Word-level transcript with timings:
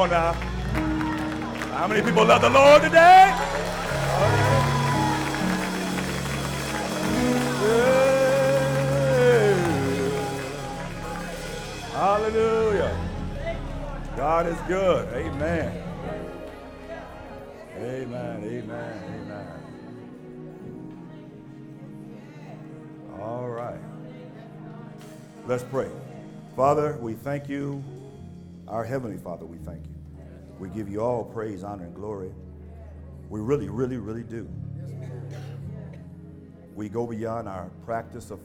on 0.00 0.08
now. 0.08 0.32
How 1.72 1.86
many 1.86 2.00
people 2.00 2.24
love 2.24 2.40
the 2.40 2.48
Lord 2.48 2.80
today? 2.80 3.36
Hallelujah. 11.92 12.96
God 14.16 14.46
is 14.46 14.58
good. 14.66 15.06
Amen. 15.12 15.82
Amen. 17.76 18.42
Amen. 18.42 19.02
Amen. 19.22 19.46
All 23.20 23.48
right. 23.48 23.80
Let's 25.46 25.64
pray. 25.64 25.90
Father, 26.56 26.96
we 27.02 27.12
thank 27.12 27.50
you. 27.50 27.84
Our 28.66 28.84
Heavenly 28.84 29.18
Father, 29.18 29.44
we 29.44 29.58
thank 29.58 29.84
you. 29.84 29.89
We 30.60 30.68
give 30.68 30.90
you 30.90 31.00
all 31.00 31.24
praise, 31.24 31.64
honor, 31.64 31.84
and 31.84 31.94
glory. 31.94 32.30
We 33.30 33.40
really, 33.40 33.70
really, 33.70 33.96
really 33.96 34.22
do. 34.22 34.46
We 36.74 36.90
go 36.90 37.06
beyond 37.06 37.48
our 37.48 37.70
practice 37.86 38.30
of 38.30 38.40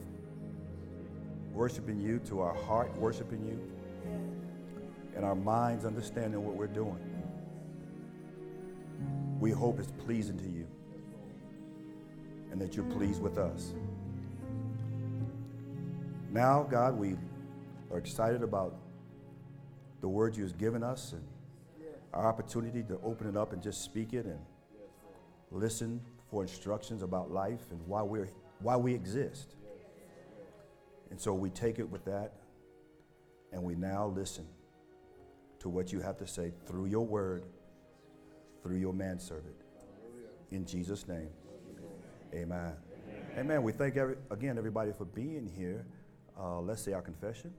worshiping 1.52 2.00
you 2.00 2.20
to 2.20 2.40
our 2.40 2.54
heart 2.54 2.96
worshiping 2.98 3.46
you 3.46 4.12
and 5.16 5.26
our 5.26 5.36
minds 5.36 5.84
understanding 5.84 6.42
what 6.42 6.56
we're 6.56 6.68
doing. 6.68 7.00
We 9.42 9.52
hope 9.52 9.80
it's 9.80 9.92
pleasing 9.92 10.38
to 10.38 10.48
you 10.48 10.66
and 12.50 12.62
that 12.62 12.78
you're 12.78 12.86
pleased 12.86 13.22
with 13.22 13.38
us. 13.38 13.74
Now, 16.32 16.64
God, 16.64 16.98
we 16.98 17.18
are 17.92 17.98
excited 17.98 18.42
about 18.42 18.78
the 20.00 20.08
word 20.08 20.38
you've 20.38 20.58
given 20.58 20.82
us 20.82 21.12
and 21.12 21.22
our 22.16 22.28
opportunity 22.28 22.82
to 22.84 22.98
open 23.04 23.28
it 23.28 23.36
up 23.36 23.52
and 23.52 23.62
just 23.62 23.84
speak 23.84 24.14
it 24.14 24.26
and 24.26 24.40
listen 25.52 26.02
for 26.32 26.42
instructions 26.42 27.04
about 27.04 27.30
life 27.30 27.72
and 27.72 27.80
why, 27.86 28.02
we're, 28.02 28.30
why 28.62 28.78
we 28.78 28.94
exist. 28.94 29.56
And 31.12 31.20
so 31.20 31.34
we 31.34 31.50
take 31.50 31.78
it 31.78 31.90
with 31.90 32.06
that 32.06 32.34
and 33.52 33.62
we 33.62 33.76
now 33.76 34.08
listen 34.08 34.48
to 35.60 35.70
what 35.70 35.92
you 35.92 36.00
have 36.00 36.18
to 36.18 36.28
say 36.28 36.52
through 36.66 36.86
your 36.86 37.06
word, 37.06 37.46
through 38.64 38.78
your 38.78 38.94
manservant. 38.94 39.56
In 40.52 40.66
Jesus' 40.66 41.08
name, 41.08 41.30
amen. 42.34 42.74
Amen. 43.38 43.64
We 43.64 43.74
thank 43.74 43.98
every, 43.98 44.16
again 44.32 44.58
everybody 44.58 44.94
for 44.94 45.06
being 45.06 45.52
here. 45.54 45.86
Uh, 46.40 46.62
let's 46.62 46.82
say 46.82 46.94
our 46.94 47.02
confession. 47.02 47.54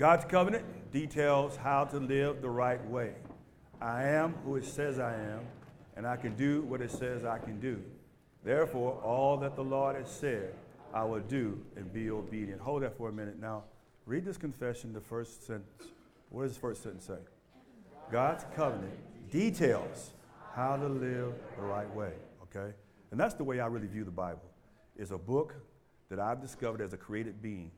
God's 0.00 0.24
covenant 0.24 0.64
details 0.92 1.56
how 1.56 1.84
to 1.84 1.98
live 1.98 2.40
the 2.40 2.48
right 2.48 2.82
way. 2.88 3.12
I 3.82 4.04
am 4.04 4.32
who 4.46 4.56
it 4.56 4.64
says 4.64 4.98
I 4.98 5.12
am, 5.12 5.40
and 5.94 6.06
I 6.06 6.16
can 6.16 6.34
do 6.36 6.62
what 6.62 6.80
it 6.80 6.90
says 6.90 7.26
I 7.26 7.36
can 7.36 7.60
do. 7.60 7.82
Therefore, 8.42 8.98
all 9.04 9.36
that 9.36 9.56
the 9.56 9.62
Lord 9.62 9.96
has 9.96 10.10
said, 10.10 10.54
I 10.94 11.04
will 11.04 11.20
do 11.20 11.60
and 11.76 11.92
be 11.92 12.10
obedient. 12.10 12.62
Hold 12.62 12.82
that 12.82 12.96
for 12.96 13.10
a 13.10 13.12
minute. 13.12 13.38
Now, 13.38 13.64
read 14.06 14.24
this 14.24 14.38
confession, 14.38 14.94
the 14.94 15.02
first 15.02 15.46
sentence. 15.46 15.88
What 16.30 16.44
does 16.44 16.54
the 16.54 16.60
first 16.60 16.82
sentence 16.82 17.04
say? 17.04 17.20
God's 18.10 18.46
covenant 18.56 18.94
details 19.30 20.12
how 20.54 20.76
to 20.76 20.88
live 20.88 21.34
the 21.58 21.62
right 21.62 21.94
way. 21.94 22.14
Okay? 22.44 22.72
And 23.10 23.20
that's 23.20 23.34
the 23.34 23.44
way 23.44 23.60
I 23.60 23.66
really 23.66 23.86
view 23.86 24.04
the 24.04 24.10
Bible. 24.10 24.50
It's 24.96 25.10
a 25.10 25.18
book 25.18 25.56
that 26.08 26.18
I've 26.18 26.40
discovered 26.40 26.80
as 26.80 26.94
a 26.94 26.96
created 26.96 27.42
being 27.42 27.70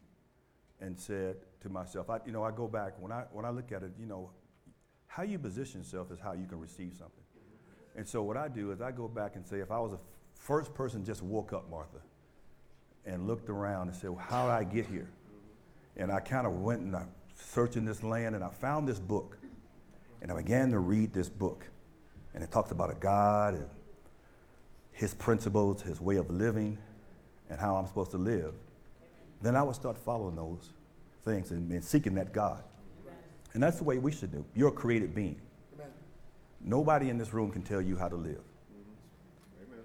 and 0.81 0.97
said 0.97 1.35
to 1.63 1.69
myself, 1.69 2.11
I, 2.11 2.19
you 2.27 2.33
know, 2.33 2.43
I 2.43 2.51
go 2.51 2.69
back, 2.69 2.95
when 2.99 3.13
I, 3.13 3.25
when 3.33 3.45
I 3.45 3.51
look 3.51 3.73
at 3.73 3.83
it, 3.83 3.93
you 3.99 4.07
know, 4.07 4.31
how 5.07 5.23
you 5.23 5.39
position 5.39 5.81
yourself 5.81 6.11
is 6.11 6.19
how 6.21 6.33
you 6.33 6.47
can 6.47 6.59
receive 6.59 6.95
something. 6.99 7.25
And 7.97 8.09
so 8.09 8.23
what 8.23 8.37
I 8.37 8.49
do 8.49 8.73
is 8.73 8.81
I 8.81 8.91
go 8.91 9.09
back 9.09 9.37
and 9.37 9.47
say, 9.47 9.61
if 9.61 9.71
I 9.71 9.79
was 9.79 9.93
a 9.93 9.99
first 10.35 10.75
person 10.75 11.05
just 11.05 11.23
woke 11.23 11.53
up, 11.53 11.71
Martha, 11.71 11.99
and 13.05 13.27
looked 13.27 13.51
around 13.51 13.89
and 13.89 13.97
said, 13.97 14.11
well, 14.11 14.25
how 14.27 14.47
did 14.47 14.53
I 14.53 14.65
get 14.65 14.87
here? 14.87 15.11
And 15.97 16.11
I 16.11 16.21
kind 16.21 16.47
of 16.47 16.55
went 16.55 16.81
and 16.81 16.97
I 16.97 17.05
searched 17.35 17.77
in 17.77 17.85
this 17.85 18.03
land 18.03 18.35
and 18.35 18.43
I 18.43 18.49
found 18.49 18.89
this 18.89 18.99
book. 18.99 19.39
And 20.23 20.31
I 20.31 20.37
began 20.37 20.71
to 20.71 20.79
read 20.79 21.13
this 21.13 21.29
book. 21.29 21.67
And 22.35 22.43
it 22.43 22.51
talks 22.51 22.71
about 22.71 22.91
a 22.91 22.95
God 22.95 23.55
and 23.55 23.67
his 24.93 25.15
principles, 25.15 25.83
his 25.83 26.01
way 26.01 26.17
of 26.17 26.31
living, 26.31 26.79
and 27.51 27.61
how 27.61 27.77
I'm 27.77 27.87
supposed 27.87 28.13
to 28.13 28.19
live. 28.19 28.55
Then 29.43 29.57
I 29.57 29.63
would 29.63 29.75
start 29.75 29.99
following 29.99 30.37
those 30.37 30.73
things 31.25 31.51
and, 31.51 31.71
and 31.71 31.85
seeking 31.85 32.15
that 32.15 32.33
God. 32.33 32.63
And 33.55 33.63
that's 33.63 33.77
the 33.77 33.85
way 33.85 33.99
we 33.99 34.13
should 34.13 34.33
do. 34.33 34.45
You're 34.55 34.69
a 34.69 34.73
created 34.73 35.15
being. 35.15 35.41
Amen. 35.75 35.89
Nobody 36.61 37.11
in 37.11 37.19
this 37.19 37.35
room 37.35 37.51
can 37.51 37.63
tell 37.63 37.83
you 37.83 37.97
how 37.97 38.09
to 38.09 38.17
live. 38.17 38.41
Amen. 39.63 39.85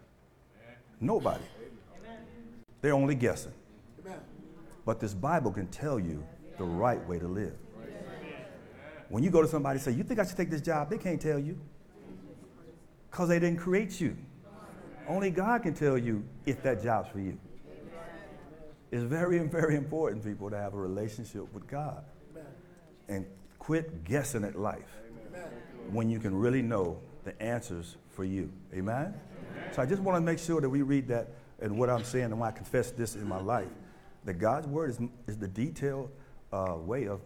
Nobody. 1.02 1.44
Amen. 2.02 2.18
They're 2.81 2.94
only 2.94 3.16
guessing. 3.16 3.52
But 4.86 5.02
this 5.02 5.14
Bible 5.14 5.52
can 5.52 5.68
tell 5.68 6.00
you 6.00 6.24
the 6.58 6.64
right 6.64 7.06
way 7.09 7.20
to 7.20 7.28
live. 7.28 7.56
When 9.09 9.22
you 9.22 9.30
go 9.30 9.42
to 9.42 9.47
somebody 9.47 9.78
and 9.78 9.84
say, 9.84 9.92
You 9.92 10.03
think 10.03 10.20
I 10.20 10.26
should 10.26 10.38
take 10.38 10.50
this 10.50 10.62
job? 10.62 10.90
They 10.90 10.97
can't 10.97 11.22
tell 11.22 11.40
you. 11.40 11.59
Because 13.12 13.28
they 13.28 13.40
didn't 13.40 13.59
create 13.59 14.00
you. 14.00 14.16
Only 15.08 15.30
God 15.30 15.64
can 15.64 15.74
tell 15.74 15.97
you 15.97 16.24
if 16.46 16.64
that 16.64 16.81
job's 16.81 17.09
for 17.09 17.20
you. 17.20 17.38
It's 18.92 19.03
very, 19.03 19.40
very 19.40 19.75
important, 19.75 20.24
people, 20.24 20.50
to 20.50 20.58
have 20.58 20.74
a 20.74 20.78
relationship 20.78 21.52
with 21.53 21.68
God. 21.68 22.03
And 23.09 23.25
quit 23.59 24.03
guessing 24.03 24.44
at 24.44 24.58
life 24.58 24.92
when 25.92 26.09
you 26.09 26.20
can 26.20 26.36
really 26.36 26.62
know 26.62 27.00
the 27.24 27.42
answers 27.42 27.97
for 28.09 28.24
you. 28.24 28.52
Amen? 28.74 29.14
So 29.74 29.81
I 29.81 29.86
just 29.86 30.02
want 30.02 30.18
to 30.18 30.22
make 30.22 30.40
sure 30.40 30.62
that 30.62 30.70
we 30.70 30.81
read 30.81 31.08
that 31.09 31.30
and 31.59 31.78
what 31.78 31.90
I'm 31.90 32.03
saying 32.03 32.26
and 32.26 32.40
when 32.40 32.47
I 32.47 32.52
confess 32.52 32.92
this 32.92 33.16
in 33.16 33.28
my 33.28 33.42
life. 33.42 33.70
That 34.26 34.36
God's 34.36 34.68
word 34.68 34.90
is, 34.90 35.00
is 35.28 35.38
the 35.38 35.47
detailed 35.47 36.09
uh, 36.52 36.76
way 36.78 37.08
of 37.08 37.22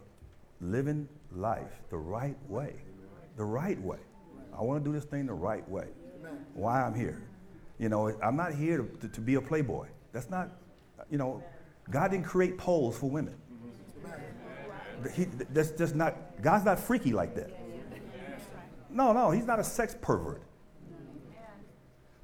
living 0.60 1.08
life 1.32 1.82
the 1.90 1.98
right 1.98 2.38
way. 2.48 2.76
The 3.38 3.44
right 3.44 3.80
way. 3.82 3.98
I 4.58 4.62
want 4.62 4.84
to 4.84 4.90
do 4.90 4.94
this 4.94 5.06
thing 5.06 5.26
the 5.26 5.34
right 5.34 5.68
way. 5.70 5.88
Why 6.54 6.82
I'm 6.84 6.94
here. 6.94 7.22
You 7.80 7.90
know, 7.90 8.16
I'm 8.22 8.36
not 8.36 8.54
here 8.54 8.78
to, 8.78 9.08
to, 9.08 9.08
to 9.08 9.22
be 9.22 9.36
a 9.36 9.42
playboy. 9.42 9.88
That's 10.12 10.30
not, 10.30 10.52
you 11.12 11.18
know, 11.18 11.44
God 11.92 12.12
didn't 12.12 12.26
create 12.26 12.58
poles 12.58 12.98
for 12.98 13.10
women. 13.10 13.36
He, 15.14 15.26
that's 15.52 15.72
just 15.72 15.96
not, 15.96 16.42
God's 16.42 16.66
not 16.66 16.80
freaky 16.80 17.12
like 17.12 17.36
that. 17.36 17.52
No, 18.90 19.14
no, 19.14 19.32
he's 19.32 19.46
not 19.46 19.60
a 19.60 19.64
sex 19.64 19.96
pervert. 20.00 20.42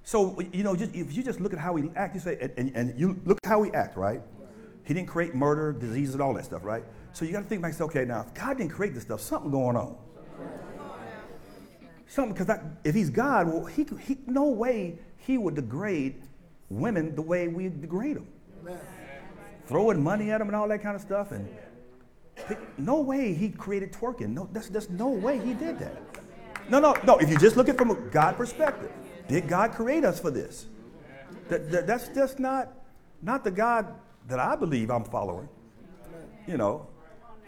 So, 0.04 0.40
you 0.54 0.64
know, 0.64 0.76
just, 0.76 0.96
if 0.96 1.14
you 1.14 1.22
just 1.22 1.42
look 1.42 1.54
at 1.54 1.60
how 1.60 1.76
he 1.76 1.92
act, 1.96 2.16
you 2.16 2.22
say, 2.22 2.52
and, 2.58 2.72
and 2.76 2.98
you 2.98 3.20
look 3.26 3.40
how 3.44 3.62
he 3.64 3.74
act, 3.74 3.98
right? 3.98 4.22
He 4.84 4.94
didn't 4.94 5.10
create 5.10 5.36
murder, 5.36 5.74
disease, 5.74 6.14
and 6.14 6.22
all 6.22 6.34
that 6.36 6.46
stuff, 6.46 6.64
right? 6.64 6.84
So 7.12 7.26
you 7.26 7.34
got 7.34 7.44
to 7.44 7.50
think 7.50 7.62
back, 7.62 7.80
okay, 7.82 8.06
now 8.06 8.22
if 8.22 8.34
God 8.34 8.58
didn't 8.58 8.72
create 8.72 8.94
this 8.94 9.04
stuff, 9.04 9.20
something 9.20 9.52
going 9.52 9.76
on. 9.76 9.98
Something, 12.08 12.34
because 12.34 12.58
if 12.86 12.96
he's 12.96 13.10
God, 13.10 13.48
well, 13.48 13.66
he, 13.66 13.86
he, 14.00 14.18
no 14.28 14.46
way 14.46 14.98
he 15.18 15.38
would 15.38 15.56
degrade 15.56 16.22
women 16.70 17.16
the 17.16 17.22
way 17.22 17.50
we 17.50 17.68
degrade 17.68 18.16
them. 18.16 18.28
Throwing 19.66 20.02
money 20.02 20.32
at 20.32 20.40
him 20.40 20.48
and 20.48 20.56
all 20.56 20.68
that 20.68 20.82
kind 20.82 20.96
of 20.96 21.02
stuff. 21.02 21.32
And 21.32 21.48
no 22.78 23.02
way 23.02 23.34
he 23.34 23.50
created 23.50 23.92
twerking. 23.92 24.30
No, 24.30 24.50
that's, 24.54 24.70
that's 24.70 24.90
no 24.90 25.10
way 25.10 25.40
he 25.40 25.54
did 25.54 25.80
that. 25.80 26.02
No, 26.70 26.80
no, 26.80 26.96
no. 27.06 27.18
If 27.18 27.30
you 27.30 27.38
just 27.38 27.58
look 27.58 27.70
at 27.70 27.76
it 27.76 27.78
from 27.78 27.92
a 27.92 27.96
God 27.96 28.38
perspective, 28.38 28.92
did 29.28 29.48
God 29.48 29.74
create 29.74 30.06
us 30.06 30.20
for 30.20 30.32
this? 30.32 30.68
That, 31.50 31.70
that, 31.72 31.88
that's 31.88 32.10
just 32.10 32.40
not, 32.40 32.72
not 33.22 33.44
the 33.44 33.52
God 33.52 33.94
that 34.28 34.40
I 34.40 34.56
believe 34.56 34.90
I'm 34.90 35.04
following. 35.04 35.50
You 36.46 36.58
know, 36.58 36.88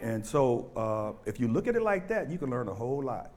and 0.01 0.25
so 0.25 0.71
uh, 0.75 1.29
if 1.29 1.39
you 1.39 1.47
look 1.47 1.67
at 1.67 1.75
it 1.75 1.81
like 1.81 2.07
that, 2.09 2.29
you 2.29 2.37
can 2.37 2.49
learn 2.49 2.67
a 2.67 2.73
whole 2.73 3.03
lot 3.03 3.31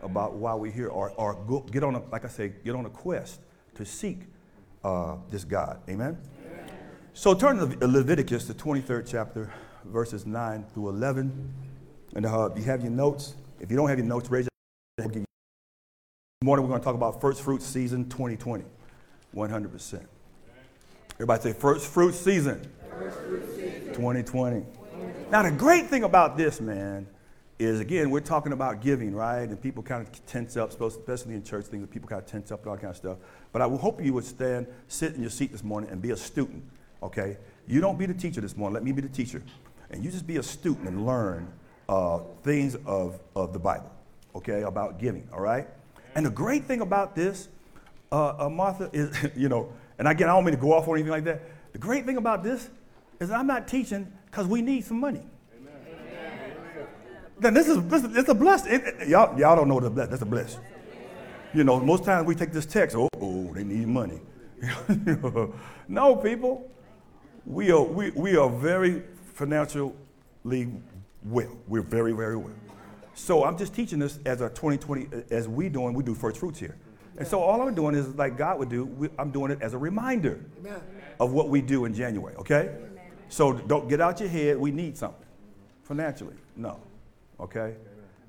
about 0.00 0.34
why 0.34 0.54
we're 0.54 0.72
here, 0.72 0.88
or, 0.88 1.10
or 1.10 1.34
go, 1.46 1.60
get 1.60 1.84
on 1.84 1.94
a, 1.94 2.02
like 2.10 2.24
I 2.24 2.28
say, 2.28 2.52
get 2.64 2.74
on 2.74 2.86
a 2.86 2.90
quest 2.90 3.40
to 3.74 3.84
seek 3.84 4.22
uh, 4.84 5.16
this 5.30 5.44
God. 5.44 5.80
Amen. 5.88 6.18
So 7.14 7.34
turn 7.34 7.58
to 7.58 7.86
Leviticus, 7.86 8.46
the 8.46 8.54
23rd 8.54 9.06
chapter, 9.06 9.52
verses 9.84 10.24
9 10.24 10.64
through 10.72 10.88
11. 10.88 11.54
And 12.16 12.24
uh, 12.24 12.48
if 12.52 12.58
you 12.58 12.64
have 12.64 12.80
your 12.80 12.90
notes, 12.90 13.34
if 13.60 13.70
you 13.70 13.76
don't 13.76 13.90
have 13.90 13.98
your 13.98 14.06
notes, 14.06 14.30
raise 14.30 14.48
your 14.96 15.04
hand. 15.04 15.14
This 15.14 15.24
morning 16.42 16.64
we're 16.64 16.70
going 16.70 16.80
to 16.80 16.84
talk 16.84 16.94
about 16.94 17.20
first 17.20 17.42
fruit 17.42 17.60
season 17.60 18.08
2020, 18.08 18.64
100%. 19.34 20.06
Everybody 21.14 21.42
say 21.42 21.52
first 21.52 21.86
fruit 21.86 22.14
season, 22.14 22.66
first 22.90 23.18
fruit 23.18 23.46
season. 23.56 23.92
2020. 23.92 24.64
Now, 25.30 25.42
the 25.42 25.50
great 25.50 25.88
thing 25.88 26.04
about 26.04 26.38
this, 26.38 26.62
man, 26.62 27.06
is 27.58 27.80
again, 27.80 28.10
we're 28.10 28.20
talking 28.20 28.52
about 28.52 28.80
giving, 28.80 29.14
right? 29.14 29.46
And 29.46 29.60
people 29.60 29.82
kind 29.82 30.00
of 30.06 30.26
tense 30.26 30.56
up, 30.56 30.80
especially 30.80 31.34
in 31.34 31.44
church 31.44 31.66
things, 31.66 31.86
people 31.88 32.08
kind 32.08 32.22
of 32.22 32.26
tense 32.26 32.50
up 32.50 32.62
and 32.62 32.70
all 32.70 32.76
kind 32.76 32.88
of 32.88 32.96
stuff. 32.96 33.18
But 33.52 33.60
I 33.60 33.68
hope 33.68 34.02
you 34.02 34.14
would 34.14 34.24
stand, 34.24 34.66
sit 34.88 35.14
in 35.14 35.20
your 35.20 35.30
seat 35.30 35.52
this 35.52 35.62
morning 35.62 35.90
and 35.90 36.00
be 36.00 36.10
a 36.10 36.16
student, 36.16 36.64
okay? 37.02 37.36
You 37.66 37.80
don't 37.80 37.98
be 37.98 38.06
the 38.06 38.14
teacher 38.14 38.40
this 38.40 38.56
morning. 38.56 38.74
Let 38.74 38.84
me 38.84 38.92
be 38.92 39.02
the 39.02 39.08
teacher. 39.08 39.42
and 39.90 40.04
you 40.04 40.10
just 40.10 40.26
be 40.26 40.36
a 40.38 40.42
student 40.42 40.88
and 40.88 41.06
learn 41.06 41.52
uh, 41.88 42.20
things 42.42 42.76
of, 42.86 43.20
of 43.36 43.52
the 43.52 43.58
Bible, 43.58 43.92
okay, 44.34 44.62
about 44.62 44.98
giving, 44.98 45.28
all 45.32 45.40
right? 45.40 45.68
And 46.14 46.24
the 46.24 46.30
great 46.30 46.64
thing 46.64 46.80
about 46.80 47.14
this, 47.14 47.48
uh, 48.10 48.46
uh, 48.46 48.48
Martha, 48.48 48.88
is, 48.92 49.14
you 49.36 49.48
know, 49.48 49.72
and 49.98 50.08
again, 50.08 50.28
I 50.28 50.32
don't 50.32 50.44
mean 50.44 50.54
to 50.54 50.60
go 50.60 50.72
off 50.72 50.88
or 50.88 50.96
anything 50.96 51.12
like 51.12 51.24
that. 51.24 51.42
The 51.72 51.78
great 51.78 52.06
thing 52.06 52.16
about 52.16 52.42
this 52.42 52.70
is 53.20 53.30
I'm 53.30 53.46
not 53.46 53.68
teaching 53.68 54.10
because 54.26 54.46
we 54.46 54.62
need 54.62 54.84
some 54.84 55.00
money. 55.00 55.22
Then 57.38 57.54
this 57.54 57.66
is 57.66 57.84
this 57.88 58.04
is 58.04 58.16
it's 58.16 58.28
a 58.28 58.34
blessing. 58.34 58.72
It, 58.72 58.82
it, 58.84 59.08
y'all, 59.08 59.36
y'all 59.38 59.56
don't 59.56 59.66
know 59.66 59.80
the 59.80 59.88
a 59.88 59.90
bless, 59.90 60.08
that's 60.08 60.22
a 60.22 60.26
blessing. 60.26 60.60
You 61.52 61.64
know, 61.64 61.80
most 61.80 62.04
times 62.04 62.26
we 62.26 62.34
take 62.34 62.52
this 62.52 62.66
text, 62.66 62.96
oh, 62.96 63.08
oh, 63.20 63.52
they 63.52 63.64
need 63.64 63.88
money. 63.88 64.20
no, 65.88 66.16
people, 66.16 66.70
we 67.46 67.70
are 67.70 67.82
we, 67.82 68.10
we 68.10 68.36
are 68.36 68.48
very 68.48 69.02
financially 69.34 69.92
well. 70.44 71.58
We're 71.68 71.82
very, 71.82 72.12
very 72.12 72.36
well. 72.36 72.54
So 73.14 73.44
I'm 73.44 73.58
just 73.58 73.74
teaching 73.74 73.98
this 73.98 74.18
as 74.24 74.40
a 74.40 74.48
2020, 74.48 75.08
as 75.30 75.48
we 75.48 75.68
doing, 75.68 75.94
we 75.94 76.02
do 76.02 76.14
first 76.14 76.38
fruits 76.38 76.58
here. 76.58 76.76
And 77.18 77.26
so 77.28 77.40
all 77.40 77.60
I'm 77.60 77.74
doing 77.74 77.94
is 77.94 78.08
like 78.14 78.38
God 78.38 78.58
would 78.58 78.70
do, 78.70 78.86
we, 78.86 79.08
I'm 79.18 79.30
doing 79.30 79.50
it 79.50 79.60
as 79.60 79.74
a 79.74 79.78
reminder 79.78 80.40
Amen. 80.60 80.80
of 81.20 81.32
what 81.32 81.50
we 81.50 81.60
do 81.60 81.84
in 81.84 81.92
January, 81.92 82.34
okay? 82.36 82.70
Amen. 82.74 82.90
So 83.28 83.52
don't 83.52 83.88
get 83.88 84.00
out 84.00 84.18
your 84.20 84.30
head, 84.30 84.56
we 84.56 84.70
need 84.70 84.96
something 84.96 85.26
financially. 85.82 86.34
No, 86.56 86.80
okay? 87.38 87.74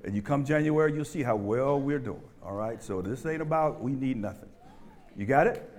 And 0.04 0.14
you 0.14 0.20
come 0.20 0.44
January, 0.44 0.92
you'll 0.92 1.06
see 1.06 1.22
how 1.22 1.36
well 1.36 1.80
we're 1.80 1.98
doing, 1.98 2.22
all 2.42 2.54
right? 2.54 2.82
So 2.82 3.00
this 3.00 3.24
ain't 3.24 3.40
about 3.40 3.82
we 3.82 3.92
need 3.92 4.18
nothing. 4.18 4.50
You 5.16 5.24
got 5.24 5.46
it? 5.46 5.70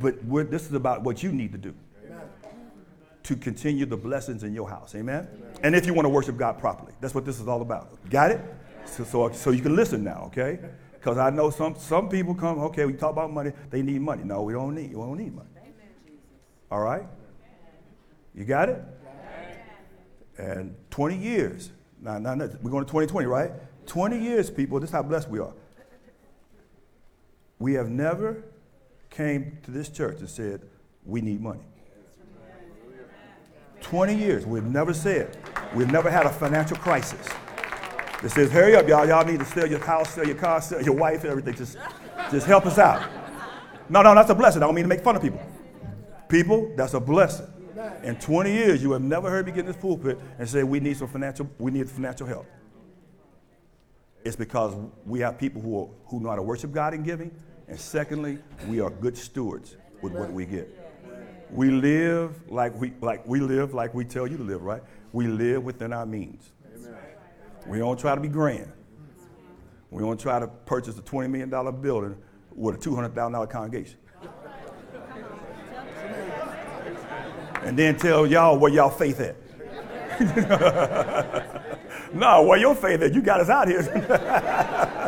But 0.00 0.50
this 0.50 0.66
is 0.66 0.72
about 0.72 1.02
what 1.02 1.22
you 1.22 1.30
need 1.30 1.52
to 1.52 1.58
do 1.58 1.74
to 3.26 3.34
continue 3.34 3.84
the 3.86 3.96
blessings 3.96 4.44
in 4.44 4.54
your 4.54 4.68
house. 4.68 4.94
Amen? 4.94 5.26
Amen. 5.34 5.58
And 5.64 5.74
if 5.74 5.84
you 5.84 5.92
want 5.92 6.04
to 6.04 6.08
worship 6.08 6.36
God 6.36 6.60
properly, 6.60 6.92
that's 7.00 7.12
what 7.12 7.24
this 7.24 7.40
is 7.40 7.48
all 7.48 7.60
about. 7.60 7.98
Got 8.08 8.30
it? 8.30 8.40
So, 8.84 9.02
so, 9.02 9.32
so 9.32 9.50
you 9.50 9.62
can 9.62 9.74
listen 9.74 10.04
now, 10.04 10.24
okay? 10.26 10.60
Because 10.92 11.18
I 11.18 11.30
know 11.30 11.50
some, 11.50 11.74
some 11.74 12.08
people 12.08 12.36
come, 12.36 12.60
okay, 12.60 12.84
we 12.84 12.92
talk 12.92 13.10
about 13.10 13.32
money, 13.32 13.50
they 13.70 13.82
need 13.82 14.00
money. 14.00 14.22
No, 14.22 14.42
we 14.42 14.52
don't 14.52 14.76
need, 14.76 14.90
we 14.90 15.02
don't 15.02 15.18
need 15.18 15.34
money. 15.34 15.48
All 16.70 16.80
right? 16.80 17.02
You 18.32 18.44
got 18.44 18.68
it? 18.68 18.80
And 20.38 20.76
20 20.90 21.16
years. 21.16 21.72
Now, 22.00 22.18
now, 22.18 22.36
we're 22.36 22.70
going 22.70 22.84
to 22.84 22.90
2020, 22.90 23.26
right? 23.26 23.50
20 23.86 24.20
years, 24.20 24.50
people, 24.50 24.78
this 24.78 24.90
is 24.90 24.94
how 24.94 25.02
blessed 25.02 25.28
we 25.28 25.40
are. 25.40 25.52
We 27.58 27.74
have 27.74 27.88
never 27.88 28.44
came 29.10 29.58
to 29.64 29.72
this 29.72 29.88
church 29.88 30.20
and 30.20 30.28
said, 30.28 30.62
we 31.04 31.20
need 31.22 31.40
money. 31.40 31.64
20 33.80 34.14
years, 34.14 34.46
we've 34.46 34.64
never 34.64 34.92
said, 34.92 35.36
we've 35.74 35.90
never 35.90 36.10
had 36.10 36.26
a 36.26 36.30
financial 36.30 36.76
crisis. 36.76 37.26
It 38.22 38.30
says, 38.30 38.50
hurry 38.50 38.74
up, 38.74 38.88
y'all. 38.88 39.06
Y'all 39.06 39.24
need 39.24 39.38
to 39.40 39.44
sell 39.44 39.66
your 39.66 39.78
house, 39.78 40.14
sell 40.14 40.26
your 40.26 40.36
car, 40.36 40.60
sell 40.62 40.82
your 40.82 40.94
wife, 40.94 41.24
everything. 41.24 41.54
Just, 41.54 41.76
just 42.30 42.46
help 42.46 42.66
us 42.66 42.78
out. 42.78 43.08
No, 43.88 44.02
no, 44.02 44.14
that's 44.14 44.30
a 44.30 44.34
blessing. 44.34 44.62
I 44.62 44.66
don't 44.66 44.74
mean 44.74 44.84
to 44.84 44.88
make 44.88 45.04
fun 45.04 45.16
of 45.16 45.22
people. 45.22 45.40
People, 46.28 46.72
that's 46.76 46.94
a 46.94 47.00
blessing. 47.00 47.46
In 48.02 48.16
20 48.16 48.52
years, 48.52 48.82
you 48.82 48.92
have 48.92 49.02
never 49.02 49.30
heard 49.30 49.46
me 49.46 49.52
get 49.52 49.60
in 49.60 49.66
this 49.66 49.76
pulpit 49.76 50.18
and 50.38 50.48
say 50.48 50.62
we 50.64 50.80
need 50.80 50.96
some 50.96 51.08
financial, 51.08 51.48
we 51.58 51.70
need 51.70 51.88
financial 51.88 52.26
help. 52.26 52.46
It's 54.24 54.34
because 54.34 54.74
we 55.04 55.20
have 55.20 55.38
people 55.38 55.60
who, 55.60 55.78
are, 55.78 55.88
who 56.06 56.20
know 56.20 56.30
how 56.30 56.36
to 56.36 56.42
worship 56.42 56.72
God 56.72 56.94
in 56.94 57.02
giving, 57.04 57.30
and 57.68 57.78
secondly, 57.78 58.38
we 58.66 58.80
are 58.80 58.90
good 58.90 59.16
stewards 59.16 59.76
with 60.02 60.12
what 60.12 60.32
we 60.32 60.46
get. 60.46 60.85
We 61.56 61.70
live 61.70 62.50
like 62.50 62.78
we 62.78 62.92
like 63.00 63.26
we 63.26 63.40
live 63.40 63.72
like 63.72 63.94
we 63.94 64.04
tell 64.04 64.26
you 64.26 64.36
to 64.36 64.42
live, 64.42 64.62
right? 64.62 64.82
We 65.12 65.26
live 65.26 65.64
within 65.64 65.94
our 65.94 66.04
means. 66.04 66.52
Amen. 66.76 66.94
We 67.66 67.78
don't 67.78 67.98
try 67.98 68.14
to 68.14 68.20
be 68.20 68.28
grand. 68.28 68.70
We 69.90 70.02
don't 70.02 70.20
try 70.20 70.38
to 70.38 70.48
purchase 70.48 70.98
a 70.98 71.02
$20 71.02 71.30
million 71.30 71.80
building 71.80 72.18
with 72.54 72.74
a 72.74 72.78
$200,000 72.78 73.48
congregation. 73.48 73.98
and 77.62 77.78
then 77.78 77.96
tell 77.96 78.26
y'all 78.26 78.58
where 78.58 78.70
y'all 78.70 78.90
faith 78.90 79.20
at. 79.20 79.36
no, 82.14 82.42
where 82.42 82.58
your 82.58 82.74
faith 82.74 83.00
at? 83.00 83.14
You 83.14 83.22
got 83.22 83.40
us 83.40 83.48
out 83.48 83.68
here. 83.68 83.80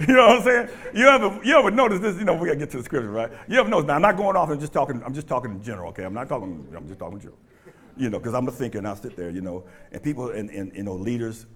You 0.08 0.14
know 0.14 0.28
what 0.28 0.38
I'm 0.38 0.42
saying? 0.44 0.68
You 0.94 1.08
ever 1.08 1.40
you 1.44 1.58
ever 1.58 1.70
notice 1.70 2.00
this? 2.00 2.16
You 2.16 2.24
know, 2.24 2.32
we 2.34 2.46
gotta 2.46 2.58
get 2.58 2.70
to 2.70 2.78
the 2.78 2.84
scripture, 2.84 3.10
right? 3.10 3.30
You 3.46 3.60
ever 3.60 3.68
notice? 3.68 3.86
Now 3.86 3.96
I'm 3.96 4.02
not 4.02 4.16
going 4.16 4.34
off. 4.34 4.48
I'm 4.48 4.58
just 4.58 4.72
talking. 4.72 5.02
I'm 5.04 5.12
just 5.12 5.28
talking 5.28 5.50
in 5.50 5.62
general. 5.62 5.90
Okay, 5.90 6.04
I'm 6.04 6.14
not 6.14 6.26
talking. 6.26 6.66
I'm 6.74 6.86
just 6.88 6.98
talking 6.98 7.18
general. 7.18 7.38
You 7.96 8.04
You 8.04 8.10
know, 8.10 8.18
because 8.18 8.32
I'm 8.32 8.48
a 8.48 8.50
thinker 8.50 8.78
and 8.78 8.88
I 8.88 8.94
sit 8.94 9.14
there. 9.14 9.28
You 9.28 9.42
know, 9.42 9.64
and 9.92 10.02
people 10.02 10.30
and, 10.30 10.48
and 10.50 10.74
you 10.74 10.84
know 10.84 10.94
leaders. 10.94 11.46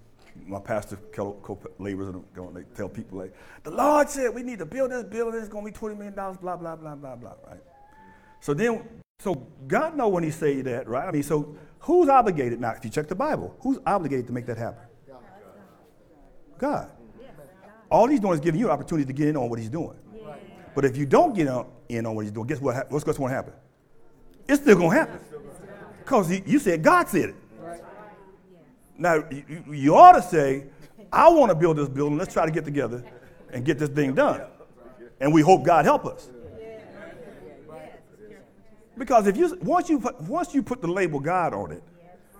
My 0.46 0.58
pastor 0.58 0.96
co-laborers 1.12 2.08
and 2.08 2.24
they 2.56 2.64
tell 2.74 2.88
people 2.88 3.18
like, 3.18 3.32
the 3.62 3.70
Lord 3.70 4.10
said 4.10 4.34
we 4.34 4.42
need 4.42 4.58
to 4.58 4.66
build 4.66 4.90
this 4.90 5.04
building. 5.04 5.38
It's 5.40 5.48
gonna 5.48 5.64
be 5.64 5.70
twenty 5.70 5.94
million 5.94 6.14
dollars. 6.14 6.36
Blah 6.36 6.56
blah 6.56 6.76
blah 6.76 6.96
blah 6.96 7.14
blah. 7.14 7.34
Right? 7.46 7.62
So 8.40 8.52
then, 8.52 8.82
so 9.20 9.46
God 9.68 9.96
know 9.96 10.08
when 10.08 10.24
He 10.24 10.32
say 10.32 10.60
that, 10.62 10.88
right? 10.88 11.08
I 11.08 11.12
mean, 11.12 11.22
so 11.22 11.56
who's 11.78 12.08
obligated 12.08 12.60
now? 12.60 12.72
If 12.72 12.84
you 12.84 12.90
check 12.90 13.06
the 13.06 13.14
Bible, 13.14 13.56
who's 13.60 13.78
obligated 13.86 14.26
to 14.26 14.32
make 14.32 14.46
that 14.46 14.58
happen? 14.58 14.84
God. 16.58 16.90
All 17.94 18.08
he's 18.08 18.18
doing 18.18 18.34
is 18.34 18.40
giving 18.40 18.58
you 18.58 18.66
an 18.66 18.72
opportunity 18.72 19.06
to 19.06 19.12
get 19.12 19.28
in 19.28 19.36
on 19.36 19.48
what 19.48 19.60
he's 19.60 19.68
doing. 19.68 19.96
Yeah. 20.12 20.34
But 20.74 20.84
if 20.84 20.96
you 20.96 21.06
don't 21.06 21.32
get 21.32 21.46
in 21.88 22.06
on 22.06 22.16
what 22.16 22.22
he's 22.22 22.32
doing, 22.32 22.48
guess 22.48 22.60
what? 22.60 22.90
What's 22.90 23.04
going 23.04 23.16
to 23.16 23.28
happen? 23.28 23.52
It's 24.48 24.60
still 24.60 24.76
going 24.76 24.90
to 24.90 24.96
happen. 24.96 25.20
Because 25.98 26.28
you 26.44 26.58
said 26.58 26.82
God 26.82 27.08
said 27.08 27.28
it. 27.28 27.36
Now, 28.98 29.22
you, 29.30 29.64
you 29.70 29.94
ought 29.94 30.14
to 30.14 30.22
say, 30.22 30.66
I 31.12 31.28
want 31.28 31.50
to 31.50 31.54
build 31.54 31.76
this 31.76 31.88
building. 31.88 32.18
Let's 32.18 32.32
try 32.32 32.44
to 32.44 32.50
get 32.50 32.64
together 32.64 33.04
and 33.52 33.64
get 33.64 33.78
this 33.78 33.90
thing 33.90 34.12
done. 34.12 34.42
And 35.20 35.32
we 35.32 35.42
hope 35.42 35.62
God 35.62 35.84
help 35.84 36.04
us. 36.04 36.28
Because 38.98 39.28
if 39.28 39.36
you 39.36 39.56
once 39.62 39.88
you 39.88 40.00
put, 40.00 40.20
once 40.22 40.52
you 40.52 40.64
put 40.64 40.80
the 40.80 40.88
label 40.88 41.20
God 41.20 41.54
on 41.54 41.70
it, 41.70 41.82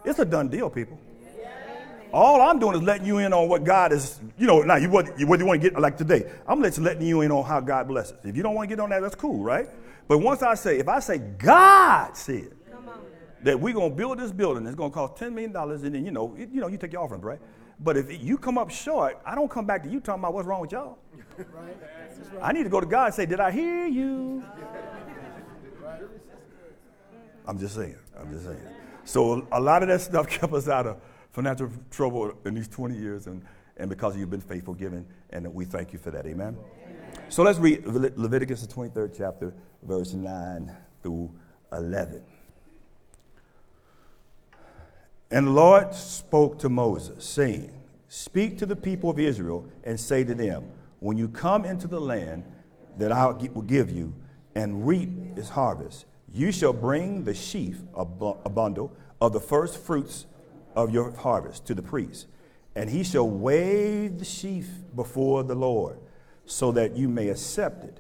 it's 0.05 0.19
a 0.19 0.25
done 0.25 0.49
deal, 0.49 0.69
people. 0.69 0.99
All 2.15 2.41
I'm 2.41 2.61
doing 2.61 2.77
is 2.77 2.83
letting 2.83 3.09
you 3.09 3.19
in 3.19 3.33
on 3.33 3.49
what 3.49 3.65
God 3.65 3.93
is, 3.93 4.21
you 4.39 4.47
know, 4.47 4.63
now 4.63 4.77
you 4.77 4.89
what, 4.89 5.19
you, 5.19 5.27
you 5.27 5.47
want 5.47 5.61
to 5.61 5.69
get 5.69 5.77
like 5.81 5.97
today. 5.97 6.31
I'm 6.47 6.63
just 6.63 6.79
letting 6.79 7.03
you 7.03 7.23
in 7.23 7.33
on 7.33 7.45
how 7.45 7.59
God 7.59 7.89
blesses. 7.89 8.25
If 8.25 8.37
you 8.37 8.43
don't 8.45 8.55
want 8.55 8.71
to 8.71 8.77
get 8.77 8.81
on 8.81 8.91
that, 8.91 9.03
that's 9.03 9.17
cool, 9.17 9.43
right? 9.43 9.69
But 10.07 10.19
once 10.19 10.41
I 10.41 10.55
say, 10.55 10.79
if 10.79 10.87
I 10.87 11.01
say 11.01 11.19
God 11.19 12.17
said 12.17 12.53
that 13.43 13.59
we're 13.59 13.75
gonna 13.75 13.93
build 13.93 14.21
this 14.21 14.31
building, 14.31 14.65
it's 14.65 14.77
gonna 14.77 14.93
cost 14.93 15.17
$10 15.17 15.33
million, 15.33 15.57
and 15.57 15.93
then 15.93 16.05
you 16.05 16.13
know, 16.13 16.37
it, 16.39 16.51
you 16.53 16.61
know, 16.61 16.69
you 16.69 16.77
take 16.77 16.93
your 16.93 17.03
offerings, 17.03 17.25
right? 17.25 17.41
But 17.81 17.97
if 17.97 18.23
you 18.23 18.39
come 18.39 18.59
up 18.59 18.71
short, 18.71 19.21
I 19.27 19.35
don't 19.35 19.51
come 19.51 19.67
back 19.67 19.83
to 19.83 19.89
you 19.91 19.99
talking 19.99 20.21
about 20.21 20.35
what's 20.35 20.47
wrong 20.47 20.61
with 20.61 20.71
y'all. 20.71 20.99
Right. 21.37 21.77
I 22.41 22.53
need 22.53 22.63
to 22.63 22.69
go 22.69 22.79
to 22.79 22.87
God 22.87 23.07
and 23.07 23.15
say, 23.15 23.27
Did 23.27 23.41
I 23.41 23.51
hear 23.51 23.87
you? 23.89 24.45
I'm 27.45 27.59
just 27.59 27.75
saying. 27.75 27.97
I'm 28.17 28.31
just 28.31 28.45
saying. 28.45 28.63
So 29.05 29.49
a 29.51 29.61
lot 29.61 29.83
of 29.83 29.89
that 29.89 30.01
stuff 30.01 30.29
kept 30.29 30.53
us 30.53 30.69
out 30.69 30.87
of 30.87 30.99
financial 31.35 31.69
trouble 31.91 32.33
in 32.45 32.55
these 32.55 32.69
20 32.69 32.97
years, 32.97 33.27
and, 33.27 33.43
and 33.77 33.91
because 33.91 34.17
you've 34.17 34.31
been 34.31 34.41
faithful 34.41 34.73
giving, 34.73 35.05
and 35.31 35.53
we 35.53 35.65
thank 35.65 35.93
you 35.93 35.99
for 35.99 36.13
that. 36.13 36.25
Amen. 36.27 36.57
So 37.29 37.43
let's 37.43 37.59
read 37.59 37.85
Le- 37.85 38.13
Leviticus, 38.15 38.65
the 38.65 38.73
23rd 38.73 39.15
chapter, 39.19 39.53
verse 39.83 40.13
9 40.13 40.75
through 41.03 41.33
11. 41.73 42.23
And 45.33 45.49
the 45.49 45.51
Lord 45.51 45.93
spoke 45.93 46.61
to 46.61 46.69
Moses, 46.69 47.25
saying, 47.25 47.73
Speak 48.09 48.57
to 48.59 48.67
the 48.67 48.77
people 48.77 49.11
of 49.11 49.19
Israel 49.19 49.67
and 49.83 49.99
say 49.99 50.23
to 50.23 50.37
them, 50.37 50.71
When 51.01 51.19
you 51.19 51.27
come 51.27 51.65
into 51.65 51.89
the 51.89 52.01
land 52.01 52.45
that 52.97 53.11
I 53.11 53.27
will 53.27 53.63
give 53.63 53.91
you 53.91 54.15
and 54.55 54.87
reap 54.87 55.11
its 55.37 55.49
harvest, 55.49 56.07
you 56.33 56.53
shall 56.53 56.73
bring 56.73 57.25
the 57.25 57.35
sheaf, 57.35 57.83
a 57.97 58.05
bundle 58.05 58.93
of 59.21 59.33
the 59.33 59.41
first 59.41 59.79
fruits 59.79 60.27
of 60.75 60.91
your 60.93 61.13
harvest 61.13 61.67
to 61.67 61.75
the 61.75 61.83
priest, 61.83 62.27
and 62.75 62.91
he 62.91 63.05
shall 63.05 63.29
wave 63.29 64.19
the 64.19 64.25
sheaf 64.25 64.69
before 64.95 65.43
the 65.43 65.55
Lord, 65.55 65.99
so 66.47 66.73
that 66.73 66.97
you 66.97 67.09
may 67.09 67.29
accept 67.29 67.85
it. 67.85 67.99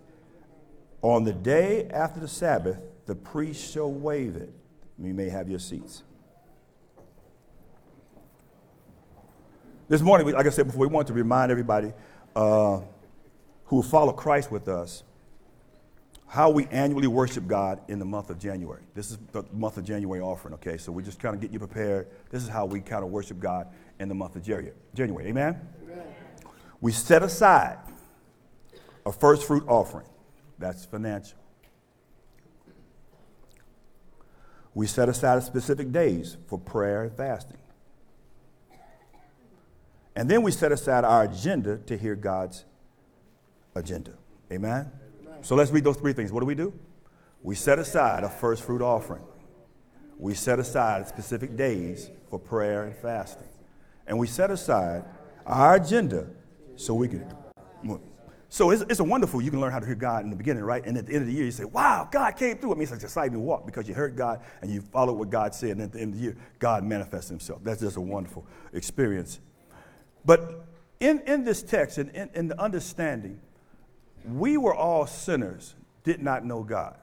On 1.02 1.24
the 1.24 1.32
day 1.32 1.86
after 1.88 2.20
the 2.20 2.28
Sabbath, 2.28 2.78
the 3.06 3.14
priest 3.14 3.72
shall 3.72 3.90
wave 3.90 4.36
it. 4.36 4.52
You 4.98 5.14
may 5.14 5.28
have 5.28 5.48
your 5.48 5.58
seats. 5.58 6.02
This 9.88 10.00
morning, 10.00 10.32
like 10.32 10.46
I 10.46 10.50
said 10.50 10.66
before, 10.66 10.80
we 10.80 10.86
want 10.86 11.08
to 11.08 11.12
remind 11.12 11.50
everybody 11.50 11.92
uh, 12.34 12.80
who 13.66 13.82
follow 13.82 14.12
Christ 14.12 14.50
with 14.50 14.66
us 14.66 15.02
how 16.34 16.50
we 16.50 16.66
annually 16.72 17.06
worship 17.06 17.46
God 17.46 17.80
in 17.86 18.00
the 18.00 18.04
month 18.04 18.28
of 18.28 18.40
January. 18.40 18.82
This 18.92 19.12
is 19.12 19.18
the 19.30 19.44
month 19.52 19.76
of 19.76 19.84
January 19.84 20.20
offering, 20.20 20.52
okay? 20.54 20.76
So 20.76 20.90
we 20.90 21.04
just 21.04 21.20
kind 21.20 21.32
of 21.32 21.40
get 21.40 21.52
you 21.52 21.60
prepared. 21.60 22.08
This 22.28 22.42
is 22.42 22.48
how 22.48 22.66
we 22.66 22.80
kind 22.80 23.04
of 23.04 23.10
worship 23.10 23.38
God 23.38 23.68
in 24.00 24.08
the 24.08 24.16
month 24.16 24.34
of 24.34 24.42
January. 24.42 25.28
Amen? 25.28 25.60
Amen? 25.84 26.02
We 26.80 26.90
set 26.90 27.22
aside 27.22 27.78
a 29.06 29.12
first 29.12 29.46
fruit 29.46 29.62
offering. 29.68 30.08
That's 30.58 30.84
financial. 30.84 31.38
We 34.74 34.88
set 34.88 35.08
aside 35.08 35.40
specific 35.44 35.92
days 35.92 36.36
for 36.48 36.58
prayer 36.58 37.04
and 37.04 37.16
fasting. 37.16 37.58
And 40.16 40.28
then 40.28 40.42
we 40.42 40.50
set 40.50 40.72
aside 40.72 41.04
our 41.04 41.22
agenda 41.22 41.78
to 41.86 41.96
hear 41.96 42.16
God's 42.16 42.64
agenda. 43.76 44.14
Amen? 44.50 44.90
So 45.44 45.54
let's 45.54 45.70
read 45.70 45.84
those 45.84 45.98
three 45.98 46.14
things. 46.14 46.32
What 46.32 46.40
do 46.40 46.46
we 46.46 46.54
do? 46.54 46.72
We 47.42 47.54
set 47.54 47.78
aside 47.78 48.24
a 48.24 48.30
first 48.30 48.64
fruit 48.64 48.80
offering. 48.80 49.22
We 50.18 50.32
set 50.32 50.58
aside 50.58 51.06
specific 51.06 51.54
days 51.54 52.10
for 52.30 52.38
prayer 52.38 52.84
and 52.84 52.96
fasting. 52.96 53.48
And 54.06 54.18
we 54.18 54.26
set 54.26 54.50
aside 54.50 55.04
our 55.44 55.74
agenda 55.74 56.28
so 56.76 56.94
we 56.94 57.08
can. 57.08 57.30
So 58.48 58.70
it's, 58.70 58.82
it's 58.88 59.00
a 59.00 59.04
wonderful, 59.04 59.42
you 59.42 59.50
can 59.50 59.60
learn 59.60 59.70
how 59.70 59.80
to 59.80 59.86
hear 59.86 59.94
God 59.94 60.24
in 60.24 60.30
the 60.30 60.36
beginning, 60.36 60.62
right? 60.62 60.82
And 60.86 60.96
at 60.96 61.06
the 61.06 61.12
end 61.12 61.22
of 61.22 61.26
the 61.26 61.34
year, 61.34 61.44
you 61.44 61.50
say, 61.50 61.64
wow, 61.64 62.08
God 62.10 62.36
came 62.36 62.56
through. 62.56 62.72
It 62.72 62.78
means 62.78 62.92
it's 62.92 63.02
an 63.02 63.06
exciting 63.06 63.38
walk 63.42 63.66
because 63.66 63.86
you 63.86 63.94
heard 63.94 64.16
God 64.16 64.40
and 64.62 64.70
you 64.70 64.80
followed 64.80 65.14
what 65.14 65.28
God 65.28 65.54
said. 65.54 65.72
And 65.72 65.82
at 65.82 65.92
the 65.92 66.00
end 66.00 66.14
of 66.14 66.20
the 66.20 66.24
year, 66.24 66.36
God 66.58 66.84
manifests 66.84 67.28
himself. 67.28 67.62
That's 67.62 67.82
just 67.82 67.98
a 67.98 68.00
wonderful 68.00 68.46
experience. 68.72 69.40
But 70.24 70.64
in, 71.00 71.20
in 71.26 71.44
this 71.44 71.62
text 71.62 71.98
and 71.98 72.08
in, 72.12 72.30
in 72.34 72.48
the 72.48 72.58
understanding, 72.58 73.40
we 74.24 74.56
were 74.56 74.74
all 74.74 75.06
sinners, 75.06 75.74
did 76.02 76.22
not 76.22 76.44
know 76.44 76.62
God. 76.62 76.96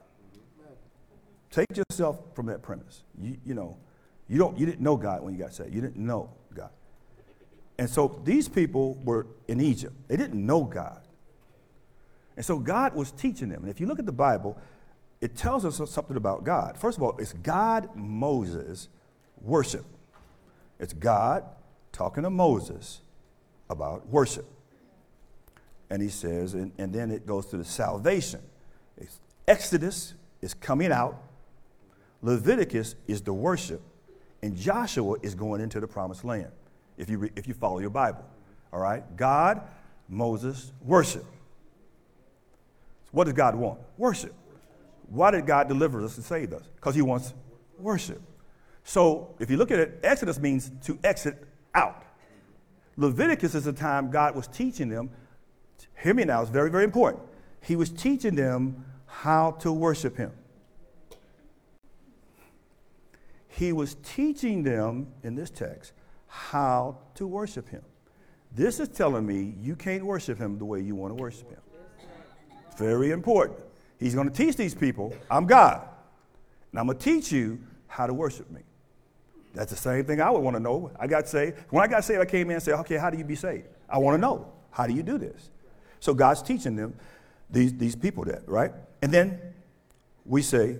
Take 1.50 1.76
yourself 1.76 2.18
from 2.34 2.46
that 2.46 2.62
premise. 2.62 3.02
You, 3.20 3.36
you 3.44 3.54
know, 3.54 3.76
you, 4.28 4.38
don't, 4.38 4.58
you 4.58 4.64
didn't 4.64 4.80
know 4.80 4.96
God 4.96 5.22
when 5.22 5.34
you 5.34 5.40
got 5.40 5.52
saved. 5.52 5.74
You 5.74 5.80
didn't 5.82 6.04
know 6.04 6.30
God. 6.54 6.70
And 7.78 7.88
so 7.88 8.20
these 8.24 8.48
people 8.48 8.94
were 9.04 9.26
in 9.48 9.60
Egypt. 9.60 9.94
They 10.08 10.16
didn't 10.16 10.44
know 10.44 10.64
God. 10.64 11.00
And 12.36 12.44
so 12.44 12.58
God 12.58 12.94
was 12.94 13.12
teaching 13.12 13.50
them. 13.50 13.62
And 13.62 13.70
if 13.70 13.80
you 13.80 13.86
look 13.86 13.98
at 13.98 14.06
the 14.06 14.12
Bible, 14.12 14.58
it 15.20 15.36
tells 15.36 15.64
us 15.64 15.80
something 15.90 16.16
about 16.16 16.44
God. 16.44 16.78
First 16.78 16.96
of 16.96 17.02
all, 17.02 17.16
it's 17.18 17.34
God, 17.34 17.94
Moses, 17.94 18.88
worship. 19.40 19.84
It's 20.80 20.92
God 20.92 21.44
talking 21.92 22.22
to 22.22 22.30
Moses 22.30 23.02
about 23.68 24.08
worship. 24.08 24.46
And 25.92 26.00
he 26.00 26.08
says, 26.08 26.54
and, 26.54 26.72
and 26.78 26.90
then 26.90 27.10
it 27.10 27.26
goes 27.26 27.44
to 27.48 27.58
the 27.58 27.66
salvation. 27.66 28.40
It's 28.96 29.20
Exodus 29.46 30.14
is 30.40 30.54
coming 30.54 30.90
out, 30.90 31.22
Leviticus 32.22 32.94
is 33.06 33.20
the 33.20 33.34
worship, 33.34 33.82
and 34.42 34.56
Joshua 34.56 35.16
is 35.20 35.34
going 35.34 35.60
into 35.60 35.80
the 35.80 35.86
promised 35.86 36.24
land, 36.24 36.50
if 36.96 37.10
you, 37.10 37.18
re, 37.18 37.30
if 37.36 37.46
you 37.46 37.52
follow 37.52 37.78
your 37.78 37.90
Bible. 37.90 38.24
All 38.72 38.80
right? 38.80 39.04
God, 39.18 39.60
Moses, 40.08 40.72
worship. 40.80 41.26
What 43.10 43.24
does 43.24 43.34
God 43.34 43.54
want? 43.54 43.78
Worship. 43.98 44.32
Why 45.10 45.30
did 45.30 45.44
God 45.44 45.68
deliver 45.68 46.02
us 46.02 46.16
and 46.16 46.24
save 46.24 46.54
us? 46.54 46.62
Because 46.74 46.94
He 46.94 47.02
wants 47.02 47.34
worship. 47.78 48.22
So 48.82 49.34
if 49.38 49.50
you 49.50 49.58
look 49.58 49.70
at 49.70 49.78
it, 49.78 50.00
Exodus 50.02 50.38
means 50.38 50.70
to 50.84 50.98
exit 51.04 51.44
out. 51.74 52.02
Leviticus 52.96 53.54
is 53.54 53.64
the 53.64 53.74
time 53.74 54.10
God 54.10 54.34
was 54.34 54.46
teaching 54.46 54.88
them. 54.88 55.10
Hear 56.02 56.14
me 56.14 56.24
now, 56.24 56.42
it's 56.42 56.50
very, 56.50 56.68
very 56.68 56.82
important. 56.82 57.22
He 57.60 57.76
was 57.76 57.90
teaching 57.90 58.34
them 58.34 58.84
how 59.06 59.52
to 59.60 59.72
worship 59.72 60.16
Him. 60.16 60.32
He 63.48 63.72
was 63.72 63.96
teaching 64.02 64.64
them 64.64 65.06
in 65.22 65.36
this 65.36 65.48
text 65.50 65.92
how 66.26 66.98
to 67.14 67.26
worship 67.26 67.68
Him. 67.68 67.82
This 68.50 68.80
is 68.80 68.88
telling 68.88 69.24
me 69.24 69.54
you 69.60 69.76
can't 69.76 70.04
worship 70.04 70.38
Him 70.38 70.58
the 70.58 70.64
way 70.64 70.80
you 70.80 70.96
want 70.96 71.16
to 71.16 71.22
worship 71.22 71.48
Him. 71.48 71.60
Very 72.76 73.12
important. 73.12 73.60
He's 74.00 74.14
going 74.14 74.28
to 74.28 74.34
teach 74.34 74.56
these 74.56 74.74
people, 74.74 75.14
I'm 75.30 75.46
God. 75.46 75.86
And 76.72 76.80
I'm 76.80 76.86
going 76.86 76.98
to 76.98 77.04
teach 77.04 77.30
you 77.30 77.60
how 77.86 78.08
to 78.08 78.14
worship 78.14 78.50
me. 78.50 78.62
That's 79.54 79.70
the 79.70 79.76
same 79.76 80.04
thing 80.04 80.20
I 80.20 80.30
would 80.30 80.42
want 80.42 80.56
to 80.56 80.62
know. 80.62 80.90
I 80.98 81.06
got 81.06 81.28
saved. 81.28 81.58
When 81.70 81.84
I 81.84 81.86
got 81.86 82.02
saved, 82.04 82.20
I 82.20 82.24
came 82.24 82.48
in 82.48 82.54
and 82.54 82.62
said, 82.62 82.74
okay, 82.80 82.96
how 82.96 83.10
do 83.10 83.18
you 83.18 83.24
be 83.24 83.36
saved? 83.36 83.68
I 83.88 83.98
want 83.98 84.14
to 84.14 84.18
know. 84.18 84.50
How 84.70 84.86
do 84.86 84.94
you 84.94 85.04
do 85.04 85.18
this? 85.18 85.50
So 86.02 86.12
God's 86.14 86.42
teaching 86.42 86.74
them, 86.74 86.94
these, 87.48 87.72
these 87.74 87.94
people 87.94 88.24
that, 88.24 88.42
right? 88.48 88.72
And 89.02 89.14
then 89.14 89.38
we 90.26 90.42
say 90.42 90.78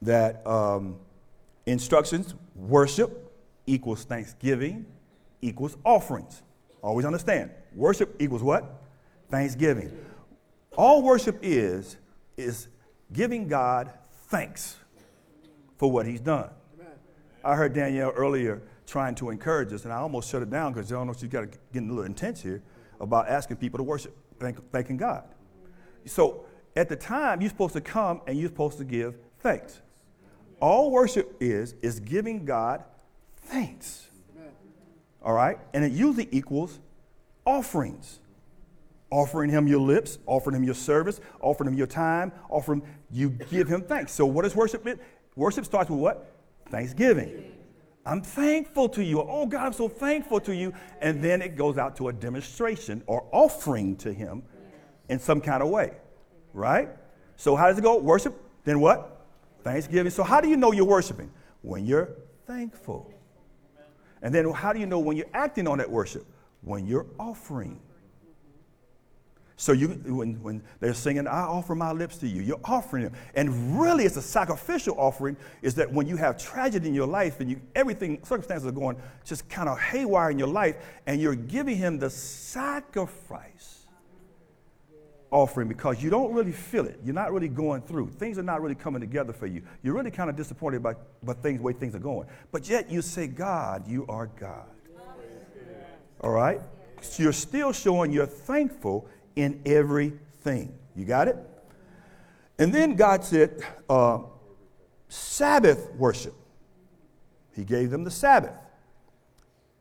that 0.00 0.44
um, 0.46 0.96
instructions, 1.66 2.34
worship 2.56 3.30
equals 3.66 4.04
thanksgiving 4.04 4.86
equals 5.42 5.76
offerings. 5.84 6.42
Always 6.80 7.04
understand. 7.04 7.50
Worship 7.74 8.16
equals 8.18 8.42
what? 8.42 8.80
Thanksgiving. 9.28 9.92
All 10.78 11.02
worship 11.02 11.38
is, 11.42 11.98
is 12.38 12.68
giving 13.12 13.48
God 13.48 13.92
thanks 14.28 14.76
for 15.76 15.92
what 15.92 16.06
he's 16.06 16.20
done. 16.20 16.48
I 17.44 17.54
heard 17.54 17.74
Danielle 17.74 18.12
earlier 18.16 18.62
trying 18.86 19.14
to 19.16 19.28
encourage 19.28 19.74
us, 19.74 19.84
and 19.84 19.92
I 19.92 19.96
almost 19.98 20.30
shut 20.30 20.40
it 20.40 20.48
down 20.48 20.72
because 20.72 20.90
I 20.90 20.94
don't 20.94 21.06
know 21.06 21.12
if 21.12 21.20
she's 21.20 21.28
got 21.28 21.52
to 21.52 21.58
get 21.74 21.82
a 21.82 21.86
little 21.86 22.04
intense 22.04 22.40
here 22.40 22.62
about 23.00 23.28
asking 23.28 23.56
people 23.56 23.78
to 23.78 23.82
worship, 23.82 24.16
thank, 24.38 24.70
thanking 24.70 24.96
God. 24.96 25.24
So 26.06 26.44
at 26.76 26.88
the 26.88 26.96
time, 26.96 27.40
you're 27.40 27.50
supposed 27.50 27.74
to 27.74 27.80
come 27.80 28.20
and 28.26 28.38
you're 28.38 28.48
supposed 28.48 28.78
to 28.78 28.84
give 28.84 29.16
thanks. 29.40 29.80
All 30.60 30.90
worship 30.90 31.36
is, 31.40 31.74
is 31.82 32.00
giving 32.00 32.44
God 32.44 32.84
thanks. 33.36 34.06
All 35.22 35.32
right? 35.32 35.58
And 35.74 35.84
it 35.84 35.92
usually 35.92 36.28
equals 36.30 36.78
offerings 37.44 38.20
offering 39.10 39.50
him 39.50 39.66
your 39.66 39.80
lips, 39.80 40.18
offering 40.26 40.56
him 40.56 40.64
your 40.64 40.74
service, 40.74 41.20
offering 41.40 41.68
him 41.68 41.76
your 41.76 41.86
time, 41.86 42.32
offering 42.48 42.82
you 43.10 43.30
give 43.30 43.68
him 43.68 43.82
thanks. 43.82 44.12
So 44.12 44.24
what 44.24 44.44
is 44.44 44.54
worship? 44.54 44.84
Mean? 44.84 44.98
Worship 45.36 45.64
starts 45.64 45.90
with 45.90 45.98
what? 45.98 46.32
Thanksgiving. 46.68 47.49
I'm 48.10 48.22
thankful 48.22 48.88
to 48.88 49.04
you. 49.04 49.22
Oh 49.22 49.46
God, 49.46 49.66
I'm 49.66 49.72
so 49.72 49.88
thankful 49.88 50.40
to 50.40 50.52
you. 50.52 50.74
And 51.00 51.22
then 51.22 51.40
it 51.40 51.56
goes 51.56 51.78
out 51.78 51.94
to 51.98 52.08
a 52.08 52.12
demonstration 52.12 53.04
or 53.06 53.24
offering 53.30 53.94
to 53.98 54.12
him 54.12 54.42
in 55.08 55.20
some 55.20 55.40
kind 55.40 55.62
of 55.62 55.68
way. 55.68 55.92
Right? 56.52 56.88
So 57.36 57.54
how 57.54 57.68
does 57.68 57.78
it 57.78 57.82
go? 57.82 57.98
Worship, 57.98 58.36
then 58.64 58.80
what? 58.80 59.24
Thanksgiving. 59.62 60.10
So 60.10 60.24
how 60.24 60.40
do 60.40 60.48
you 60.48 60.56
know 60.56 60.72
you're 60.72 60.84
worshiping? 60.84 61.30
When 61.62 61.86
you're 61.86 62.10
thankful. 62.48 63.14
And 64.22 64.34
then 64.34 64.50
how 64.50 64.72
do 64.72 64.80
you 64.80 64.86
know 64.86 64.98
when 64.98 65.16
you're 65.16 65.30
acting 65.32 65.68
on 65.68 65.78
that 65.78 65.88
worship? 65.88 66.26
When 66.62 66.88
you're 66.88 67.06
offering. 67.16 67.80
So 69.60 69.72
you, 69.72 69.88
when, 69.88 70.42
when 70.42 70.62
they're 70.80 70.94
singing, 70.94 71.26
I 71.26 71.42
offer 71.42 71.74
my 71.74 71.92
lips 71.92 72.16
to 72.20 72.26
you, 72.26 72.40
you're 72.40 72.60
offering 72.64 73.02
them. 73.02 73.12
And 73.34 73.78
really, 73.78 74.06
it's 74.06 74.16
a 74.16 74.22
sacrificial 74.22 74.94
offering, 74.98 75.36
is 75.60 75.74
that 75.74 75.92
when 75.92 76.06
you 76.06 76.16
have 76.16 76.38
tragedy 76.38 76.88
in 76.88 76.94
your 76.94 77.06
life 77.06 77.40
and 77.40 77.50
you, 77.50 77.60
everything, 77.74 78.24
circumstances 78.24 78.66
are 78.66 78.72
going 78.72 78.96
just 79.22 79.50
kind 79.50 79.68
of 79.68 79.78
haywire 79.78 80.30
in 80.30 80.38
your 80.38 80.48
life, 80.48 80.76
and 81.06 81.20
you're 81.20 81.34
giving 81.34 81.76
him 81.76 81.98
the 81.98 82.08
sacrifice 82.08 83.86
offering 85.30 85.68
because 85.68 86.02
you 86.02 86.08
don't 86.08 86.32
really 86.32 86.52
feel 86.52 86.86
it. 86.86 86.98
You're 87.04 87.14
not 87.14 87.30
really 87.30 87.48
going 87.48 87.82
through. 87.82 88.08
Things 88.12 88.38
are 88.38 88.42
not 88.42 88.62
really 88.62 88.74
coming 88.74 89.02
together 89.02 89.34
for 89.34 89.46
you. 89.46 89.60
You're 89.82 89.94
really 89.94 90.10
kind 90.10 90.30
of 90.30 90.36
disappointed 90.36 90.82
by, 90.82 90.94
by 91.22 91.34
things, 91.34 91.58
the 91.58 91.64
way 91.64 91.74
things 91.74 91.94
are 91.94 91.98
going. 91.98 92.26
But 92.50 92.66
yet 92.66 92.90
you 92.90 93.02
say, 93.02 93.26
God, 93.26 93.86
you 93.86 94.06
are 94.08 94.30
God. 94.40 94.70
All 96.22 96.30
right? 96.30 96.62
So 97.02 97.22
you're 97.22 97.32
still 97.32 97.72
showing 97.72 98.10
you're 98.10 98.24
thankful 98.24 99.06
in 99.40 99.60
everything. 99.66 100.72
You 100.94 101.04
got 101.04 101.28
it? 101.28 101.36
And 102.58 102.72
then 102.72 102.94
God 102.94 103.24
said, 103.24 103.62
uh, 103.88 104.18
Sabbath 105.08 105.90
worship. 105.94 106.34
He 107.54 107.64
gave 107.64 107.90
them 107.90 108.04
the 108.04 108.10
Sabbath. 108.10 108.54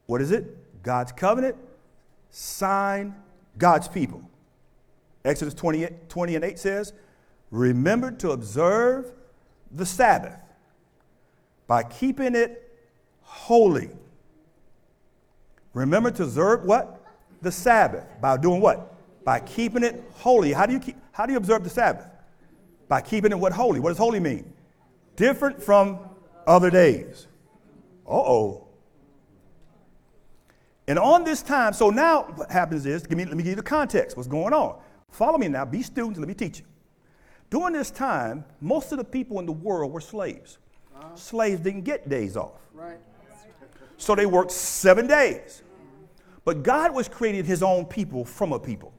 What 0.06 0.22
is 0.22 0.32
it? 0.32 0.82
God's 0.82 1.12
covenant, 1.12 1.56
sign, 2.30 3.16
God's 3.58 3.88
people. 3.88 4.24
Exodus 5.24 5.54
20, 5.54 5.88
20 6.08 6.36
and 6.36 6.46
8 6.46 6.58
says, 6.58 6.94
Remember 7.52 8.12
to 8.12 8.32
observe 8.32 9.12
the 9.72 9.86
Sabbath 9.86 10.40
by 11.68 11.84
keeping 11.84 12.36
it 12.36 12.66
holy. 13.22 13.90
Remember 15.74 16.10
to 16.12 16.24
observe 16.24 16.64
what? 16.64 17.04
The 17.42 17.52
Sabbath. 17.52 18.06
By 18.20 18.38
doing 18.38 18.62
what? 18.62 18.96
By 19.24 19.40
keeping 19.40 19.84
it 19.84 20.04
holy. 20.14 20.54
How 20.54 20.66
do 20.66 20.74
you, 20.74 20.80
keep, 20.80 20.98
how 21.12 21.26
do 21.26 21.34
you 21.34 21.38
observe 21.38 21.64
the 21.64 21.70
Sabbath? 21.70 22.06
By 22.88 23.02
keeping 23.02 23.32
it 23.32 23.40
what 23.40 23.54
holy? 23.54 23.80
What 23.80 23.90
does 23.90 23.98
holy 23.98 24.20
mean? 24.20 24.54
Different 25.16 25.62
from 25.62 26.00
other 26.48 26.70
days. 26.70 27.28
Uh 28.08 28.14
oh. 28.14 28.68
And 30.88 30.98
on 30.98 31.24
this 31.24 31.44
time, 31.44 31.74
so 31.74 31.92
now 31.92 32.24
what 32.36 32.50
happens 32.50 32.88
is, 32.88 33.08
me, 33.10 33.24
let 33.26 33.38
me 33.38 33.44
give 33.44 33.52
you 33.52 33.56
the 33.56 33.62
context, 33.62 34.18
what's 34.18 34.28
going 34.28 34.54
on. 34.54 34.80
Follow 35.12 35.38
me 35.38 35.48
now, 35.48 35.64
be 35.66 35.84
students, 35.84 36.18
let 36.18 36.28
me 36.28 36.34
teach 36.34 36.60
you. 36.60 36.66
During 37.52 37.74
this 37.74 37.92
time, 37.92 38.44
most 38.60 38.92
of 38.92 38.98
the 38.98 39.04
people 39.04 39.40
in 39.40 39.46
the 39.46 39.52
world 39.52 39.92
were 39.92 40.02
slaves. 40.02 40.58
Uh-huh. 40.96 41.16
Slaves 41.16 41.62
didn't 41.62 41.84
get 41.84 42.10
days 42.10 42.36
off. 42.36 42.60
Right. 42.74 42.98
So 43.98 44.16
they 44.16 44.26
worked 44.26 44.52
seven 44.52 45.06
days. 45.06 45.62
But 46.46 46.64
God 46.64 46.96
was 46.96 47.08
creating 47.08 47.46
his 47.46 47.62
own 47.62 47.86
people 47.86 48.26
from 48.26 48.54
a 48.54 48.60
people. 48.60 48.94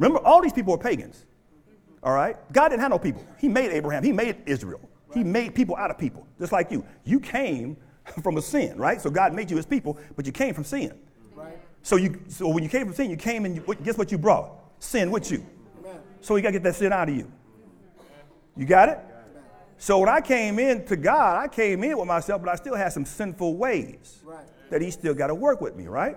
Remember, 0.00 0.18
all 0.26 0.40
these 0.40 0.54
people 0.54 0.72
were 0.72 0.78
pagans. 0.78 1.26
All 2.02 2.14
right? 2.14 2.36
God 2.52 2.70
didn't 2.70 2.80
have 2.80 2.90
no 2.90 2.98
people. 2.98 3.22
He 3.38 3.48
made 3.48 3.70
Abraham, 3.70 4.02
He 4.02 4.12
made 4.12 4.36
Israel. 4.46 4.80
He 5.12 5.24
made 5.24 5.54
people 5.54 5.76
out 5.76 5.90
of 5.90 5.98
people, 5.98 6.26
just 6.38 6.52
like 6.52 6.70
you. 6.70 6.84
You 7.04 7.20
came 7.20 7.76
from 8.22 8.38
a 8.38 8.42
sin, 8.42 8.78
right? 8.78 9.00
So 9.00 9.10
God 9.10 9.34
made 9.34 9.50
you 9.50 9.56
his 9.56 9.66
people, 9.66 9.98
but 10.16 10.24
you 10.24 10.32
came 10.32 10.54
from 10.54 10.64
sin. 10.64 10.94
Right. 11.34 11.58
So 11.82 11.96
you 11.96 12.20
so 12.28 12.48
when 12.48 12.62
you 12.62 12.70
came 12.70 12.86
from 12.86 12.94
sin, 12.94 13.10
you 13.10 13.16
came 13.16 13.44
and 13.44 13.56
you, 13.56 13.76
guess 13.82 13.98
what 13.98 14.10
you 14.10 14.18
brought? 14.18 14.52
Sin 14.78 15.10
with 15.10 15.30
you. 15.30 15.44
Amen. 15.80 16.00
So 16.20 16.36
you 16.36 16.42
got 16.42 16.48
to 16.48 16.52
get 16.52 16.62
that 16.62 16.76
sin 16.76 16.92
out 16.92 17.08
of 17.08 17.16
you. 17.16 17.30
You 18.56 18.66
got 18.66 18.88
it? 18.88 18.98
So 19.76 19.98
when 19.98 20.08
I 20.08 20.20
came 20.20 20.58
in 20.58 20.86
to 20.86 20.96
God, 20.96 21.42
I 21.42 21.48
came 21.48 21.82
in 21.84 21.98
with 21.98 22.06
myself, 22.06 22.42
but 22.42 22.50
I 22.50 22.54
still 22.54 22.74
had 22.74 22.92
some 22.92 23.04
sinful 23.04 23.56
ways 23.56 24.20
right. 24.24 24.44
that 24.70 24.80
He 24.80 24.90
still 24.90 25.14
got 25.14 25.26
to 25.26 25.34
work 25.34 25.60
with 25.60 25.76
me, 25.76 25.88
right? 25.88 26.16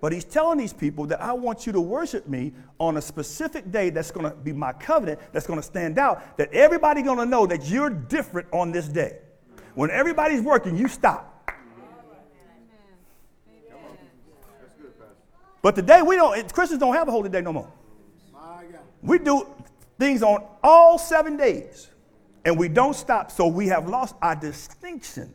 But 0.00 0.12
He's 0.12 0.24
telling 0.24 0.58
these 0.58 0.72
people 0.72 1.06
that 1.06 1.20
I 1.20 1.32
want 1.32 1.66
you 1.66 1.72
to 1.72 1.80
worship 1.80 2.26
me 2.26 2.52
on 2.78 2.96
a 2.96 3.02
specific 3.02 3.70
day 3.70 3.90
that's 3.90 4.10
going 4.10 4.30
to 4.30 4.34
be 4.36 4.52
my 4.52 4.72
covenant, 4.72 5.20
that's 5.32 5.46
going 5.46 5.58
to 5.58 5.66
stand 5.66 5.98
out, 5.98 6.36
that 6.38 6.52
everybody's 6.52 7.04
going 7.04 7.18
to 7.18 7.26
know 7.26 7.46
that 7.46 7.66
you're 7.66 7.90
different 7.90 8.48
on 8.52 8.72
this 8.72 8.88
day. 8.88 9.18
When 9.74 9.90
everybody's 9.90 10.40
working, 10.40 10.76
you 10.76 10.88
stop. 10.88 11.26
But 15.62 15.74
today 15.74 16.00
we 16.02 16.16
don't. 16.16 16.52
Christians 16.52 16.80
don't 16.80 16.94
have 16.94 17.08
a 17.08 17.10
holy 17.10 17.28
day 17.28 17.42
no 17.42 17.52
more. 17.52 17.70
We 19.02 19.18
do 19.18 19.46
things 19.98 20.22
on 20.22 20.44
all 20.62 20.98
seven 20.98 21.36
days 21.36 21.90
and 22.44 22.58
we 22.58 22.68
don't 22.68 22.94
stop. 22.94 23.30
So 23.30 23.46
we 23.46 23.68
have 23.68 23.88
lost 23.88 24.14
our 24.22 24.34
distinction 24.34 25.32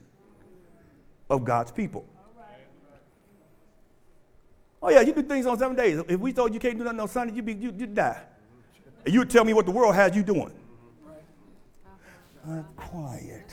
of 1.30 1.46
God's 1.46 1.72
people. 1.72 2.06
Oh 4.86 4.92
yeah, 4.92 5.02
you 5.02 5.14
do 5.14 5.24
things 5.24 5.48
on 5.48 5.58
seven 5.58 5.76
days. 5.76 6.00
If 6.08 6.20
we 6.20 6.32
told 6.32 6.54
you 6.54 6.60
can't 6.60 6.78
do 6.78 6.84
nothing 6.84 7.00
on 7.00 7.08
Sunday, 7.08 7.34
you'd, 7.34 7.46
be, 7.46 7.54
you, 7.54 7.72
would 7.72 7.96
die. 7.96 8.22
And 9.04 9.12
you 9.12 9.22
would 9.22 9.32
tell 9.32 9.44
me 9.44 9.52
what 9.52 9.66
the 9.66 9.72
world 9.72 9.96
has 9.96 10.16
you 10.16 10.22
doing. 10.22 10.52
Uh, 12.48 12.62
quiet. 12.76 13.50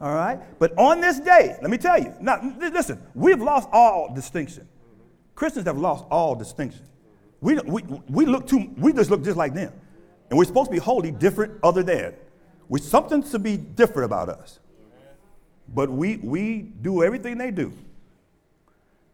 All 0.00 0.12
right? 0.12 0.40
But 0.58 0.76
on 0.76 1.00
this 1.00 1.20
day, 1.20 1.56
let 1.62 1.70
me 1.70 1.78
tell 1.78 2.02
you. 2.02 2.12
Now, 2.20 2.40
listen, 2.58 3.00
we've 3.14 3.40
lost 3.40 3.68
all 3.70 4.12
distinction. 4.12 4.66
Christians 5.36 5.66
have 5.66 5.78
lost 5.78 6.04
all 6.10 6.34
distinction. 6.34 6.82
We, 7.40 7.54
we, 7.60 7.82
we 8.08 8.26
look 8.26 8.48
too, 8.48 8.72
we 8.76 8.92
just 8.92 9.08
look 9.08 9.22
just 9.22 9.36
like 9.36 9.54
them. 9.54 9.72
And 10.30 10.36
we're 10.36 10.46
supposed 10.46 10.66
to 10.66 10.72
be 10.72 10.80
wholly 10.80 11.12
different 11.12 11.60
other 11.62 11.84
than 11.84 12.14
with 12.68 12.82
something 12.82 13.22
to 13.22 13.38
be 13.38 13.56
different 13.56 14.06
about 14.06 14.28
us. 14.28 14.58
But 15.72 15.90
we, 15.90 16.16
we 16.16 16.62
do 16.62 17.04
everything 17.04 17.38
they 17.38 17.52
do. 17.52 17.72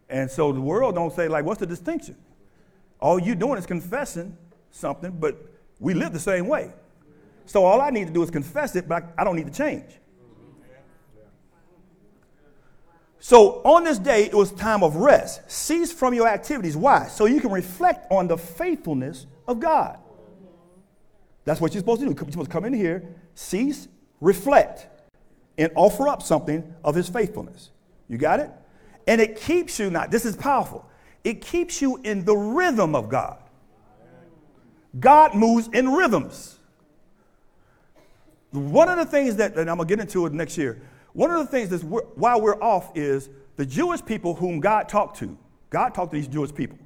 And 0.09 0.31
so 0.31 0.53
the 0.53 0.61
world 0.61 0.95
don't 0.95 1.13
say, 1.13 1.29
like, 1.29 1.45
what's 1.45 1.61
the 1.61 1.67
distinction? 1.67 2.17
All 3.01 3.21
you're 3.21 3.35
doing 3.35 3.59
is 3.59 3.67
confessing 3.67 4.37
something, 4.71 5.11
but 5.11 5.37
we 5.81 5.95
live 5.95 6.13
the 6.13 6.21
same 6.21 6.47
way. 6.47 6.73
So 7.45 7.65
all 7.65 7.81
I 7.81 7.91
need 7.91 8.07
to 8.07 8.13
do 8.13 8.23
is 8.23 8.31
confess 8.31 8.75
it, 8.77 8.89
but 8.89 9.05
I, 9.17 9.25
don't 9.25 9.37
need 9.37 9.47
to 9.47 9.53
change. 9.53 9.85
So 13.19 13.61
on 13.65 13.85
this 13.85 13.99
day, 13.99 14.25
it 14.25 14.35
was 14.35 14.53
time 14.53 14.83
of 14.83 14.97
rest. 14.97 15.51
Cease 15.51 15.93
from 15.93 16.15
your 16.15 16.29
activities. 16.29 16.77
Why? 16.77 17.07
So 17.09 17.27
you 17.27 17.41
can 17.41 17.51
reflect 17.51 18.11
on 18.11 18.29
the 18.29 18.37
faithfulness 18.37 19.27
of 19.49 19.61
God. 19.61 19.99
That's 21.45 21.61
what 21.61 21.75
you're 21.75 21.81
supposed 21.81 22.01
to 22.01 22.07
do. 22.07 22.13
You're 22.13 22.31
supposed 22.31 22.51
to 22.51 22.53
come 22.53 22.65
in 22.65 22.73
here, 22.73 23.05
cease, 23.35 23.89
reflect, 24.21 24.89
and 25.59 25.71
offer 25.75 26.09
up 26.09 26.23
something 26.23 26.75
of 26.85 26.95
his 26.95 27.09
faithfulness. 27.09 27.71
You 28.09 28.19
got 28.19 28.41
it? 28.41 28.51
And 29.07 29.21
it 29.21 29.41
keeps 29.41 29.79
you 29.79 29.91
not, 29.91 30.11
this 30.11 30.25
is 30.25 30.37
powerful, 30.37 30.89
it 31.25 31.41
keeps 31.41 31.81
you 31.81 31.99
in 32.05 32.25
the 32.25 32.37
rhythm 32.37 32.95
of 32.95 33.09
God. 33.09 33.39
God 34.99 35.35
moves 35.35 35.69
in 35.73 35.93
rhythms. 35.93 36.59
One 38.51 38.89
of 38.89 38.97
the 38.97 39.05
things 39.05 39.37
that, 39.37 39.57
and 39.57 39.69
I'm 39.69 39.77
going 39.77 39.89
to 39.89 39.97
get 39.97 40.01
into 40.01 40.25
it 40.27 40.33
next 40.33 40.57
year, 40.57 40.81
one 41.13 41.31
of 41.31 41.39
the 41.39 41.47
things 41.47 41.69
that's 41.69 41.83
while 41.83 42.41
we're 42.41 42.61
off 42.63 42.97
is 42.97 43.29
the 43.57 43.67
Jewish 43.67 44.05
people 44.05 44.35
whom 44.35 44.61
God 44.61 44.89
talked 44.89 45.19
to. 45.19 45.37
God 45.71 45.95
talked 45.95 46.13
to 46.13 46.17
these 46.17 46.29
Jewish 46.29 46.55
people. 46.55 46.79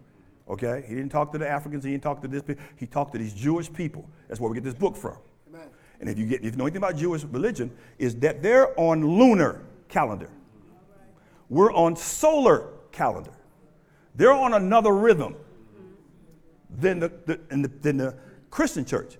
Okay? 0.49 0.85
He 0.89 0.95
didn't 0.95 1.11
talk 1.11 1.31
to 1.33 1.39
the 1.39 1.49
Africans, 1.49 1.85
he 1.85 1.90
didn't 1.90 2.03
talk 2.03 2.21
to 2.23 2.29
this 2.29 2.42
people. 2.42 2.64
He 2.77 2.87
talked 2.87 3.12
to 3.12 3.18
these 3.18 3.35
Jewish 3.35 3.73
people. 3.73 4.09
That's 4.29 4.40
where 4.40 4.51
we 4.51 4.57
get 4.57 4.64
this 4.64 4.75
book 4.75 4.97
from. 4.97 5.16
Amen. 5.49 5.68
And 6.01 6.09
if 6.09 6.18
you 6.18 6.27
get 6.27 6.40
if 6.40 6.53
you 6.53 6.59
know 6.59 6.64
anything 6.64 6.79
about 6.83 6.97
Jewish 6.97 7.25
religion, 7.25 7.71
is 7.99 8.16
that 8.16 8.42
they're 8.42 8.79
on 8.79 9.05
lunar 9.05 9.62
calendar. 9.88 10.31
We're 11.51 11.73
on 11.73 11.97
solar 11.97 12.69
calendar. 12.93 13.33
They're 14.15 14.33
on 14.33 14.55
another 14.55 14.93
rhythm 14.93 15.37
than 16.71 17.01
the, 17.01 17.13
the, 17.27 17.41
than 17.83 17.97
the 17.97 18.17
Christian 18.51 18.85
church. 18.85 19.19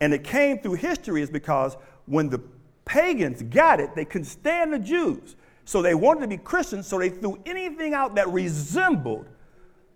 And 0.00 0.12
it 0.12 0.24
came 0.24 0.58
through 0.58 0.74
history 0.74 1.22
is 1.22 1.30
because 1.30 1.76
when 2.06 2.28
the 2.28 2.40
pagans 2.84 3.42
got 3.42 3.78
it, 3.80 3.94
they 3.94 4.04
couldn't 4.04 4.26
stand 4.26 4.72
the 4.72 4.78
Jews. 4.78 5.36
So 5.64 5.82
they 5.82 5.94
wanted 5.94 6.20
to 6.20 6.28
be 6.28 6.38
Christians, 6.38 6.86
so 6.86 6.98
they 6.98 7.10
threw 7.10 7.40
anything 7.44 7.92
out 7.92 8.14
that 8.14 8.28
resembled 8.28 9.26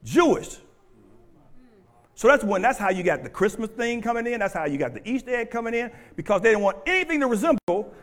Jewish. 0.04 0.58
So 2.14 2.28
that's 2.28 2.44
when 2.44 2.60
that's 2.60 2.78
how 2.78 2.90
you 2.90 3.02
got 3.02 3.22
the 3.22 3.30
Christmas 3.30 3.70
thing 3.70 4.02
coming 4.02 4.26
in. 4.26 4.40
That's 4.40 4.52
how 4.52 4.66
you 4.66 4.76
got 4.76 4.92
the 4.92 5.08
Easter 5.08 5.34
egg 5.34 5.50
coming 5.50 5.72
in 5.72 5.90
because 6.16 6.42
they 6.42 6.50
didn't 6.50 6.62
want 6.62 6.78
anything 6.86 7.20
to 7.20 7.26
resemble 7.26 7.94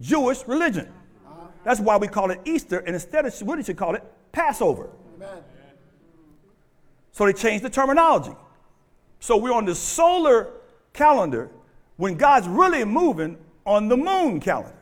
Jewish 0.00 0.46
religion. 0.46 0.92
That's 1.64 1.80
why 1.80 1.96
we 1.96 2.08
call 2.08 2.30
it 2.30 2.40
Easter, 2.44 2.78
and 2.78 2.94
instead 2.94 3.24
of 3.24 3.34
what 3.42 3.56
did 3.56 3.68
you 3.68 3.74
call 3.74 3.94
it? 3.94 4.02
Passover. 4.32 4.90
Amen. 5.16 5.42
So 7.12 7.26
they 7.26 7.32
changed 7.32 7.64
the 7.64 7.70
terminology. 7.70 8.32
So 9.20 9.36
we're 9.36 9.52
on 9.52 9.64
the 9.64 9.74
solar 9.74 10.50
calendar 10.92 11.50
when 11.96 12.16
God's 12.16 12.48
really 12.48 12.84
moving 12.84 13.38
on 13.64 13.88
the 13.88 13.96
moon 13.96 14.40
calendar. 14.40 14.74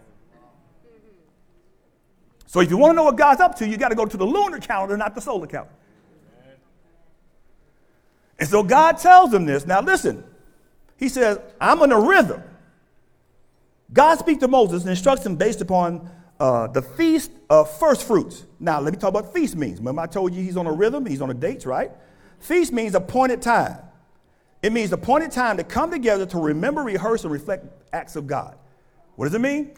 So 2.47 2.61
if 2.61 2.71
you 2.71 2.79
want 2.79 2.93
to 2.93 2.97
know 2.97 3.05
what 3.05 3.17
God's 3.17 3.41
up 3.41 3.55
to, 3.57 3.69
you 3.69 3.77
got 3.77 3.91
to 3.91 3.95
go 3.95 4.07
to 4.07 4.17
the 4.17 4.25
lunar 4.25 4.59
calendar, 4.59 4.97
not 4.97 5.15
the 5.15 5.21
solar 5.21 5.47
calendar. 5.47 5.75
And 8.39 8.49
so 8.49 8.63
God 8.63 8.97
tells 8.97 9.31
them 9.31 9.45
this. 9.45 9.67
Now 9.67 9.83
listen, 9.83 10.25
he 10.97 11.09
says, 11.09 11.39
I'm 11.61 11.83
in 11.83 11.93
a 11.93 12.01
rhythm. 12.01 12.43
God 13.93 14.19
speaks 14.19 14.41
to 14.41 14.49
Moses 14.49 14.83
and 14.83 14.91
instructs 14.91 15.27
him 15.27 15.37
based 15.37 15.61
upon 15.61 16.11
uh, 16.41 16.67
the 16.67 16.83
feast 16.83 17.31
of 17.49 17.71
first 17.79 18.07
fruits. 18.07 18.45
Now, 18.59 18.81
let 18.81 18.93
me 18.93 18.99
talk 18.99 19.11
about 19.11 19.33
feast 19.33 19.55
means. 19.55 19.79
Remember, 19.79 20.01
I 20.01 20.07
told 20.07 20.35
you 20.35 20.43
he's 20.43 20.57
on 20.57 20.67
a 20.67 20.73
rhythm, 20.73 21.07
he's 21.07 21.21
on 21.21 21.31
a 21.31 21.35
dates, 21.35 21.67
right? 21.67 21.93
Feast 22.41 22.73
means 22.73 22.95
appointed 22.95 23.43
time. 23.43 23.77
It 24.63 24.73
means 24.73 24.93
appointed 24.93 25.31
time 25.31 25.59
to 25.59 25.65
come 25.65 25.91
together 25.91 26.27
to 26.27 26.39
remember, 26.39 26.83
rehearse, 26.83 27.25
and 27.25 27.33
reflect 27.33 27.67
acts 27.93 28.17
of 28.17 28.27
God. 28.27 28.57
What 29.17 29.27
does 29.27 29.35
it 29.35 29.41
mean? 29.41 29.73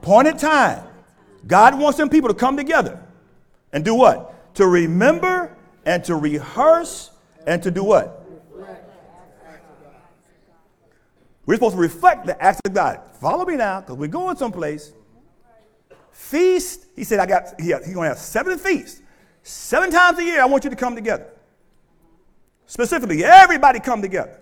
Appointed 0.00 0.38
time. 0.38 0.84
God 1.46 1.78
wants 1.78 1.98
them 1.98 2.08
people 2.08 2.28
to 2.28 2.34
come 2.34 2.56
together 2.56 3.02
and 3.72 3.84
do 3.84 3.94
what? 3.94 4.54
To 4.56 4.66
remember, 4.66 5.56
and 5.84 6.04
to 6.04 6.14
rehearse 6.14 7.10
and 7.46 7.62
to 7.62 7.70
do 7.70 7.84
what? 7.84 8.24
We're 11.44 11.54
supposed 11.56 11.74
to 11.74 11.80
reflect 11.80 12.26
the 12.26 12.40
acts 12.40 12.60
of 12.64 12.72
God. 12.72 13.00
Follow 13.20 13.44
me 13.44 13.56
now, 13.56 13.80
because 13.80 13.96
we're 13.96 14.06
going 14.06 14.36
someplace. 14.36 14.92
Feast, 16.12 16.86
he 16.94 17.04
said, 17.04 17.18
I 17.18 17.26
got, 17.26 17.60
he, 17.60 17.66
he's 17.66 17.94
going 17.94 18.04
to 18.04 18.08
have 18.10 18.18
seven 18.18 18.58
feasts. 18.58 19.00
Seven 19.42 19.90
times 19.90 20.18
a 20.18 20.24
year, 20.24 20.40
I 20.40 20.44
want 20.44 20.64
you 20.64 20.70
to 20.70 20.76
come 20.76 20.94
together. 20.94 21.26
Specifically, 22.66 23.24
everybody 23.24 23.80
come 23.80 24.00
together 24.00 24.38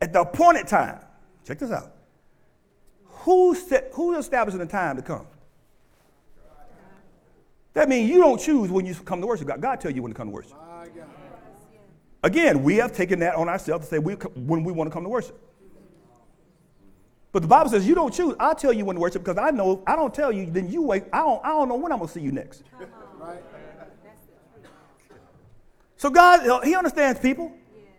at 0.00 0.12
the 0.12 0.20
appointed 0.20 0.68
time. 0.68 1.00
Check 1.46 1.58
this 1.58 1.70
out. 1.70 1.92
Who's, 3.06 3.72
who's 3.92 4.18
establishing 4.18 4.60
the 4.60 4.66
time 4.66 4.96
to 4.96 5.02
come? 5.02 5.26
That 7.72 7.88
means 7.88 8.08
you 8.08 8.18
don't 8.18 8.40
choose 8.40 8.70
when 8.70 8.86
you 8.86 8.94
come 8.94 9.20
to 9.20 9.26
worship 9.26 9.48
God. 9.48 9.60
God 9.60 9.80
tell 9.80 9.90
you 9.90 10.02
when 10.02 10.12
to 10.12 10.16
come 10.16 10.28
to 10.28 10.32
worship. 10.32 10.56
Again, 12.22 12.62
we 12.62 12.76
have 12.76 12.92
taken 12.92 13.18
that 13.20 13.34
on 13.34 13.48
ourselves 13.48 13.86
to 13.86 13.90
say 13.90 13.98
we, 13.98 14.14
when 14.14 14.62
we 14.64 14.72
want 14.72 14.88
to 14.88 14.92
come 14.92 15.02
to 15.02 15.08
worship. 15.08 15.38
But 17.34 17.42
the 17.42 17.48
Bible 17.48 17.68
says 17.68 17.84
you 17.84 17.96
don't 17.96 18.14
choose. 18.14 18.36
I 18.38 18.54
tell 18.54 18.72
you 18.72 18.84
when 18.84 18.94
to 18.94 19.00
worship 19.00 19.24
because 19.24 19.38
I 19.38 19.50
know 19.50 19.82
I 19.88 19.96
don't 19.96 20.14
tell 20.14 20.30
you, 20.30 20.46
then 20.46 20.70
you 20.70 20.82
wait. 20.82 21.02
I 21.12 21.18
don't, 21.18 21.44
I 21.44 21.48
don't 21.48 21.68
know 21.68 21.74
when 21.74 21.90
I'm 21.90 21.98
going 21.98 22.06
to 22.06 22.14
see 22.14 22.20
you 22.20 22.30
next. 22.30 22.62
So 25.96 26.10
God, 26.10 26.46
uh, 26.46 26.60
He 26.60 26.76
understands 26.76 27.18
people. 27.18 27.52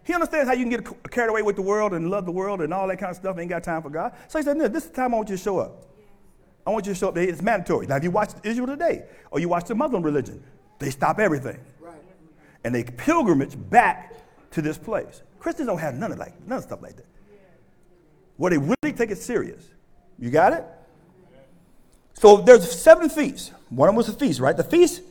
He 0.05 0.13
understands 0.13 0.47
how 0.47 0.53
you 0.53 0.63
can 0.63 0.69
get 0.69 1.11
carried 1.11 1.31
away 1.31 1.41
with 1.41 1.57
the 1.57 1.61
world 1.61 1.93
and 1.93 2.09
love 2.09 2.25
the 2.25 2.31
world 2.31 2.61
and 2.61 2.73
all 2.73 2.87
that 2.87 2.95
kind 2.95 3.09
of 3.09 3.17
stuff. 3.17 3.37
Ain't 3.37 3.49
got 3.49 3.61
time 3.61 3.81
for 3.81 3.89
God. 3.89 4.13
So 4.29 4.39
He 4.39 4.45
said, 4.45 4.55
no, 4.55 4.69
this 4.69 4.85
is 4.85 4.91
the 4.91 4.95
time 4.95 5.13
I 5.13 5.17
want 5.17 5.29
you 5.29 5.35
to 5.35 5.43
show 5.43 5.59
up. 5.59 5.85
I 6.65 6.69
want 6.69 6.85
you 6.85 6.93
to 6.93 6.97
show 6.97 7.09
up. 7.09 7.17
It's 7.17 7.41
mandatory. 7.41 7.87
Now, 7.87 7.97
if 7.97 8.05
you 8.05 8.11
watch 8.11 8.31
Israel 8.41 8.67
today 8.67 9.03
or 9.31 9.41
you 9.41 9.49
watch 9.49 9.65
the 9.65 9.75
Muslim 9.75 10.01
religion, 10.01 10.41
they 10.79 10.91
stop 10.91 11.19
everything. 11.19 11.59
Right. 11.81 11.93
And 12.63 12.73
they 12.73 12.85
pilgrimage 12.85 13.57
back 13.69 14.13
to 14.51 14.61
this 14.61 14.77
place. 14.77 15.23
Christians 15.39 15.67
don't 15.67 15.79
have 15.79 15.95
none 15.95 16.13
of 16.13 16.19
like 16.19 16.39
none 16.47 16.59
of 16.59 16.63
stuff 16.63 16.81
like 16.81 16.95
that. 16.95 17.05
Where 18.37 18.51
they 18.51 18.57
really 18.57 18.95
take 18.95 19.11
it 19.11 19.17
serious. 19.17 19.63
You 20.19 20.29
got 20.29 20.53
it? 20.53 20.63
So 22.13 22.37
there's 22.37 22.69
seven 22.71 23.09
feasts. 23.09 23.51
One 23.69 23.89
of 23.89 23.93
them 23.93 23.97
was 23.97 24.09
a 24.09 24.13
feast, 24.13 24.39
right? 24.39 24.55
The 24.55 24.63
feast 24.63 25.01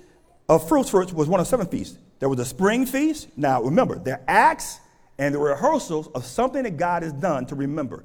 of 0.48 0.68
fruits 0.68 0.92
was 0.92 1.28
one 1.28 1.40
of 1.40 1.46
seven 1.46 1.66
feasts. 1.66 1.98
There 2.18 2.28
was 2.28 2.38
a 2.38 2.44
spring 2.44 2.86
feast. 2.86 3.28
Now 3.36 3.62
remember, 3.62 3.98
they're 3.98 4.22
acts 4.26 4.80
and 5.18 5.34
the 5.34 5.38
rehearsals 5.38 6.08
of 6.08 6.24
something 6.24 6.62
that 6.62 6.76
God 6.76 7.02
has 7.02 7.12
done 7.12 7.46
to 7.46 7.54
remember 7.54 8.04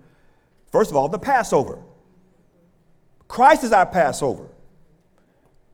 First 0.72 0.92
of 0.92 0.98
all, 0.98 1.10
the 1.10 1.20
Passover. 1.20 1.80
Christ 3.28 3.64
is 3.64 3.72
our 3.72 3.86
Passover. 3.86 4.48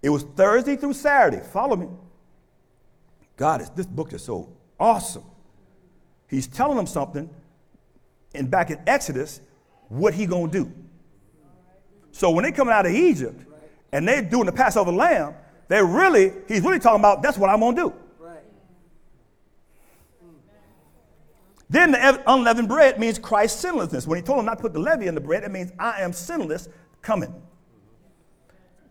It 0.01 0.09
was 0.09 0.23
Thursday 0.23 0.75
through 0.75 0.93
Saturday. 0.93 1.43
Follow 1.51 1.75
me. 1.75 1.87
God, 3.37 3.61
is, 3.61 3.69
this 3.71 3.85
book 3.85 4.13
is 4.13 4.23
so 4.23 4.49
awesome. 4.79 5.23
He's 6.27 6.47
telling 6.47 6.77
them 6.77 6.87
something, 6.87 7.29
and 8.35 8.49
back 8.49 8.71
in 8.71 8.79
Exodus, 8.87 9.41
what 9.89 10.13
he 10.13 10.25
gonna 10.25 10.51
do. 10.51 10.71
So 12.11 12.31
when 12.31 12.43
they 12.43 12.51
coming 12.51 12.73
out 12.73 12.85
of 12.85 12.93
Egypt 12.93 13.45
and 13.91 14.07
they're 14.07 14.21
doing 14.21 14.45
the 14.45 14.51
Passover 14.51 14.91
lamb, 14.91 15.33
they 15.67 15.81
really, 15.81 16.31
he's 16.47 16.61
really 16.61 16.79
talking 16.79 16.99
about 16.99 17.21
that's 17.21 17.37
what 17.37 17.49
I'm 17.49 17.59
gonna 17.59 17.75
do. 17.75 17.93
Then 21.69 21.91
the 21.91 22.23
unleavened 22.31 22.67
bread 22.67 22.99
means 22.99 23.17
Christ's 23.17 23.59
sinlessness. 23.59 24.05
When 24.05 24.17
he 24.17 24.23
told 24.23 24.39
them 24.39 24.45
not 24.45 24.57
to 24.57 24.61
put 24.61 24.73
the 24.73 24.79
levy 24.79 25.07
in 25.07 25.15
the 25.15 25.21
bread, 25.21 25.43
it 25.43 25.51
means 25.51 25.71
I 25.79 26.01
am 26.01 26.13
sinless 26.13 26.69
coming. 27.01 27.33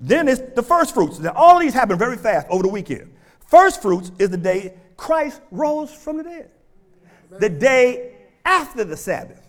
Then 0.01 0.29
it's 0.29 0.41
the 0.55 0.63
first 0.63 0.93
fruits. 0.93 1.21
Now, 1.21 1.33
all 1.37 1.61
these 1.61 1.73
happen 1.73 1.97
very 1.97 2.17
fast 2.17 2.49
over 2.51 2.65
the 2.65 2.69
weekend. 2.69 3.15
First 3.47 3.81
fruits 3.81 4.11
is 4.19 4.31
the 4.31 4.37
day 4.37 4.75
Christ 4.97 5.41
rose 5.51 5.93
from 5.93 6.17
the 6.17 6.25
dead, 6.25 6.51
the 7.31 7.49
day 7.49 8.14
after 8.45 8.85
the 8.85 8.97
Sabbath. 8.97 9.41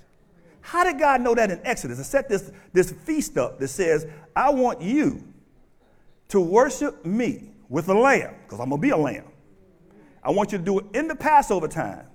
How 0.62 0.84
did 0.84 0.98
God 0.98 1.22
know 1.22 1.36
that 1.36 1.52
in 1.52 1.60
Exodus? 1.64 2.00
I 2.00 2.04
set 2.04 2.28
this, 2.28 2.52
this 2.74 2.92
feast 2.92 3.38
up 3.38 3.60
that 3.60 3.68
says, 3.68 4.08
I 4.36 4.50
want 4.50 4.82
you 4.82 5.24
to 6.30 6.40
worship 6.40 7.06
me 7.06 7.50
with 7.70 7.88
a 7.90 7.94
lamb, 7.94 8.34
because 8.44 8.60
I'm 8.60 8.70
going 8.70 8.82
to 8.82 8.86
be 8.86 8.90
a 8.90 8.98
lamb. 8.98 9.26
I 10.24 10.32
want 10.32 10.52
you 10.52 10.58
to 10.58 10.64
do 10.64 10.80
it 10.80 10.86
in 10.94 11.08
the 11.08 11.16
Passover 11.16 11.68
time. 11.68 12.08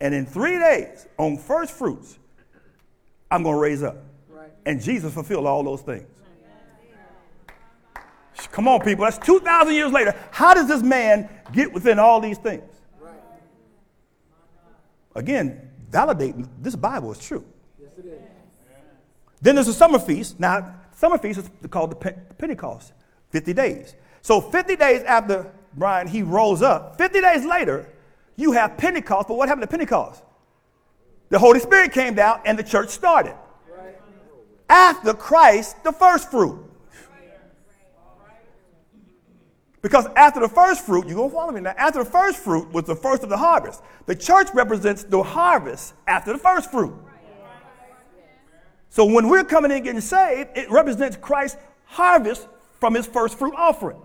And 0.00 0.14
in 0.14 0.24
three 0.26 0.58
days, 0.58 1.06
on 1.18 1.36
first 1.36 1.72
fruits, 1.72 2.18
I'm 3.30 3.42
going 3.42 3.54
to 3.54 3.60
raise 3.60 3.82
up. 3.82 3.96
Right. 4.28 4.50
And 4.64 4.80
Jesus 4.80 5.12
fulfilled 5.12 5.46
all 5.46 5.62
those 5.62 5.82
things. 5.82 6.06
Come 8.52 8.68
on, 8.68 8.80
people. 8.80 9.04
That's 9.04 9.18
2,000 9.18 9.74
years 9.74 9.92
later. 9.92 10.14
How 10.30 10.54
does 10.54 10.68
this 10.68 10.82
man 10.82 11.28
get 11.52 11.72
within 11.72 11.98
all 11.98 12.20
these 12.20 12.38
things? 12.38 12.64
Right. 13.00 13.14
Again, 15.14 15.70
validating 15.90 16.48
this 16.60 16.76
Bible 16.76 17.12
is 17.12 17.18
true. 17.18 17.44
Yes, 17.80 17.90
it 17.98 18.06
is. 18.06 18.20
Then 19.40 19.54
there's 19.54 19.68
a 19.68 19.74
summer 19.74 19.98
feast. 19.98 20.40
Now, 20.40 20.74
summer 20.94 21.18
feast 21.18 21.40
is 21.40 21.50
called 21.70 21.90
the 21.90 22.12
Pentecost, 22.38 22.92
50 23.30 23.52
days. 23.52 23.94
So 24.22 24.40
50 24.40 24.76
days 24.76 25.02
after 25.02 25.52
Brian, 25.74 26.08
he 26.08 26.22
rose 26.22 26.62
up. 26.62 26.98
50 26.98 27.20
days 27.20 27.44
later, 27.44 27.88
you 28.36 28.52
have 28.52 28.76
Pentecost. 28.76 29.28
But 29.28 29.34
what 29.34 29.48
happened 29.48 29.62
to 29.62 29.68
Pentecost? 29.68 30.22
The 31.28 31.38
Holy 31.38 31.60
Spirit 31.60 31.92
came 31.92 32.14
down 32.14 32.40
and 32.44 32.58
the 32.58 32.62
church 32.62 32.88
started. 32.88 33.34
After 34.68 35.14
Christ, 35.14 35.82
the 35.84 35.92
first 35.92 36.30
fruit. 36.30 36.65
Because 39.86 40.08
after 40.16 40.40
the 40.40 40.48
first 40.48 40.84
fruit, 40.84 41.06
you're 41.06 41.14
going 41.14 41.30
to 41.30 41.36
follow 41.36 41.52
me 41.52 41.60
now, 41.60 41.72
after 41.76 42.02
the 42.02 42.10
first 42.10 42.38
fruit 42.40 42.72
was 42.72 42.86
the 42.86 42.96
first 42.96 43.22
of 43.22 43.28
the 43.28 43.36
harvest. 43.36 43.84
The 44.06 44.16
church 44.16 44.48
represents 44.52 45.04
the 45.04 45.22
harvest 45.22 45.94
after 46.08 46.32
the 46.32 46.40
first 46.40 46.72
fruit. 46.72 46.92
So 48.90 49.04
when 49.04 49.28
we're 49.28 49.44
coming 49.44 49.70
in 49.70 49.84
getting 49.84 50.00
saved, 50.00 50.50
it 50.56 50.68
represents 50.72 51.16
Christ's 51.16 51.58
harvest 51.84 52.48
from 52.80 52.94
his 52.94 53.06
first 53.06 53.38
fruit 53.38 53.54
offering. 53.56 53.98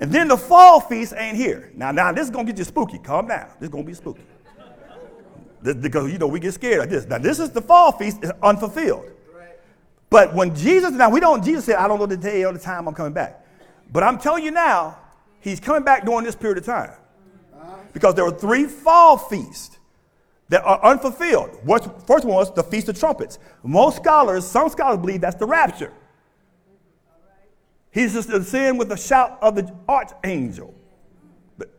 And 0.00 0.12
then 0.12 0.28
the 0.28 0.36
fall 0.36 0.80
feast 0.80 1.14
ain't 1.16 1.38
here. 1.38 1.72
Now, 1.74 1.92
now 1.92 2.12
this 2.12 2.24
is 2.24 2.30
gonna 2.30 2.44
get 2.44 2.58
you 2.58 2.64
spooky. 2.64 2.98
Calm 2.98 3.26
down. 3.26 3.48
This 3.58 3.68
is 3.68 3.72
gonna 3.72 3.84
be 3.84 3.94
spooky. 3.94 4.20
Because 5.62 6.12
you 6.12 6.18
know 6.18 6.26
we 6.26 6.40
get 6.40 6.52
scared 6.52 6.84
of 6.84 6.90
this. 6.90 7.06
Now, 7.06 7.16
this 7.16 7.38
is 7.38 7.48
the 7.48 7.62
fall 7.62 7.92
feast, 7.92 8.22
unfulfilled. 8.42 9.12
But 10.10 10.34
when 10.34 10.54
Jesus, 10.54 10.92
now 10.92 11.10
we 11.10 11.20
don't, 11.20 11.44
Jesus 11.44 11.64
said, 11.66 11.76
I 11.76 11.86
don't 11.86 11.98
know 11.98 12.06
the 12.06 12.16
day 12.16 12.44
or 12.44 12.52
the 12.52 12.58
time 12.58 12.88
I'm 12.88 12.94
coming 12.94 13.12
back. 13.12 13.44
But 13.92 14.02
I'm 14.02 14.18
telling 14.18 14.44
you 14.44 14.50
now, 14.50 14.98
he's 15.40 15.60
coming 15.60 15.82
back 15.82 16.04
during 16.04 16.24
this 16.24 16.34
period 16.34 16.58
of 16.58 16.64
time. 16.64 16.92
Because 17.92 18.14
there 18.14 18.24
were 18.24 18.30
three 18.30 18.64
fall 18.64 19.16
feasts 19.16 19.78
that 20.48 20.62
are 20.64 20.82
unfulfilled. 20.82 21.50
First 22.06 22.24
one 22.24 22.36
was 22.36 22.54
the 22.54 22.62
Feast 22.62 22.88
of 22.88 22.98
Trumpets. 22.98 23.38
Most 23.62 23.96
scholars, 23.96 24.46
some 24.46 24.68
scholars 24.68 24.98
believe 24.98 25.20
that's 25.20 25.36
the 25.36 25.46
rapture. 25.46 25.92
He's 27.90 28.14
just 28.14 28.30
ascending 28.30 28.78
with 28.78 28.88
the 28.88 28.96
shout 28.96 29.38
of 29.42 29.56
the 29.56 29.74
archangel. 29.88 30.74
But 31.56 31.70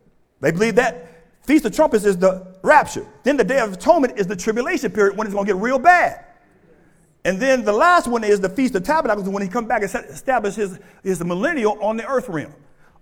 They 0.42 0.52
believe 0.52 0.76
that 0.76 1.08
Feast 1.44 1.66
of 1.66 1.76
Trumpets 1.76 2.06
is 2.06 2.18
the 2.18 2.56
rapture. 2.62 3.08
Then 3.24 3.38
the 3.38 3.44
Day 3.44 3.60
of 3.60 3.74
Atonement 3.74 4.20
is 4.20 4.28
the 4.28 4.36
tribulation 4.36 4.92
period 4.92 5.18
when 5.18 5.26
it's 5.26 5.34
going 5.34 5.46
to 5.46 5.54
get 5.54 5.62
real 5.62 5.80
bad. 5.80 6.26
And 7.26 7.40
then 7.40 7.66
the 7.66 7.74
last 7.74 8.08
one 8.08 8.24
is 8.24 8.40
the 8.40 8.50
Feast 8.50 8.76
of 8.76 8.84
Tabernacles 8.84 9.28
when 9.28 9.44
he 9.44 9.50
comes 9.50 9.68
back 9.68 9.82
and 9.82 9.94
establishes 10.10 10.72
his, 10.72 10.80
his 11.04 11.24
millennial 11.24 11.82
on 11.84 11.98
the 11.98 12.06
earth 12.06 12.30
realm. 12.30 12.54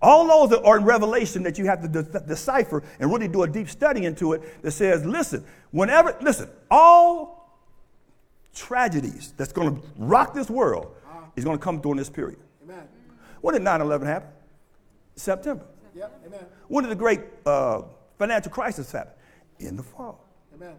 All 0.02 0.48
those 0.48 0.60
are 0.60 0.78
in 0.78 0.84
Revelation 0.84 1.44
that 1.44 1.58
you 1.58 1.66
have 1.66 1.82
to 1.82 1.88
de- 1.88 2.20
decipher 2.22 2.84
and 3.00 3.12
really 3.12 3.28
do 3.28 3.44
a 3.44 3.48
deep 3.48 3.70
study 3.70 4.06
into 4.06 4.34
it 4.34 4.62
that 4.62 4.72
says, 4.72 5.04
listen, 5.06 5.44
whenever, 5.72 6.16
listen, 6.22 6.50
all 6.70 7.60
tragedies 8.54 9.34
that's 9.38 9.54
going 9.54 9.76
to 9.76 9.88
rock 9.98 10.34
this 10.34 10.50
world 10.50 10.96
is 11.36 11.44
going 11.44 11.58
to 11.58 11.64
come 11.64 11.80
during 11.80 11.98
this 11.98 12.10
period. 12.10 12.40
Amen. 12.64 12.88
When 13.42 13.54
did 13.54 13.64
9 13.64 13.82
11 13.82 14.08
happen? 14.08 14.30
September. 15.16 15.66
Yep. 15.96 16.22
Amen. 16.28 16.46
When 16.68 16.84
did 16.84 16.92
the 16.92 16.96
great 16.96 17.22
uh, 17.46 17.84
financial 18.20 18.52
crisis 18.52 18.92
happen? 18.92 19.14
In 19.60 19.76
the 19.76 19.84
fall. 19.84 20.24
Amen. 20.54 20.76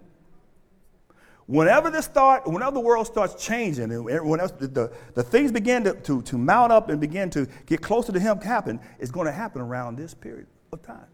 Whenever 1.48 1.90
this 1.90 2.04
start, 2.04 2.46
whenever 2.46 2.72
the 2.72 2.80
world 2.80 3.06
starts 3.06 3.42
changing, 3.42 3.84
and 3.90 4.04
whenever 4.04 4.52
the, 4.58 4.68
the, 4.68 4.92
the 5.14 5.22
things 5.22 5.50
begin 5.50 5.82
to, 5.82 5.94
to, 5.94 6.20
to 6.20 6.36
mount 6.36 6.70
up 6.70 6.90
and 6.90 7.00
begin 7.00 7.30
to 7.30 7.48
get 7.64 7.80
closer 7.80 8.12
to 8.12 8.20
Him 8.20 8.38
happen, 8.38 8.78
it's 8.98 9.10
going 9.10 9.24
to 9.24 9.32
happen 9.32 9.62
around 9.62 9.96
this 9.96 10.12
period 10.12 10.46
of 10.72 10.82
time. 10.82 11.06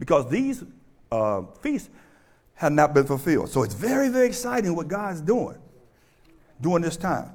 Because 0.00 0.28
these 0.28 0.64
uh, 1.12 1.42
feasts 1.62 1.88
have 2.54 2.72
not 2.72 2.94
been 2.94 3.06
fulfilled. 3.06 3.48
So 3.48 3.62
it's 3.62 3.74
very, 3.74 4.08
very 4.08 4.26
exciting 4.26 4.74
what 4.74 4.88
God's 4.88 5.20
doing 5.20 5.58
during 6.60 6.82
this 6.82 6.96
time. 6.96 7.30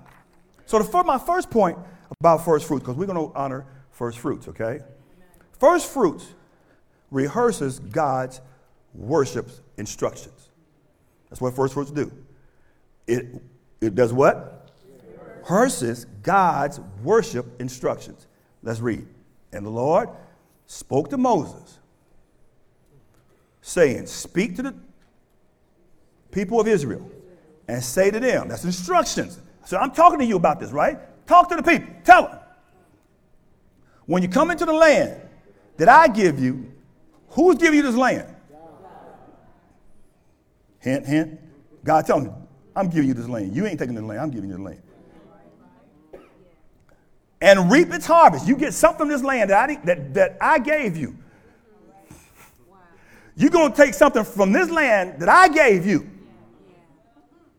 So 0.65 0.83
for 0.83 1.05
my 1.05 1.17
first 1.17 1.49
point 1.49 1.77
about 2.19 2.43
first 2.43 2.67
fruits, 2.67 2.83
because 2.83 2.97
we're 2.97 3.05
going 3.05 3.29
to 3.29 3.33
honor 3.33 3.65
first 3.91 4.19
fruits, 4.19 4.49
okay? 4.49 4.81
First 5.57 5.89
fruits 5.89 6.33
rehearses 7.11 7.79
God's 7.79 8.41
worship 8.93 9.49
instructions. 9.77 10.40
That's 11.31 11.41
what 11.41 11.55
first 11.55 11.73
fruits 11.73 11.89
do. 11.89 12.11
It, 13.07 13.41
it 13.81 13.95
does 13.95 14.13
what? 14.13 14.69
Rehearses 15.41 16.05
God's 16.21 16.79
worship 17.03 17.59
instructions. 17.59 18.27
Let's 18.61 18.79
read. 18.79 19.07
And 19.51 19.65
the 19.65 19.71
Lord 19.71 20.09
spoke 20.67 21.09
to 21.09 21.17
Moses, 21.17 21.79
saying, 23.61 24.05
Speak 24.05 24.55
to 24.57 24.61
the 24.61 24.75
people 26.31 26.59
of 26.59 26.67
Israel 26.67 27.09
and 27.67 27.83
say 27.83 28.11
to 28.11 28.19
them, 28.19 28.47
that's 28.47 28.63
instructions. 28.63 29.39
So 29.65 29.77
I'm 29.77 29.91
talking 29.91 30.19
to 30.19 30.25
you 30.25 30.35
about 30.35 30.59
this, 30.59 30.71
right? 30.71 30.99
Talk 31.27 31.49
to 31.49 31.55
the 31.55 31.63
people. 31.63 31.93
Tell 32.03 32.23
them. 32.23 32.39
When 34.05 34.21
you 34.21 34.29
come 34.29 34.51
into 34.51 34.65
the 34.65 34.73
land 34.73 35.21
that 35.77 35.87
I 35.87 36.07
give 36.07 36.39
you, 36.39 36.71
who's 37.29 37.57
giving 37.57 37.77
you 37.77 37.83
this 37.83 37.95
land? 37.95 38.27
Hint, 40.81 41.05
hint. 41.05 41.39
God 41.83 42.05
tell 42.05 42.19
me, 42.19 42.29
I'm 42.75 42.89
giving 42.89 43.07
you 43.07 43.13
this 43.13 43.27
land. 43.27 43.55
You 43.55 43.65
ain't 43.65 43.79
taking 43.79 43.95
the 43.95 44.01
land. 44.01 44.19
I'm 44.19 44.31
giving 44.31 44.49
you 44.49 44.57
the 44.57 44.61
land. 44.61 44.81
And 47.41 47.71
reap 47.71 47.91
its 47.91 48.05
harvest. 48.05 48.47
You 48.47 48.55
get 48.55 48.73
something 48.73 48.99
from 48.99 49.09
this 49.09 49.23
land 49.23 49.49
that 49.49 49.69
I, 49.69 49.75
that, 49.85 50.13
that 50.13 50.37
I 50.39 50.59
gave 50.59 50.95
you. 50.95 51.17
You're 53.35 53.49
going 53.49 53.71
to 53.71 53.77
take 53.77 53.93
something 53.93 54.23
from 54.23 54.51
this 54.51 54.69
land 54.69 55.19
that 55.19 55.29
I 55.29 55.47
gave 55.47 55.85
you. 55.85 56.07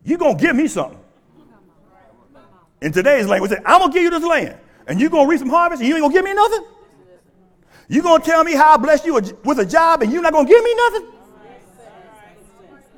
You're 0.05 0.19
going 0.19 0.37
to 0.37 0.41
give 0.41 0.55
me 0.55 0.67
something. 0.67 0.99
In 2.81 2.91
today's 2.91 3.27
language, 3.27 3.51
I'm 3.65 3.79
going 3.79 3.91
to 3.91 3.93
give 3.93 4.03
you 4.03 4.09
this 4.09 4.23
land. 4.23 4.57
And 4.87 4.99
you're 4.99 5.09
going 5.09 5.25
to 5.25 5.29
reap 5.29 5.39
some 5.39 5.49
harvest 5.49 5.81
and 5.81 5.87
you 5.87 5.95
ain't 5.95 6.01
going 6.01 6.11
to 6.11 6.17
give 6.17 6.25
me 6.25 6.33
nothing? 6.33 6.65
You're 7.87 8.03
going 8.03 8.21
to 8.21 8.25
tell 8.25 8.43
me 8.43 8.53
how 8.53 8.73
I 8.73 8.77
blessed 8.77 9.05
you 9.05 9.13
with 9.13 9.59
a 9.59 9.65
job 9.65 10.01
and 10.01 10.11
you're 10.11 10.21
not 10.21 10.33
going 10.33 10.45
to 10.45 10.51
give 10.51 10.63
me 10.63 10.75
nothing? 10.75 11.12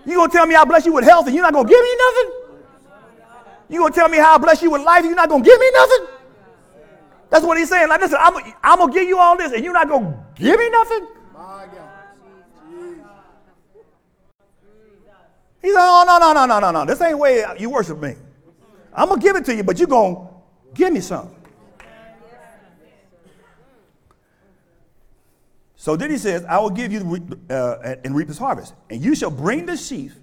You 0.06 0.16
gonna 0.16 0.32
tell 0.32 0.46
me 0.46 0.56
I 0.56 0.64
bless 0.66 0.86
you 0.86 0.94
with 0.94 1.04
health 1.04 1.26
and 1.26 1.36
you're 1.36 1.44
not 1.44 1.54
gonna 1.54 1.68
give 1.68 1.82
me 1.82 1.98
nothing? 1.98 2.32
You 3.70 3.80
gonna 3.80 3.94
tell 3.94 4.10
me 4.10 4.18
how 4.18 4.36
I 4.36 4.38
bless 4.38 4.62
you 4.62 4.70
with 4.70 4.84
life 4.84 5.00
and 5.00 5.08
you're 5.08 5.16
not 5.16 5.30
gonna 5.30 5.44
give 5.44 5.60
me 5.60 5.72
nothing? 5.72 6.08
That's 7.30 7.44
what 7.44 7.58
he's 7.58 7.70
saying. 7.70 7.90
Like, 7.90 8.02
listen, 8.02 8.18
I'm, 8.22 8.36
I'm 8.64 8.80
gonna 8.80 8.94
give 8.94 9.08
you 9.08 9.18
all 9.18 9.36
this 9.36 9.52
and 9.52 9.64
you're 9.64 9.74
not 9.74 9.90
gonna 9.90 10.24
give 10.36 10.60
me 10.60 10.70
nothing? 10.70 11.08
He 15.62 15.72
said, 15.72 15.80
Oh, 15.80 16.04
no, 16.06 16.20
no, 16.20 16.34
no, 16.34 16.46
no, 16.46 16.60
no, 16.60 16.72
no. 16.72 16.86
This 16.86 17.02
ain't 17.02 17.12
the 17.14 17.18
way 17.18 17.44
you 17.58 17.72
worship 17.72 18.00
me. 18.00 18.16
I'm 18.94 19.10
gonna 19.10 19.20
give 19.22 19.36
it 19.36 19.46
to 19.46 19.56
you, 19.56 19.64
but 19.64 19.80
you're 19.80 19.88
gonna 19.88 20.28
give 20.76 20.94
me 20.94 21.02
something. 21.02 21.35
So 25.86 25.96
then 25.96 26.10
he 26.10 26.18
says, 26.18 26.44
I 26.46 26.58
will 26.58 26.72
give 26.72 26.92
you 26.92 27.38
uh, 27.48 27.96
and 28.04 28.16
reap 28.16 28.28
this 28.28 28.40
harvest, 28.40 28.74
and 28.90 29.06
you 29.06 29.14
shall 29.14 29.30
bring 29.30 29.68
the 29.68 29.78
sheaf 29.78 30.16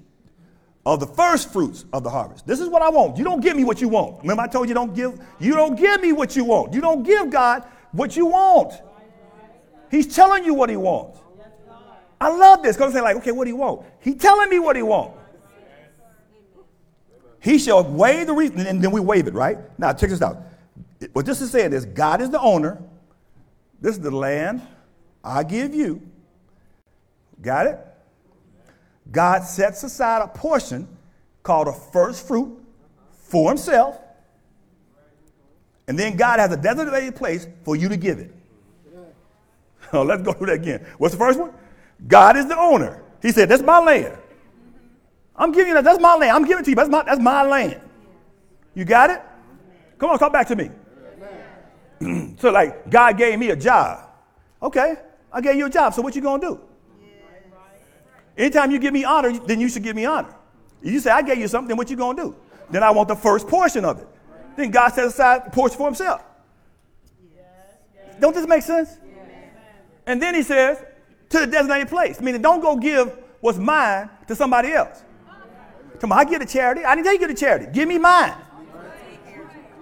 of 0.84 0.98
the 0.98 1.06
first 1.06 1.52
fruits 1.52 1.84
of 1.92 2.02
the 2.02 2.10
harvest. 2.10 2.48
This 2.48 2.58
is 2.58 2.68
what 2.68 2.82
I 2.82 2.90
want. 2.90 3.16
You 3.16 3.22
don't 3.22 3.38
give 3.40 3.56
me 3.56 3.62
what 3.62 3.80
you 3.80 3.86
want. 3.86 4.20
Remember, 4.22 4.42
I 4.42 4.48
told 4.48 4.66
you 4.68 4.74
don't 4.74 4.92
give. 4.92 5.24
You 5.38 5.54
don't 5.54 5.76
give 5.76 6.00
me 6.00 6.10
what 6.10 6.34
you 6.34 6.42
want. 6.42 6.74
You 6.74 6.80
don't 6.80 7.04
give 7.04 7.30
God 7.30 7.62
what 7.92 8.16
you 8.16 8.26
want. 8.26 8.72
He's 9.88 10.12
telling 10.12 10.44
you 10.44 10.52
what 10.52 10.68
he 10.68 10.76
wants. 10.76 11.20
I 12.20 12.36
love 12.36 12.64
this 12.64 12.76
because 12.76 12.96
I'm 12.96 13.04
like, 13.04 13.18
okay, 13.18 13.30
what 13.30 13.44
do 13.44 13.50
you 13.50 13.56
want? 13.56 13.86
He's 14.00 14.16
telling 14.16 14.50
me 14.50 14.58
what 14.58 14.74
he 14.74 14.82
wants. 14.82 15.16
He 17.38 17.60
shall 17.60 17.84
wave 17.84 18.26
the 18.26 18.34
reason, 18.34 18.66
and 18.66 18.82
then 18.82 18.90
we 18.90 18.98
wave 18.98 19.28
it, 19.28 19.34
right? 19.34 19.58
Now, 19.78 19.92
check 19.92 20.10
this 20.10 20.22
out. 20.22 20.38
What 21.12 21.24
this 21.24 21.40
is 21.40 21.52
saying 21.52 21.72
is 21.72 21.84
God 21.84 22.20
is 22.20 22.30
the 22.30 22.40
owner. 22.40 22.82
This 23.80 23.94
is 23.94 24.00
the 24.00 24.10
land 24.10 24.60
I 25.24 25.42
give 25.44 25.74
you. 25.74 26.02
Got 27.40 27.66
it? 27.66 27.78
God 29.10 29.42
sets 29.42 29.82
aside 29.82 30.22
a 30.22 30.28
portion 30.28 30.88
called 31.42 31.68
a 31.68 31.72
first 31.72 32.26
fruit 32.26 32.58
for 33.12 33.50
himself. 33.50 33.98
And 35.88 35.98
then 35.98 36.16
God 36.16 36.38
has 36.38 36.52
a 36.52 36.56
designated 36.56 37.16
place 37.16 37.46
for 37.64 37.76
you 37.76 37.88
to 37.88 37.96
give 37.96 38.18
it. 38.18 38.34
Oh, 39.94 40.04
let's 40.04 40.22
go 40.22 40.32
through 40.32 40.46
that 40.46 40.54
again. 40.54 40.86
What's 40.96 41.12
the 41.12 41.18
first 41.18 41.38
one? 41.38 41.52
God 42.08 42.38
is 42.38 42.46
the 42.46 42.56
owner. 42.56 43.02
He 43.20 43.30
said, 43.30 43.50
That's 43.50 43.62
my 43.62 43.78
land. 43.78 44.16
I'm 45.36 45.52
giving 45.52 45.68
you 45.68 45.74
that. 45.74 45.84
That's 45.84 46.00
my 46.00 46.16
land. 46.16 46.32
I'm 46.34 46.44
giving 46.44 46.60
it 46.60 46.64
to 46.64 46.70
you. 46.70 46.76
That's 46.76 46.88
my, 46.88 47.02
that's 47.02 47.20
my 47.20 47.42
land. 47.42 47.78
You 48.74 48.86
got 48.86 49.10
it? 49.10 49.20
Come 49.98 50.08
on, 50.08 50.18
come 50.18 50.32
back 50.32 50.48
to 50.48 50.56
me. 50.56 50.70
so, 52.38 52.50
like, 52.50 52.88
God 52.88 53.18
gave 53.18 53.38
me 53.38 53.50
a 53.50 53.56
job. 53.56 54.08
Okay, 54.62 54.96
I 55.32 55.40
gave 55.40 55.56
you 55.56 55.66
a 55.66 55.70
job. 55.70 55.94
So, 55.94 56.02
what 56.02 56.14
you 56.14 56.22
gonna 56.22 56.40
do? 56.40 56.60
Anytime 58.36 58.70
you 58.70 58.78
give 58.78 58.92
me 58.92 59.04
honor, 59.04 59.32
then 59.38 59.60
you 59.60 59.68
should 59.68 59.82
give 59.82 59.96
me 59.96 60.04
honor. 60.04 60.34
You 60.82 60.98
say, 61.00 61.10
I 61.10 61.22
gave 61.22 61.38
you 61.38 61.48
something, 61.48 61.68
then 61.68 61.76
what 61.76 61.90
you 61.90 61.96
gonna 61.96 62.20
do? 62.20 62.36
Then 62.70 62.82
I 62.82 62.90
want 62.90 63.08
the 63.08 63.16
first 63.16 63.46
portion 63.46 63.84
of 63.84 64.00
it. 64.00 64.08
Then 64.56 64.70
God 64.70 64.88
set 64.88 65.06
aside 65.06 65.42
a 65.46 65.50
portion 65.50 65.78
for 65.78 65.86
himself. 65.86 66.22
Don't 68.20 68.34
this 68.34 68.46
make 68.46 68.62
sense? 68.62 68.98
And 70.06 70.20
then 70.20 70.34
he 70.34 70.42
says, 70.42 70.78
to 71.32 71.40
the 71.40 71.46
designated 71.46 71.88
place. 71.88 72.20
Meaning, 72.20 72.42
don't 72.42 72.60
go 72.60 72.76
give 72.76 73.16
what's 73.40 73.58
mine 73.58 74.08
to 74.28 74.36
somebody 74.36 74.72
else. 74.72 75.02
Come 75.98 76.12
on, 76.12 76.18
I 76.18 76.24
give 76.24 76.40
to 76.40 76.46
charity. 76.46 76.84
I 76.84 76.94
didn't 76.94 77.04
tell 77.04 77.14
you 77.14 77.20
to 77.20 77.26
give 77.26 77.36
to 77.36 77.40
charity. 77.40 77.66
Give 77.72 77.88
me 77.88 77.98
mine. 77.98 78.34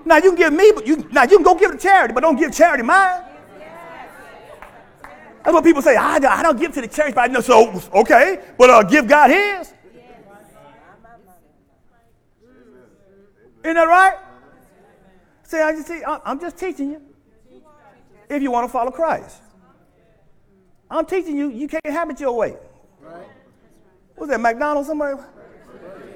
Now 0.05 0.17
you 0.17 0.31
can 0.31 0.35
give 0.37 0.53
me, 0.53 0.73
but 0.75 0.87
you 0.87 1.09
now 1.13 1.25
you 1.25 1.37
can 1.37 1.43
go 1.43 1.55
give 1.55 1.73
to 1.73 1.79
charity, 1.79 2.15
but 2.15 2.21
don't 2.21 2.37
give 2.37 2.55
charity 2.55 2.83
mine. 2.83 3.23
That's 5.43 5.55
what 5.55 5.65
people 5.65 5.83
say. 5.83 5.97
I, 5.97 6.17
I 6.17 6.43
don't 6.43 6.59
give 6.59 6.73
to 6.75 6.81
the 6.81 6.89
church, 6.89 7.15
but 7.15 7.23
I 7.23 7.33
know. 7.33 7.41
So 7.41 7.81
okay, 7.95 8.41
but 8.59 8.71
uh, 8.71 8.83
give 8.83 9.07
God 9.07 9.31
His. 9.31 9.73
Isn't 13.63 13.75
that 13.75 13.85
right? 13.85 14.19
See, 15.43 15.59
I 15.59 15.73
just, 15.73 15.91
I'm 16.25 16.41
just 16.41 16.57
teaching 16.57 16.93
you. 16.93 17.03
If 18.29 18.43
you 18.43 18.51
want 18.51 18.69
to 18.69 18.73
follow 18.73 18.91
Christ. 18.91 19.43
I'm 20.91 21.05
teaching 21.07 21.37
you, 21.37 21.51
you 21.51 21.69
can't 21.69 21.87
have 21.87 22.09
it 22.11 22.21
your 22.21 22.37
way. 22.37 22.57
Was 24.17 24.29
that 24.29 24.41
McDonald's 24.41 24.89
Somebody? 24.89 25.21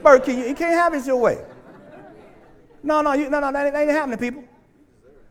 Burger 0.03 0.25
King, 0.25 0.39
you 0.41 0.55
can't 0.55 0.75
have 0.75 0.95
it 0.95 1.07
your 1.07 1.17
way. 1.17 1.43
No, 2.83 3.01
no, 3.01 3.15
you, 3.15 3.31
no, 3.31 3.41
no, 3.41 3.51
that 3.51 3.75
ain't 3.75 3.91
happening, 3.91 4.19
people. 4.19 4.45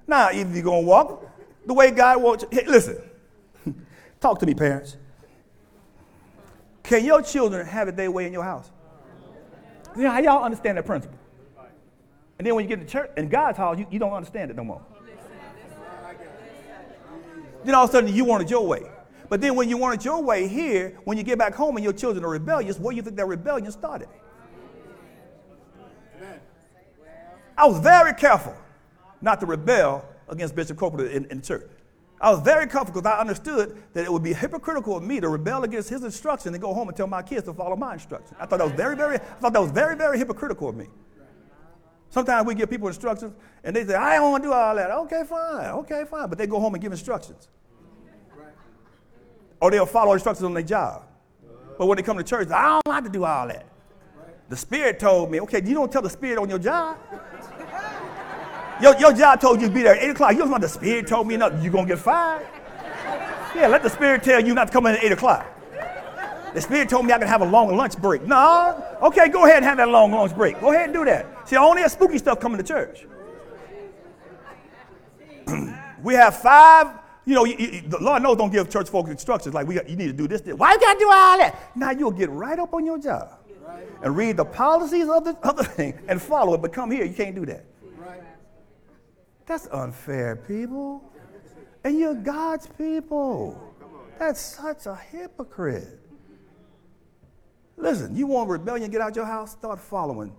Now, 0.08 0.32
either 0.32 0.52
you're 0.52 0.64
going 0.64 0.84
to 0.84 0.88
walk 0.88 1.30
the 1.66 1.74
way 1.74 1.92
God 1.92 2.22
wants 2.22 2.44
you. 2.44 2.50
Hey, 2.52 2.66
listen, 2.68 2.98
talk 4.24 4.40
to 4.40 4.46
me, 4.46 4.56
parents. 4.56 4.98
Can 6.82 7.06
your 7.06 7.22
children 7.22 7.66
have 7.66 7.88
it 7.88 7.96
their 7.96 8.10
way 8.10 8.26
in 8.26 8.34
your 8.34 8.44
house? 8.44 8.72
You 9.96 10.04
know, 10.04 10.12
how 10.12 10.20
y'all 10.20 10.44
understand 10.44 10.78
that 10.78 10.86
principle? 10.86 11.20
And 12.40 12.48
then 12.48 12.56
when 12.56 12.68
you 12.68 12.76
get 12.76 12.86
to 12.86 12.92
church 12.92 13.12
in 13.16 13.30
God's 13.30 13.58
house, 13.58 13.78
you, 13.78 13.86
you 13.92 14.00
don't 14.00 14.14
understand 14.14 14.50
it 14.50 14.58
no 14.58 14.64
more. 14.64 14.82
Then 17.64 17.76
all 17.76 17.84
of 17.84 17.90
a 17.90 17.94
sudden 17.94 18.14
you 18.14 18.26
want 18.26 18.44
it 18.44 18.50
your 18.50 18.66
way. 18.66 18.82
But 19.30 19.40
then 19.40 19.56
when 19.56 19.70
you 19.70 19.78
want 19.78 20.02
it 20.02 20.06
your 20.06 20.22
way 20.22 20.48
here, 20.48 21.00
when 21.06 21.18
you 21.18 21.24
get 21.24 21.38
back 21.38 21.54
home 21.54 21.78
and 21.78 21.84
your 21.84 21.94
children 21.94 22.26
are 22.26 22.30
rebellious, 22.30 22.80
where 22.80 22.92
do 22.92 22.98
you 22.98 23.02
think 23.02 23.16
that 23.16 23.26
rebellion 23.26 23.72
started? 23.72 24.10
I 27.58 27.68
was 27.68 27.80
very 27.80 28.14
careful 28.14 28.56
not 29.22 29.40
to 29.42 29.46
rebel 29.46 30.06
against 30.28 30.56
Bishop 30.56 30.78
Copeland 30.78 31.12
in, 31.12 31.26
in 31.26 31.42
church. 31.42 31.70
I 32.24 32.32
was 32.32 32.40
very 32.40 32.68
comfortable 32.68 33.02
because 33.02 33.18
I 33.18 33.20
understood 33.20 33.84
that 33.94 34.06
it 34.06 34.12
would 34.12 34.24
be 34.24 34.32
hypocritical 34.32 34.96
of 34.96 35.04
me 35.04 35.20
to 35.20 35.28
rebel 35.28 35.66
against 35.66 35.90
his 35.90 36.06
instruction 36.06 36.54
and 36.54 36.62
go 36.62 36.74
home 36.74 36.88
and 36.88 36.96
tell 36.96 37.06
my 37.06 37.22
kids 37.22 37.44
to 37.48 37.54
follow 37.54 37.76
my 37.76 37.94
instruction. 37.94 38.38
I 38.40 38.46
thought 38.46 38.60
that 38.60 38.66
was 38.66 38.74
very, 38.74 38.96
very, 38.96 39.18
I 39.18 39.20
thought 39.20 39.52
that 39.52 39.62
was 39.62 39.72
very, 39.72 39.98
very 39.98 40.18
hypocritical 40.18 40.70
of 40.70 40.76
me. 40.78 40.88
Sometimes 42.10 42.48
we 42.48 42.56
give 42.56 42.70
people 42.70 42.88
instructions 42.88 43.34
and 43.64 43.76
they 43.76 43.86
say, 43.86 43.96
I 43.96 44.16
don't 44.16 44.32
want 44.32 44.44
to 44.44 44.50
do 44.50 44.54
all 44.54 44.74
that. 44.74 44.90
Okay, 44.90 45.24
fine. 45.28 45.66
Okay, 45.66 46.06
fine. 46.10 46.30
But 46.30 46.38
they 46.38 46.48
go 46.48 46.62
home 46.62 46.74
and 46.74 46.82
give 46.82 46.94
instructions 46.94 47.50
or 49.64 49.72
they'll 49.72 49.86
follow 49.86 50.14
instructions 50.14 50.44
on 50.44 50.54
their 50.54 50.64
job. 50.64 51.04
But 51.78 51.88
when 51.88 51.96
they 51.98 52.04
come 52.04 52.18
to 52.18 52.24
church, 52.24 52.50
I 52.52 52.68
don't 52.68 52.88
like 52.88 53.04
to 53.04 53.10
do 53.10 53.26
all 53.26 53.48
that. 53.48 53.66
The 54.50 54.58
Spirit 54.58 55.00
told 55.00 55.32
me, 55.32 55.40
okay, 55.42 55.62
you 55.64 55.74
don't 55.74 55.92
tell 55.92 56.02
the 56.02 56.10
Spirit 56.10 56.38
on 56.38 56.50
your 56.50 56.60
job. 56.60 56.98
Your, 58.84 59.00
your 59.00 59.14
job 59.14 59.40
told 59.40 59.62
you 59.62 59.68
to 59.70 59.74
be 59.74 59.82
there 59.82 59.96
at 59.96 60.04
8 60.04 60.10
o'clock. 60.10 60.34
You 60.34 60.40
don't 60.40 60.52
know 60.52 60.58
the 60.58 60.68
Spirit 60.68 61.08
told 61.08 61.26
me 61.26 61.38
nothing. 61.38 61.62
You're 61.62 61.72
going 61.72 61.88
to 61.88 61.94
get 61.94 62.04
fired. 62.04 62.46
Yeah, 63.56 63.68
let 63.68 63.82
the 63.82 63.90
Spirit 63.90 64.24
tell 64.24 64.44
you 64.44 64.54
not 64.54 64.68
to 64.68 64.74
come 64.74 64.86
in 64.88 64.96
at 64.96 65.04
8 65.06 65.14
o'clock. 65.14 65.46
The 66.54 66.60
Spirit 66.60 66.90
told 66.90 67.06
me 67.06 67.14
I 67.14 67.18
could 67.18 67.30
have 67.30 67.42
a 67.42 67.46
long 67.46 67.74
lunch 67.74 67.98
break. 67.98 68.24
No, 68.24 68.84
okay, 69.02 69.30
go 69.30 69.46
ahead 69.46 69.58
and 69.58 69.66
have 69.66 69.78
that 69.78 69.88
long 69.88 70.12
lunch 70.12 70.36
break. 70.36 70.60
Go 70.60 70.74
ahead 70.74 70.90
and 70.90 70.94
do 70.94 71.06
that. 71.06 71.48
See, 71.48 71.56
only 71.56 71.82
have 71.82 71.92
spooky 71.92 72.18
stuff 72.18 72.42
coming 72.42 72.58
to 72.58 72.64
church. 72.64 73.08
we 76.04 76.16
have 76.16 76.36
five 76.36 77.00
you 77.26 77.36
know, 77.36 77.46
you, 77.46 77.56
you, 77.58 77.82
the 77.88 78.04
Lord 78.04 78.22
knows 78.22 78.36
don't 78.36 78.52
give 78.52 78.70
church 78.70 78.90
folks 78.90 79.10
instructions 79.10 79.56
like 79.56 79.66
we 79.66 79.76
got, 79.76 79.90
you 79.90 79.96
need 79.96 80.08
to 80.08 80.14
do 80.14 80.28
this, 80.28 80.42
this. 80.42 80.56
Why 80.56 80.74
you 80.74 80.80
got 80.82 80.94
to 80.94 81.00
do 81.00 81.10
all 81.10 81.38
that? 81.38 81.72
Now 81.74 81.92
you'll 81.92 82.12
get 82.12 82.30
right 82.30 82.60
up 82.60 82.74
on 82.74 82.86
your 82.86 82.98
job 82.98 83.30
and 84.02 84.14
read 84.14 84.36
the 84.36 84.44
policies 84.44 85.08
of 85.08 85.24
the 85.24 85.38
other 85.42 85.64
thing 85.64 85.98
and 86.10 86.22
follow 86.22 86.54
it. 86.56 86.62
But 86.62 86.74
come 86.74 86.92
here, 86.92 87.06
you 87.06 87.14
can't 87.14 87.34
do 87.34 87.46
that. 87.46 87.64
That's 89.46 89.68
unfair, 89.68 90.36
people. 90.36 91.12
And 91.84 92.00
you're 92.00 92.16
God's 92.16 92.68
people. 92.68 93.74
That's 94.18 94.40
such 94.40 94.86
a 94.86 94.96
hypocrite. 94.96 96.00
Listen, 97.76 98.16
you 98.16 98.28
want 98.28 98.50
rebellion, 98.50 98.90
get 98.92 99.02
out 99.02 99.16
your 99.16 99.26
house, 99.26 99.52
start 99.52 99.80
following 99.80 100.34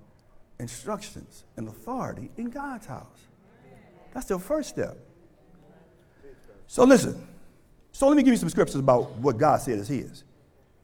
instructions 0.58 1.44
and 1.56 1.68
authority 1.68 2.30
in 2.36 2.48
God's 2.48 2.86
house. 2.86 3.26
That's 4.12 4.26
the 4.26 4.38
first 4.38 4.68
step. 4.70 4.96
So 6.66 6.84
listen. 6.84 7.26
So 7.92 8.08
let 8.08 8.16
me 8.16 8.22
give 8.22 8.32
you 8.32 8.38
some 8.38 8.48
scriptures 8.48 8.76
about 8.76 9.12
what 9.16 9.36
God 9.38 9.60
said 9.60 9.78
is 9.78 9.88
his. 9.88 10.24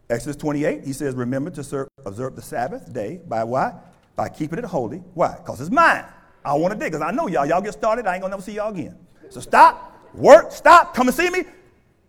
Exodus 0.08 0.36
28, 0.36 0.84
he 0.84 0.92
says, 0.92 1.14
Remember 1.14 1.50
to 1.50 1.62
serve, 1.62 1.88
observe 2.04 2.36
the 2.36 2.42
Sabbath 2.42 2.92
day 2.92 3.20
by 3.26 3.44
what? 3.44 3.94
By 4.16 4.28
keeping 4.28 4.58
it 4.58 4.64
holy. 4.64 4.98
Why? 5.14 5.36
Because 5.36 5.60
it's 5.60 5.70
mine. 5.70 6.04
I 6.44 6.54
want 6.54 6.72
to 6.72 6.78
dig 6.78 6.92
because 6.92 7.06
I 7.06 7.10
know 7.10 7.26
y'all. 7.26 7.46
Y'all 7.46 7.60
get 7.60 7.72
started, 7.72 8.06
I 8.06 8.14
ain't 8.14 8.24
to 8.24 8.30
never 8.30 8.42
see 8.42 8.52
y'all 8.52 8.72
again. 8.72 8.96
So 9.28 9.40
stop, 9.40 10.08
work, 10.14 10.52
stop, 10.52 10.94
come 10.94 11.08
and 11.08 11.16
see 11.16 11.30
me, 11.30 11.44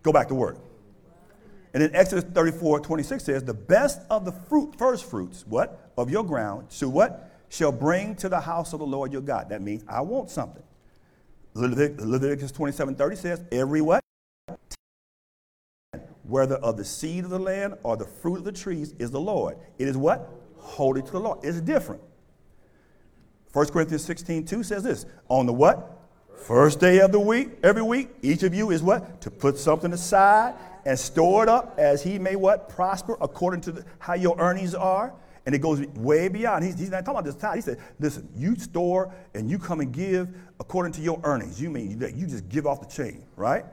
go 0.02 0.12
back 0.12 0.28
to 0.28 0.34
work. 0.34 0.58
And 1.74 1.82
then 1.82 1.90
Exodus 1.94 2.24
34, 2.24 2.80
26 2.80 3.24
says, 3.24 3.44
The 3.44 3.54
best 3.54 4.00
of 4.10 4.24
the 4.24 4.32
fruit, 4.32 4.76
first 4.78 5.08
fruits, 5.08 5.46
what? 5.46 5.90
Of 5.96 6.10
your 6.10 6.24
ground, 6.24 6.70
to 6.70 6.88
what? 6.88 7.30
Shall 7.48 7.72
bring 7.72 8.14
to 8.16 8.28
the 8.28 8.40
house 8.40 8.72
of 8.72 8.80
the 8.80 8.86
Lord 8.86 9.12
your 9.12 9.22
God. 9.22 9.48
That 9.50 9.62
means 9.62 9.84
I 9.88 10.00
want 10.00 10.30
something. 10.30 10.62
Leviticus 11.54 12.52
27 12.52 12.94
30 12.94 13.16
says, 13.16 13.42
Every 13.52 13.80
what? 13.80 14.02
Whether 16.24 16.56
of 16.56 16.76
the 16.76 16.84
seed 16.84 17.24
of 17.24 17.30
the 17.30 17.38
land 17.38 17.74
or 17.82 17.96
the 17.96 18.06
fruit 18.06 18.36
of 18.36 18.44
the 18.44 18.52
trees 18.52 18.94
is 18.98 19.10
the 19.10 19.20
Lord. 19.20 19.58
It 19.78 19.88
is 19.88 19.96
what? 19.96 20.30
Holy 20.56 21.02
to 21.02 21.10
the 21.10 21.20
Lord. 21.20 21.40
It's 21.42 21.60
different. 21.60 22.00
1 23.52 23.66
Corinthians 23.66 24.04
16 24.04 24.44
2 24.44 24.62
says 24.62 24.82
this 24.82 25.06
On 25.28 25.46
the 25.46 25.52
what? 25.52 25.98
First 26.36 26.80
day 26.80 26.98
of 27.00 27.12
the 27.12 27.20
week, 27.20 27.50
every 27.62 27.82
week, 27.82 28.08
each 28.22 28.42
of 28.42 28.52
you 28.52 28.70
is 28.70 28.82
what? 28.82 29.20
To 29.20 29.30
put 29.30 29.58
something 29.58 29.92
aside 29.92 30.54
and 30.84 30.98
store 30.98 31.44
it 31.44 31.48
up 31.48 31.78
as 31.78 32.02
he 32.02 32.18
may 32.18 32.34
what? 32.34 32.68
Prosper 32.68 33.16
according 33.20 33.60
to 33.62 33.72
the, 33.72 33.84
how 33.98 34.14
your 34.14 34.38
earnings 34.40 34.74
are. 34.74 35.14
And 35.44 35.54
it 35.54 35.58
goes 35.58 35.80
way 35.96 36.28
beyond. 36.28 36.64
He's, 36.64 36.78
he's 36.78 36.90
not 36.90 37.04
talking 37.04 37.18
about 37.18 37.24
this 37.24 37.34
time. 37.34 37.56
He 37.56 37.62
said, 37.62 37.78
listen, 37.98 38.28
you 38.34 38.56
store 38.56 39.12
and 39.34 39.50
you 39.50 39.58
come 39.58 39.80
and 39.80 39.92
give 39.92 40.28
according 40.60 40.92
to 40.94 41.00
your 41.00 41.20
earnings. 41.24 41.60
You 41.60 41.68
mean 41.68 41.98
that 41.98 42.14
you 42.14 42.26
just 42.26 42.48
give 42.48 42.66
off 42.66 42.80
the 42.80 42.86
chain, 42.86 43.24
right? 43.36 43.64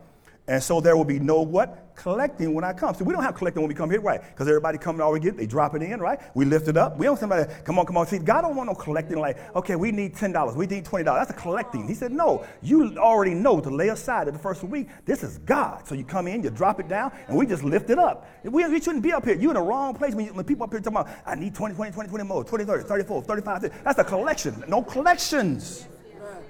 And 0.50 0.64
so 0.64 0.82
there 0.82 0.98
will 0.98 1.06
be 1.06 1.20
no 1.20 1.44
what? 1.44 1.94
Collecting 1.96 2.56
when 2.56 2.64
I 2.64 2.74
come. 2.74 2.96
So 2.96 3.06
we 3.06 3.14
don't 3.14 3.22
have 3.22 3.36
collecting 3.36 3.62
when 3.62 3.68
we 3.68 3.76
come 3.76 3.92
here, 3.92 4.02
right? 4.02 4.20
Because 4.20 4.48
everybody 4.48 4.80
coming 4.80 5.00
already 5.00 5.26
get, 5.26 5.38
they 5.38 5.46
drop 5.46 5.76
it 5.76 5.84
in, 5.84 6.00
right? 6.00 6.20
We 6.34 6.44
lift 6.44 6.68
it 6.68 6.76
up. 6.76 6.98
We 6.98 7.06
don't 7.06 7.20
somebody, 7.20 7.54
come 7.64 7.78
on, 7.78 7.86
come 7.86 7.98
on. 7.98 8.08
See, 8.08 8.18
God 8.18 8.42
don't 8.42 8.56
want 8.56 8.68
no 8.68 8.74
collecting 8.74 9.20
like, 9.20 9.38
okay, 9.56 9.76
we 9.76 9.92
need 9.92 10.16
$10, 10.16 10.56
we 10.56 10.66
need 10.66 10.86
$20. 10.86 11.06
That's 11.06 11.30
a 11.30 11.34
collecting. 11.34 11.88
He 11.88 11.94
said, 11.94 12.12
no, 12.12 12.44
you 12.64 12.98
already 12.98 13.36
know 13.36 13.60
to 13.60 13.70
lay 13.70 13.90
aside 13.90 14.28
at 14.28 14.34
the 14.34 14.40
first 14.40 14.64
week. 14.64 14.88
This 15.06 15.22
is 15.22 15.38
God. 15.38 15.88
So 15.88 15.94
you 15.94 16.04
come 16.04 16.28
in, 16.28 16.42
you 16.42 16.50
drop 16.50 16.80
it 16.80 16.88
down, 16.88 17.12
and 17.28 17.38
we 17.38 17.46
just 17.46 17.64
lift 17.64 17.92
it 17.92 18.00
up. 18.00 18.28
We, 18.44 18.68
we 18.68 18.82
shouldn't 18.82 19.04
be 19.04 19.14
up 19.14 19.26
here. 19.26 19.36
You're 19.36 19.52
in 19.52 19.56
the 19.56 19.62
wrong 19.62 19.94
place 19.94 20.16
when, 20.16 20.26
you, 20.26 20.34
when 20.34 20.46
people 20.46 20.64
up 20.64 20.72
here 20.72 20.80
talking 20.80 20.98
about, 20.98 21.10
I 21.28 21.36
need 21.36 21.54
20, 21.54 21.76
20, 21.76 21.92
20, 21.92 22.10
20 22.10 22.24
more, 22.24 22.44
20, 22.44 22.66
30, 22.66 22.84
34, 22.86 23.22
35. 23.22 23.84
That's 23.84 24.00
a 24.00 24.04
collection. 24.04 24.64
No 24.68 24.82
collections. 24.82 25.88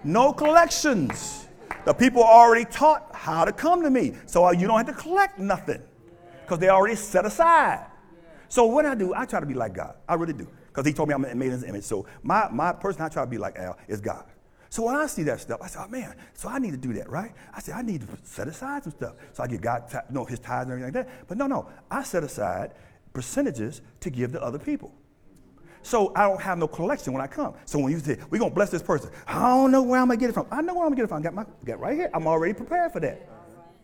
No 0.06 0.32
collections. 0.32 1.49
The 1.86 1.94
people 1.94 2.24
are 2.24 2.48
already 2.48 2.66
taught 2.66 3.16
how 3.16 3.46
to 3.46 3.52
come 3.52 3.82
to 3.84 3.90
me. 3.90 4.14
So 4.26 4.46
uh, 4.46 4.52
you 4.52 4.68
don't 4.68 4.78
have 4.78 4.96
to 4.96 5.02
collect 5.02 5.40
nothing 5.40 5.82
because 6.42 6.60
they 6.60 6.70
already 6.70 6.96
set 6.96 7.26
aside. 7.26 7.86
So 8.48 8.66
what 8.66 8.86
I 8.86 8.96
do, 8.96 9.14
I 9.14 9.26
try 9.26 9.40
to 9.40 9.46
be 9.46 9.54
like 9.54 9.74
God. 9.74 9.96
I 10.08 10.16
really 10.16 10.34
do. 10.34 10.48
Because 10.68 10.86
he 10.86 10.94
told 10.94 11.10
me 11.10 11.16
I'm 11.16 11.22
made 11.22 11.48
in 11.48 11.52
his 11.52 11.64
image. 11.64 11.84
So 11.84 12.06
my, 12.24 12.50
my 12.50 12.74
person 12.74 13.02
I 13.02 13.10
try 13.10 13.24
to 13.24 13.30
be 13.30 13.38
like 13.38 13.58
Al 13.58 13.78
is 13.88 14.02
God. 14.02 14.26
So 14.70 14.84
when 14.84 14.96
I 14.96 15.08
see 15.08 15.24
that 15.24 15.40
stuff, 15.40 15.60
I 15.64 15.68
say, 15.68 15.80
oh 15.82 15.88
man, 15.88 16.16
so 16.34 16.48
I 16.48 16.60
need 16.60 16.72
to 16.72 16.78
do 16.78 16.94
that, 16.94 17.10
right? 17.10 17.32
I 17.54 17.60
say, 17.60 17.74
I 17.74 17.82
need 17.82 18.02
to 18.02 18.08
set 18.24 18.48
aside 18.48 18.84
some 18.84 18.92
stuff. 18.92 19.16
So 19.34 19.44
I 19.44 19.48
get 19.48 19.62
God, 19.62 19.84
you 19.92 20.14
know, 20.14 20.26
his 20.26 20.40
tithes 20.40 20.70
and 20.70 20.74
everything 20.74 20.94
like 20.94 21.08
that. 21.08 21.28
But 21.28 21.38
no, 21.38 21.48
no, 21.48 21.70
I 21.90 22.04
set 22.04 22.24
aside 22.24 22.74
percentages 23.14 23.82
to 24.02 24.10
give 24.12 24.32
to 24.34 24.42
other 24.44 24.60
people. 24.60 24.94
So 25.82 26.12
I 26.16 26.28
don't 26.28 26.42
have 26.42 26.58
no 26.58 26.68
collection 26.68 27.14
when 27.14 27.22
I 27.22 27.28
come. 27.28 27.54
So 27.66 27.80
when 27.80 27.92
you 27.92 28.00
say, 28.00 28.18
we're 28.30 28.40
going 28.40 28.52
to 28.52 28.56
bless 28.56 28.70
this 28.70 28.84
person, 28.84 29.10
I 29.28 29.40
don't 29.40 29.72
know 29.72 29.82
where 29.82 30.00
I'm 30.00 30.08
going 30.08 30.20
to 30.20 30.22
get 30.22 30.30
it 30.30 30.34
from. 30.34 30.48
I 30.52 30.62
know 30.62 30.74
where 30.74 30.86
I'm 30.86 30.94
going 30.94 30.96
to 30.96 30.96
get 30.98 31.04
it 31.06 31.08
from. 31.08 31.20
I 31.20 31.22
got 31.22 31.34
my 31.34 31.46
got 31.66 31.80
right 31.80 31.96
here. 31.96 32.10
I'm 32.14 32.28
already 32.28 32.54
prepared 32.54 32.92
for 32.92 33.00
that. 33.00 33.28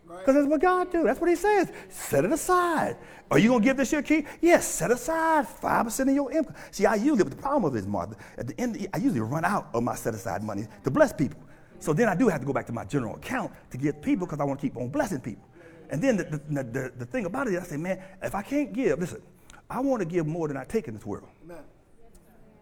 Because 0.08 0.34
that's 0.34 0.46
what 0.46 0.60
God 0.60 0.90
do. 0.92 1.04
That's 1.04 1.20
what 1.20 1.28
he 1.28 1.36
says. 1.36 1.70
Set 1.88 2.24
it 2.24 2.32
aside. 2.32 2.96
Are 3.30 3.38
you 3.38 3.48
going 3.48 3.60
to 3.60 3.64
give 3.64 3.76
this 3.76 3.92
your 3.92 4.02
key? 4.02 4.24
Yes, 4.40 4.66
set 4.66 4.90
aside 4.90 5.46
5% 5.46 6.00
of 6.00 6.14
your 6.14 6.30
income. 6.32 6.54
See, 6.70 6.86
I 6.86 6.94
usually, 6.94 7.24
but 7.24 7.30
the 7.30 7.42
problem 7.42 7.64
with 7.64 7.74
this, 7.74 7.86
Martha, 7.86 8.16
at 8.38 8.46
the 8.46 8.60
end, 8.60 8.88
I 8.94 8.98
usually 8.98 9.20
run 9.20 9.44
out 9.44 9.68
of 9.74 9.82
my 9.82 9.94
set 9.94 10.14
aside 10.14 10.42
money 10.42 10.66
to 10.84 10.90
bless 10.90 11.12
people. 11.12 11.40
So 11.80 11.92
then 11.92 12.08
I 12.08 12.14
do 12.14 12.28
have 12.28 12.40
to 12.40 12.46
go 12.46 12.52
back 12.52 12.66
to 12.66 12.72
my 12.72 12.84
general 12.84 13.16
account 13.16 13.52
to 13.70 13.78
get 13.78 14.00
people 14.00 14.26
because 14.26 14.40
I 14.40 14.44
want 14.44 14.60
to 14.60 14.66
keep 14.66 14.76
on 14.76 14.88
blessing 14.88 15.20
people. 15.20 15.46
And 15.90 16.02
then 16.02 16.16
the, 16.16 16.24
the, 16.24 16.64
the, 16.64 16.92
the, 16.98 17.06
thing 17.06 17.26
about 17.26 17.46
it 17.48 17.54
is, 17.54 17.60
I 17.60 17.66
say, 17.66 17.76
man, 17.76 18.02
if 18.22 18.34
I 18.34 18.42
can't 18.42 18.72
give, 18.72 18.98
listen, 18.98 19.22
I 19.68 19.80
want 19.80 20.00
to 20.00 20.06
give 20.06 20.26
more 20.26 20.48
than 20.48 20.56
I 20.56 20.64
take 20.64 20.88
in 20.88 20.94
this 20.94 21.06
world. 21.06 21.28
Amen. 21.44 21.58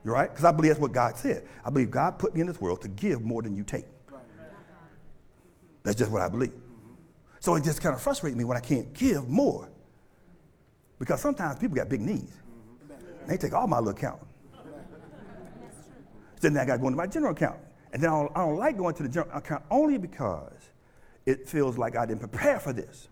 You're 0.05 0.15
right? 0.15 0.31
Because 0.31 0.45
I 0.45 0.53
believe 0.53 0.71
that's 0.71 0.81
what 0.81 0.93
God 0.93 1.17
said. 1.17 1.47
I 1.65 1.71
believe 1.71 1.91
God 1.91 2.19
put 2.19 2.35
me 2.35 2.43
in 2.43 2.47
this 2.47 2.61
world 2.61 2.83
to 2.83 2.89
give 2.89 3.23
more 3.23 3.43
than 3.43 3.57
you 3.57 3.65
take. 3.65 3.87
That's 5.83 5.97
just 5.97 6.11
what 6.11 6.23
I 6.23 6.29
believe. 6.29 6.53
So 7.41 7.55
it 7.57 7.65
just 7.65 7.83
kind 7.83 7.95
of 7.95 8.01
frustrates 8.01 8.37
me 8.37 8.45
when 8.45 8.57
I 8.57 8.61
can't 8.61 8.93
give 8.93 9.29
more. 9.29 9.69
Because 10.99 11.21
sometimes 11.21 11.59
people 11.59 11.77
got 11.77 11.89
big 11.89 12.01
needs. 12.01 12.33
They 13.27 13.37
take 13.37 13.53
all 13.53 13.67
my 13.67 13.79
little 13.79 13.93
account. 13.93 14.21
then 16.41 16.57
I 16.57 16.65
got 16.65 16.75
to 16.75 16.79
go 16.79 16.89
into 16.89 16.97
my 16.97 17.07
general 17.07 17.33
account. 17.33 17.59
And 17.93 18.03
then 18.03 18.11
I 18.11 18.13
don't, 18.13 18.33
I 18.37 18.41
don't 18.41 18.57
like 18.57 18.77
going 18.77 18.95
to 18.97 19.03
the 19.03 19.09
general 19.09 19.37
account 19.37 19.65
only 19.71 19.99
because 19.99 20.53
it 21.27 21.49
feels 21.49 21.79
like 21.79 21.97
I 21.97 22.07
didn't 22.07 22.21
prepare 22.21 22.59
for 22.59 22.73
this. 22.73 23.09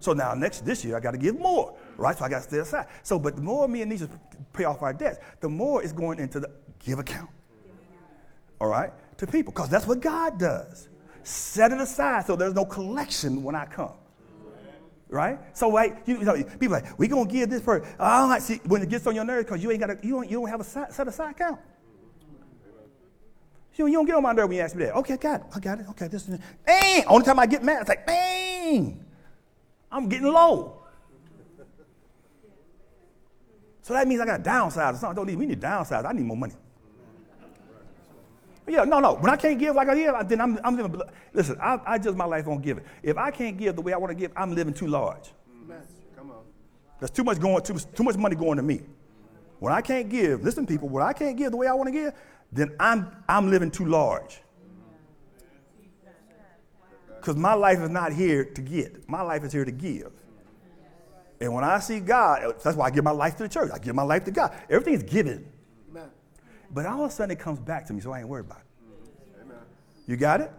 So 0.00 0.12
now 0.12 0.34
next 0.34 0.64
this 0.64 0.84
year 0.84 0.96
I 0.96 1.00
got 1.00 1.12
to 1.12 1.18
give 1.18 1.38
more, 1.38 1.76
right? 1.96 2.16
So 2.16 2.24
I 2.24 2.28
got 2.28 2.38
to 2.38 2.42
stay 2.42 2.58
aside. 2.58 2.86
So, 3.02 3.18
but 3.18 3.36
the 3.36 3.42
more 3.42 3.68
me 3.68 3.82
and 3.82 3.92
Nisha 3.92 4.08
pay 4.52 4.64
off 4.64 4.82
our 4.82 4.92
debts, 4.92 5.18
the 5.40 5.48
more 5.48 5.82
it's 5.82 5.92
going 5.92 6.18
into 6.18 6.40
the 6.40 6.50
give 6.78 6.98
account. 6.98 7.30
All 8.60 8.68
right, 8.68 8.92
to 9.18 9.26
people, 9.26 9.52
because 9.52 9.68
that's 9.68 9.86
what 9.86 10.00
God 10.00 10.38
does. 10.38 10.88
Set 11.22 11.72
it 11.72 11.80
aside 11.80 12.26
so 12.26 12.36
there's 12.36 12.54
no 12.54 12.64
collection 12.64 13.42
when 13.42 13.54
I 13.54 13.66
come. 13.66 13.92
Right? 15.08 15.38
So 15.56 15.68
like 15.68 16.02
you, 16.06 16.18
know, 16.18 16.34
people 16.34 16.70
like, 16.70 16.98
we 16.98 17.08
gonna 17.08 17.30
give 17.30 17.48
this 17.50 17.62
person. 17.62 17.88
I 17.98 18.38
see 18.38 18.60
when 18.66 18.82
it 18.82 18.88
gets 18.88 19.06
on 19.06 19.14
your 19.14 19.24
nerves 19.24 19.44
because 19.44 19.62
you 19.62 19.70
ain't 19.70 19.80
got 19.80 19.90
a, 19.90 19.98
you 20.02 20.10
don't 20.10 20.30
you 20.30 20.40
don't 20.40 20.48
have 20.48 20.60
a 20.60 20.64
set 20.64 21.06
aside 21.06 21.32
account. 21.32 21.60
You, 23.76 23.86
you 23.86 23.94
don't 23.94 24.06
get 24.06 24.14
on 24.14 24.22
my 24.22 24.32
nerve 24.32 24.48
when 24.48 24.56
you 24.56 24.62
ask 24.62 24.76
me 24.76 24.84
that. 24.84 24.94
Okay, 24.96 25.16
got 25.16 25.40
it. 25.40 25.46
I 25.54 25.60
got 25.60 25.80
it. 25.80 25.86
Okay, 25.90 26.08
this 26.08 26.28
is 26.28 26.38
bang. 26.64 27.04
Only 27.06 27.24
time 27.24 27.38
I 27.38 27.46
get 27.46 27.62
mad, 27.62 27.80
it's 27.80 27.88
like 27.88 28.06
bang. 28.06 29.04
I'm 29.90 30.08
getting 30.08 30.26
low. 30.26 30.83
So 33.84 33.92
that 33.92 34.08
means 34.08 34.18
I 34.18 34.24
got 34.24 34.42
to 34.42 34.50
downsize 34.50 34.94
or 34.94 34.96
something. 34.96 35.08
I 35.10 35.12
don't 35.12 35.26
need 35.26 35.38
me 35.38 35.46
to 35.48 35.56
downsize. 35.56 36.06
I 36.06 36.12
need 36.12 36.24
more 36.24 36.38
money. 36.38 36.54
Yeah, 38.66 38.84
no, 38.84 38.98
no. 38.98 39.16
When 39.16 39.30
I 39.30 39.36
can't 39.36 39.58
give 39.58 39.76
like 39.76 39.90
I 39.90 39.94
give, 39.94 40.14
then 40.26 40.40
I'm, 40.40 40.58
I'm 40.64 40.74
living. 40.74 41.02
Listen, 41.34 41.58
I, 41.60 41.78
I 41.84 41.98
just 41.98 42.16
my 42.16 42.24
life 42.24 42.48
on 42.48 42.62
giving. 42.62 42.82
If 43.02 43.18
I 43.18 43.30
can't 43.30 43.58
give 43.58 43.76
the 43.76 43.82
way 43.82 43.92
I 43.92 43.98
want 43.98 44.10
to 44.10 44.14
give, 44.14 44.32
I'm 44.34 44.54
living 44.54 44.72
too 44.72 44.86
large. 44.86 45.32
Come 46.16 46.30
on. 46.30 46.44
There's 46.98 47.10
too 47.10 47.24
much 47.24 47.38
going, 47.38 47.62
too, 47.62 47.74
too 47.94 48.04
much 48.04 48.16
money 48.16 48.36
going 48.36 48.56
to 48.56 48.62
me. 48.62 48.80
When 49.58 49.70
I 49.70 49.82
can't 49.82 50.08
give, 50.08 50.42
listen, 50.42 50.66
people. 50.66 50.88
When 50.88 51.04
I 51.04 51.12
can't 51.12 51.36
give 51.36 51.50
the 51.50 51.58
way 51.58 51.66
I 51.66 51.74
want 51.74 51.88
to 51.88 51.92
give, 51.92 52.14
then 52.52 52.74
I'm 52.80 53.14
I'm 53.28 53.50
living 53.50 53.70
too 53.70 53.84
large. 53.84 54.40
Because 57.16 57.36
my 57.36 57.52
life 57.52 57.80
is 57.80 57.90
not 57.90 58.14
here 58.14 58.46
to 58.46 58.62
get, 58.62 59.06
my 59.10 59.20
life 59.20 59.44
is 59.44 59.52
here 59.52 59.66
to 59.66 59.72
give. 59.72 60.10
And 61.40 61.52
when 61.52 61.64
I 61.64 61.78
see 61.80 62.00
God, 62.00 62.54
that's 62.62 62.76
why 62.76 62.86
I 62.86 62.90
give 62.90 63.04
my 63.04 63.10
life 63.10 63.36
to 63.36 63.42
the 63.42 63.48
church. 63.48 63.70
I 63.72 63.78
give 63.78 63.94
my 63.94 64.02
life 64.02 64.24
to 64.24 64.30
God. 64.30 64.54
Everything's 64.70 65.02
given. 65.02 65.46
Amen. 65.90 66.10
But 66.70 66.86
all 66.86 67.04
of 67.04 67.10
a 67.10 67.12
sudden 67.12 67.36
it 67.36 67.40
comes 67.40 67.58
back 67.58 67.86
to 67.86 67.92
me, 67.92 68.00
so 68.00 68.12
I 68.12 68.20
ain't 68.20 68.28
worried 68.28 68.46
about 68.46 68.60
it. 68.60 69.42
Amen. 69.42 69.58
You 70.06 70.16
got 70.16 70.40
it? 70.40 70.52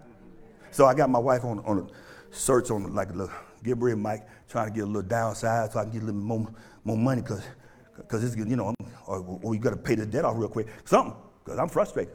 So 0.72 0.86
I 0.86 0.94
got 0.94 1.10
my 1.10 1.20
wife 1.20 1.46
on, 1.46 1.60
on 1.60 1.80
a 1.80 2.36
search 2.36 2.72
on 2.72 2.94
like 2.94 3.10
a 3.10 3.14
little 3.14 3.34
Gabriel 3.64 3.98
mic, 3.98 4.24
trying 4.50 4.68
to 4.68 4.74
get 4.74 4.84
a 4.84 4.88
little 4.88 5.02
downside 5.02 5.72
so 5.72 5.80
I 5.80 5.84
can 5.84 5.94
get 5.94 6.04
a 6.04 6.06
little 6.06 6.22
more, 6.22 6.54
more 6.84 6.98
money 6.98 7.22
because 7.22 7.44
because 7.98 8.24
it's 8.24 8.36
you 8.36 8.56
know, 8.56 8.74
or, 9.08 9.40
or 9.42 9.56
you 9.56 9.62
got 9.62 9.70
to 9.72 9.78
pay 9.78 9.96
the 9.96 10.06
debt 10.06 10.26
off 10.26 10.36
real 10.38 10.50
quick. 10.50 10.68
Something, 10.84 11.16
because 11.44 11.60
I'm 11.60 11.70
frustrated. 11.70 12.14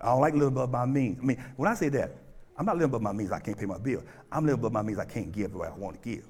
I 0.00 0.06
don't 0.06 0.20
like 0.20 0.34
living 0.34 0.48
above 0.48 0.70
my 0.70 0.84
means. 0.84 1.18
I 1.20 1.24
mean, 1.24 1.44
when 1.56 1.70
I 1.70 1.74
say 1.74 1.88
that, 1.90 2.16
I'm 2.56 2.66
not 2.66 2.74
living 2.74 2.90
above 2.90 3.02
my 3.02 3.12
means 3.12 3.30
I 3.30 3.38
can't 3.38 3.56
pay 3.56 3.66
my 3.66 3.78
bill. 3.78 4.02
I'm 4.32 4.44
living 4.44 4.58
above 4.58 4.72
my 4.72 4.82
means 4.82 4.98
I 4.98 5.04
can't 5.04 5.30
give 5.30 5.52
the 5.52 5.58
way 5.58 5.68
I 5.68 5.78
want 5.78 6.02
to 6.02 6.08
give. 6.08 6.24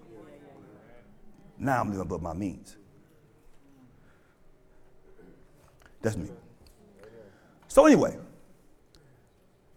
Now 1.62 1.81
I'm 1.81 1.88
living 1.88 2.03
above 2.03 2.20
my 2.20 2.33
means. 2.35 2.77
That's 6.03 6.16
me. 6.16 6.29
So 7.68 7.87
anyway, 7.87 8.18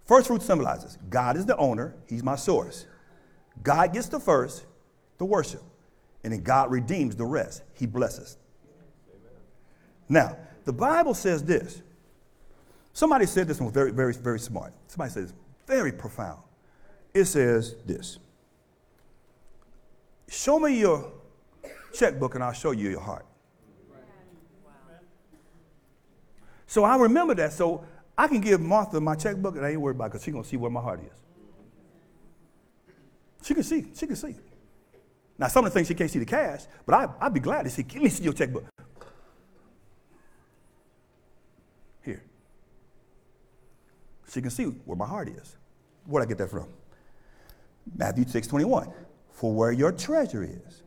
first 0.06 0.28
fruit 0.28 0.41
symbolizes 0.41 0.98
God 1.10 1.38
is 1.38 1.45
the 1.45 1.56
owner, 1.58 1.95
He's 2.08 2.24
my 2.24 2.36
source. 2.36 2.88
God 3.62 3.93
gets 3.93 4.10
the 4.10 4.19
first, 4.19 4.65
the 5.19 5.26
worship, 5.26 5.62
and 6.24 6.34
then 6.34 6.41
God 6.41 6.71
redeems 6.71 7.15
the 7.15 7.26
rest. 7.26 7.62
He 7.76 7.86
blesses. 7.86 8.38
Now, 10.10 10.38
the 10.65 10.74
Bible 10.74 11.13
says 11.13 11.43
this. 11.43 11.84
Somebody 12.93 13.28
said 13.28 13.48
this 13.48 13.60
one 13.60 13.65
was 13.65 13.74
very, 13.74 13.91
very, 13.91 14.13
very 14.13 14.39
smart. 14.39 14.74
Somebody 14.88 15.12
says 15.12 15.34
very 15.67 15.91
profound. 15.91 16.41
It 17.13 17.26
says 17.26 17.76
this 17.86 18.17
Show 20.28 20.60
me 20.60 20.80
your 20.80 21.12
checkbook 21.95 22.36
and 22.36 22.43
I'll 22.43 22.53
show 22.53 22.71
you 22.71 22.89
your 22.89 23.01
heart. 23.01 23.25
So 26.67 26.84
I 26.84 26.97
remember 26.97 27.36
that. 27.36 27.53
So 27.53 27.86
I 28.17 28.27
can 28.27 28.41
give 28.41 28.62
Martha 28.62 28.99
my 28.99 29.15
checkbook 29.15 29.55
and 29.55 29.65
I 29.65 29.71
ain't 29.71 29.81
worried 29.81 29.95
about 29.95 30.05
it 30.05 30.10
because 30.10 30.23
she's 30.23 30.34
going 30.34 30.43
to 30.43 30.49
see 30.49 30.58
where 30.58 30.71
my 30.71 30.81
heart 30.81 31.01
is. 31.01 31.21
She 33.43 33.53
can 33.53 33.63
see. 33.63 33.88
She 33.95 34.08
can 34.08 34.15
see. 34.15 34.36
Now, 35.38 35.47
some 35.47 35.65
of 35.65 35.71
the 35.71 35.77
things 35.77 35.88
she 35.88 35.95
can't 35.95 36.10
see 36.10 36.19
the 36.19 36.25
cash, 36.25 36.63
but 36.86 36.95
I, 36.95 37.08
I'd 37.25 37.34
be 37.34 37.39
glad 37.41 37.63
to 37.63 37.69
see. 37.69 37.84
Give 37.84 38.01
me 38.01 38.10
see 38.10 38.23
your 38.23 38.34
checkbook. 38.34 38.65
Here. 42.03 42.23
She 44.31 44.41
can 44.41 44.49
see 44.49 44.63
where 44.63 44.95
my 44.95 45.05
heart 45.05 45.27
is. 45.27 45.58
Where'd 46.05 46.25
I 46.25 46.29
get 46.29 46.38
that 46.38 46.49
from? 46.49 46.67
Matthew 47.95 48.25
6 48.27 48.47
21. 48.47 48.91
For 49.31 49.53
where 49.53 49.71
your 49.71 49.91
treasure 49.91 50.43
is, 50.43 50.84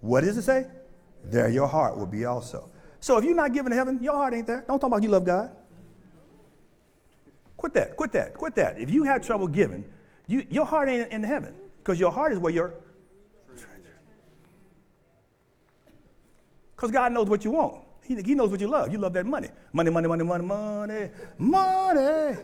what 0.00 0.22
does 0.22 0.36
it 0.36 0.42
say? 0.42 0.66
There 1.24 1.48
your 1.48 1.66
heart 1.66 1.96
will 1.96 2.06
be 2.06 2.24
also. 2.24 2.70
So 3.00 3.18
if 3.18 3.24
you're 3.24 3.34
not 3.34 3.52
giving 3.52 3.70
to 3.70 3.76
heaven, 3.76 4.02
your 4.02 4.14
heart 4.14 4.34
ain't 4.34 4.46
there. 4.46 4.64
Don't 4.66 4.80
talk 4.80 4.88
about 4.88 5.02
you 5.02 5.08
love 5.08 5.24
God. 5.24 5.50
Quit 7.56 7.74
that, 7.74 7.96
quit 7.96 8.12
that, 8.12 8.34
quit 8.34 8.54
that. 8.54 8.78
If 8.78 8.90
you 8.90 9.02
have 9.04 9.24
trouble 9.24 9.48
giving, 9.48 9.84
you, 10.26 10.46
your 10.48 10.64
heart 10.64 10.88
ain't 10.88 11.10
in 11.10 11.22
heaven 11.22 11.54
because 11.78 11.98
your 11.98 12.12
heart 12.12 12.32
is 12.32 12.38
where 12.38 12.52
your. 12.52 12.74
Because 16.76 16.92
God 16.92 17.12
knows 17.12 17.28
what 17.28 17.44
you 17.44 17.50
want. 17.50 17.82
He, 18.04 18.14
he 18.22 18.34
knows 18.34 18.50
what 18.50 18.60
you 18.60 18.68
love. 18.68 18.92
You 18.92 18.98
love 18.98 19.12
that 19.14 19.26
money. 19.26 19.48
Money, 19.72 19.90
money, 19.90 20.06
money, 20.06 20.24
money, 20.24 20.44
money, 20.44 21.10
money. 21.36 22.36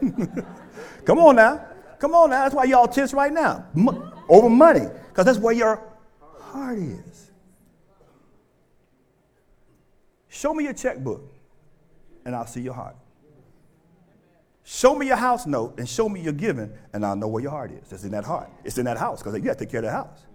Come 1.04 1.18
on 1.18 1.36
now. 1.36 1.66
Come 1.98 2.14
on 2.14 2.30
now. 2.30 2.42
That's 2.44 2.54
why 2.54 2.64
y'all 2.64 2.88
tense 2.88 3.12
right 3.12 3.32
now. 3.32 3.66
Over 4.28 4.48
money. 4.48 4.86
Because 5.08 5.26
that's 5.26 5.38
where 5.38 5.52
your 5.52 5.89
heart 6.50 6.78
is. 6.78 7.30
Show 10.28 10.54
me 10.54 10.64
your 10.64 10.72
checkbook, 10.72 11.22
and 12.24 12.34
I'll 12.34 12.46
see 12.46 12.60
your 12.60 12.74
heart. 12.74 12.96
Show 14.62 14.94
me 14.94 15.06
your 15.08 15.16
house 15.16 15.46
note 15.46 15.78
and 15.78 15.88
show 15.88 16.08
me 16.08 16.20
your 16.20 16.32
giving, 16.32 16.72
and 16.92 17.04
I'll 17.04 17.16
know 17.16 17.26
where 17.28 17.42
your 17.42 17.50
heart 17.50 17.72
is. 17.72 17.92
It's 17.92 18.04
in 18.04 18.12
that 18.12 18.24
heart. 18.24 18.48
It's 18.64 18.78
in 18.78 18.84
that 18.84 18.96
house 18.96 19.20
because 19.20 19.34
you 19.34 19.40
got 19.40 19.58
to 19.58 19.64
take 19.64 19.70
care 19.70 19.80
of 19.80 19.86
the 19.86 19.90
house. 19.90 20.26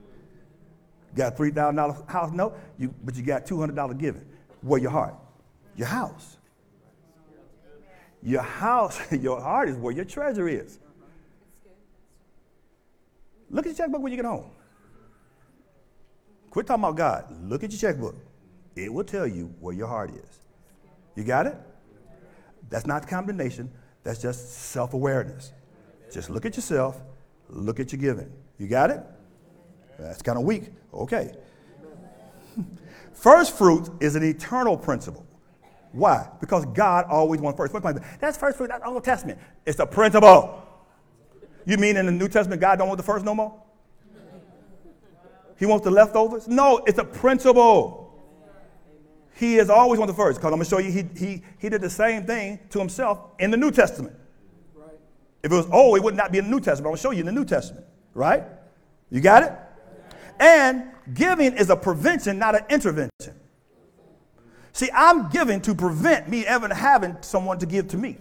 Got 1.15 1.33
a 1.33 1.35
$3,000 1.41 2.09
house 2.09 2.31
note, 2.33 2.57
you, 2.77 2.93
but 3.03 3.15
you 3.15 3.23
got 3.23 3.45
$200 3.45 3.97
giving. 3.97 4.25
Where 4.61 4.81
your 4.81 4.91
heart? 4.91 5.15
Your 5.77 5.87
house. 5.87 6.37
Your 8.21 8.41
house, 8.41 8.99
your 9.11 9.39
heart 9.39 9.69
is 9.69 9.77
where 9.77 9.93
your 9.93 10.03
treasure 10.05 10.49
is. 10.49 10.79
Look 13.49 13.65
at 13.65 13.69
your 13.69 13.77
checkbook 13.77 14.01
when 14.01 14.11
you 14.11 14.17
get 14.17 14.25
home. 14.25 14.49
Quit 16.55 16.67
talking 16.67 16.85
about 16.85 16.95
God. 16.95 17.25
Look 17.49 17.65
at 17.65 17.71
your 17.71 17.79
checkbook. 17.81 18.15
It 18.77 18.93
will 18.93 19.03
tell 19.03 19.27
you 19.27 19.53
where 19.59 19.75
your 19.75 19.87
heart 19.87 20.11
is. 20.11 20.39
You 21.13 21.25
got 21.25 21.47
it? 21.47 21.57
That's 22.69 22.85
not 22.85 23.09
condemnation. 23.09 23.69
That's 24.05 24.21
just 24.21 24.53
self 24.53 24.93
awareness. 24.93 25.51
Just 26.13 26.29
look 26.29 26.45
at 26.45 26.55
yourself, 26.55 27.01
look 27.49 27.81
at 27.81 27.91
your 27.91 27.99
giving. 27.99 28.31
You 28.57 28.69
got 28.69 28.89
it? 28.89 29.03
That's 29.99 30.21
kind 30.21 30.37
of 30.37 30.45
weak. 30.45 30.71
Okay. 30.93 31.33
First 33.13 33.57
fruit 33.57 33.89
is 33.99 34.15
an 34.15 34.23
eternal 34.23 34.77
principle. 34.77 35.25
Why? 35.91 36.25
Because 36.39 36.65
God 36.67 37.03
always 37.09 37.41
wants 37.41 37.57
first. 37.57 37.73
That's 38.21 38.37
first 38.37 38.57
fruit. 38.57 38.69
That's 38.69 38.85
Old 38.85 39.03
Testament. 39.03 39.39
It's 39.65 39.79
a 39.79 39.85
principle. 39.85 40.63
You 41.65 41.75
mean 41.75 41.97
in 41.97 42.05
the 42.05 42.13
New 42.13 42.29
Testament 42.29 42.61
God 42.61 42.77
don't 42.77 42.87
want 42.87 42.97
the 42.97 43.03
first 43.03 43.25
no 43.25 43.35
more? 43.35 43.61
He 45.57 45.65
wants 45.65 45.83
the 45.83 45.91
leftovers? 45.91 46.47
No, 46.47 46.83
it's 46.85 46.99
a 46.99 47.05
principle. 47.05 48.01
He 49.35 49.57
is 49.57 49.69
always 49.69 49.99
on 49.99 50.07
the 50.07 50.13
first. 50.13 50.39
Because 50.39 50.51
I'm 50.51 50.57
going 50.57 50.63
to 50.63 50.69
show 50.69 50.79
you, 50.79 50.91
he, 50.91 51.03
he, 51.17 51.43
he 51.59 51.69
did 51.69 51.81
the 51.81 51.89
same 51.89 52.25
thing 52.25 52.59
to 52.69 52.79
himself 52.79 53.19
in 53.39 53.51
the 53.51 53.57
New 53.57 53.71
Testament. 53.71 54.15
Right. 54.73 54.89
If 55.43 55.51
it 55.51 55.55
was 55.55 55.67
old, 55.71 55.97
it 55.97 56.03
would 56.03 56.15
not 56.15 56.31
be 56.31 56.37
in 56.37 56.45
the 56.45 56.51
New 56.51 56.59
Testament. 56.59 56.79
I'm 56.79 56.91
going 56.91 56.95
to 56.97 57.01
show 57.01 57.11
you 57.11 57.19
in 57.19 57.25
the 57.25 57.31
New 57.31 57.45
Testament. 57.45 57.85
Right? 58.13 58.43
You 59.11 59.21
got 59.21 59.43
it? 59.43 59.53
And 60.39 60.91
giving 61.13 61.53
is 61.53 61.69
a 61.69 61.75
prevention, 61.75 62.39
not 62.39 62.55
an 62.55 62.65
intervention. 62.69 63.39
See, 64.73 64.89
I'm 64.93 65.29
giving 65.29 65.61
to 65.61 65.75
prevent 65.75 66.27
me 66.27 66.45
ever 66.45 66.73
having 66.73 67.17
someone 67.21 67.59
to 67.59 67.65
give 67.65 67.87
to 67.89 67.97
me. 67.97 68.17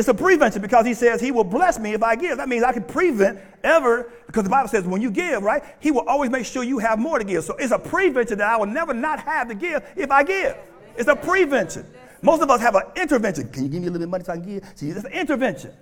It's 0.00 0.08
a 0.08 0.14
prevention 0.14 0.62
because 0.62 0.86
he 0.86 0.94
says 0.94 1.20
he 1.20 1.30
will 1.30 1.44
bless 1.44 1.78
me 1.78 1.92
if 1.92 2.02
I 2.02 2.16
give. 2.16 2.38
That 2.38 2.48
means 2.48 2.64
I 2.64 2.72
can 2.72 2.84
prevent 2.84 3.38
ever, 3.62 4.10
because 4.26 4.44
the 4.44 4.48
Bible 4.48 4.70
says 4.70 4.84
when 4.84 5.02
you 5.02 5.10
give, 5.10 5.42
right, 5.42 5.62
he 5.78 5.90
will 5.90 6.08
always 6.08 6.30
make 6.30 6.46
sure 6.46 6.64
you 6.64 6.78
have 6.78 6.98
more 6.98 7.18
to 7.18 7.24
give. 7.24 7.44
So 7.44 7.54
it's 7.56 7.70
a 7.70 7.78
prevention 7.78 8.38
that 8.38 8.48
I 8.48 8.56
will 8.56 8.64
never 8.64 8.94
not 8.94 9.20
have 9.20 9.48
to 9.48 9.54
give 9.54 9.84
if 9.96 10.10
I 10.10 10.22
give. 10.22 10.56
It's 10.96 11.06
a 11.10 11.14
prevention. 11.14 11.84
Most 12.22 12.40
of 12.40 12.48
us 12.48 12.62
have 12.62 12.76
an 12.76 12.84
intervention. 12.96 13.50
Can 13.50 13.64
you 13.64 13.68
give 13.68 13.82
me 13.82 13.88
a 13.88 13.90
little 13.90 13.98
bit 13.98 14.04
of 14.04 14.10
money 14.10 14.24
so 14.24 14.32
I 14.32 14.36
can 14.36 14.46
give? 14.46 14.64
See, 14.74 14.88
it's 14.88 15.04
an 15.04 15.12
intervention. 15.12 15.74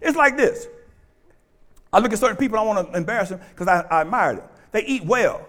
It's 0.00 0.16
like 0.16 0.38
this. 0.38 0.66
I 1.92 1.98
look 1.98 2.14
at 2.14 2.20
certain 2.20 2.38
people, 2.38 2.58
I 2.58 2.62
want 2.62 2.90
to 2.90 2.96
embarrass 2.96 3.28
them 3.28 3.40
because 3.50 3.68
I, 3.68 3.82
I 3.90 4.00
admire 4.00 4.36
them. 4.36 4.48
They 4.70 4.82
eat 4.86 5.04
well. 5.04 5.46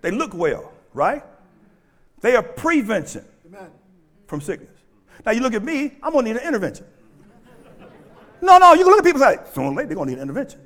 They 0.00 0.10
look 0.10 0.32
well, 0.32 0.72
right? 0.94 1.22
They 2.22 2.36
are 2.36 2.42
prevention 2.42 3.26
from 4.26 4.40
sickness. 4.40 4.71
Now 5.24 5.32
you 5.32 5.40
look 5.40 5.54
at 5.54 5.62
me, 5.62 5.96
I'm 6.02 6.12
gonna 6.12 6.28
need 6.28 6.36
an 6.36 6.46
intervention. 6.46 6.86
No, 8.40 8.58
no, 8.58 8.72
you 8.74 8.84
can 8.84 8.88
look 8.88 8.98
at 8.98 9.04
people 9.04 9.22
and 9.22 9.38
say, 9.38 9.52
sooner 9.54 9.68
or 9.68 9.74
later 9.74 9.88
they're 9.88 9.96
gonna 9.96 10.10
need 10.10 10.18
an 10.18 10.22
intervention. 10.22 10.60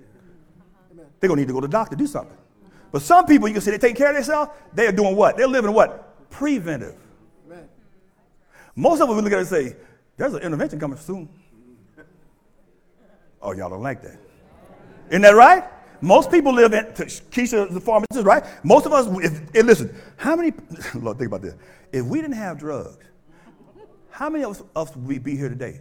They're 1.21 1.29
gonna 1.29 1.41
need 1.41 1.49
to 1.49 1.55
go 1.55 1.61
to 1.61 1.67
the 1.67 1.73
doctor, 1.73 1.97
do 1.97 2.07
something. 2.07 2.37
But 2.91 3.03
some 3.03 3.27
people, 3.27 3.49
you 3.49 3.55
can 3.55 3.63
see 3.63 3.71
they're 3.71 3.79
taking 3.79 3.97
care 3.97 4.09
of 4.09 4.15
themselves, 4.15 4.53
they're 4.73 4.93
doing 4.93 5.17
what? 5.17 5.37
They're 5.37 5.47
living 5.47 5.73
what? 5.73 6.31
Preventive. 6.31 6.95
Most 8.75 9.01
of 9.01 9.09
them 9.09 9.17
we 9.17 9.23
look 9.23 9.33
at 9.33 9.39
it 9.39 9.41
and 9.41 9.49
say, 9.49 9.77
there's 10.17 10.35
an 10.35 10.43
intervention 10.43 10.79
coming 10.79 10.99
soon. 10.99 11.29
Oh, 13.41 13.53
y'all 13.53 13.71
don't 13.71 13.83
like 13.83 14.03
that. 14.03 14.19
Isn't 15.09 15.23
that 15.23 15.35
right? 15.35 15.65
Most 16.01 16.31
people 16.31 16.53
live 16.53 16.75
in, 16.75 16.85
Keisha, 16.85 17.73
the 17.73 17.81
pharmacist, 17.81 18.25
right? 18.25 18.45
Most 18.65 18.87
of 18.87 18.93
us, 18.93 19.07
if, 19.23 19.55
and 19.55 19.67
listen, 19.67 19.95
how 20.17 20.37
many, 20.37 20.53
Lord, 20.95 21.19
think 21.19 21.29
about 21.29 21.43
this. 21.43 21.55
If 21.93 22.05
we 22.05 22.21
didn't 22.21 22.37
have 22.37 22.59
drugs, 22.59 22.99
how 24.17 24.31
many 24.31 24.45
of 24.45 24.63
us 24.75 24.97
would 24.97 25.07
we 25.07 25.19
be 25.19 25.37
here 25.37 25.51
today? 25.51 25.79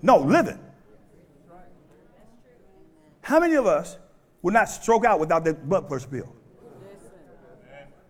No, 0.00 0.18
living. 0.18 0.60
How 3.20 3.40
many 3.40 3.56
of 3.56 3.66
us 3.66 3.98
would 4.42 4.54
not 4.54 4.68
stroke 4.68 5.04
out 5.04 5.18
without 5.18 5.44
that 5.44 5.68
blood 5.68 5.88
pressure 5.88 6.06
pill? 6.06 6.32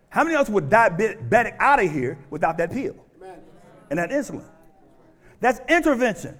How 0.09 0.23
many 0.23 0.35
of 0.35 0.41
us 0.41 0.49
would 0.49 0.69
diabetic 0.69 1.55
out 1.57 1.83
of 1.83 1.91
here 1.91 2.19
without 2.29 2.59
that 2.59 2.71
pill 2.71 2.95
and 3.89 3.97
that 3.97 4.11
insulin? 4.11 4.45
That's 5.39 5.59
intervention. 5.67 6.37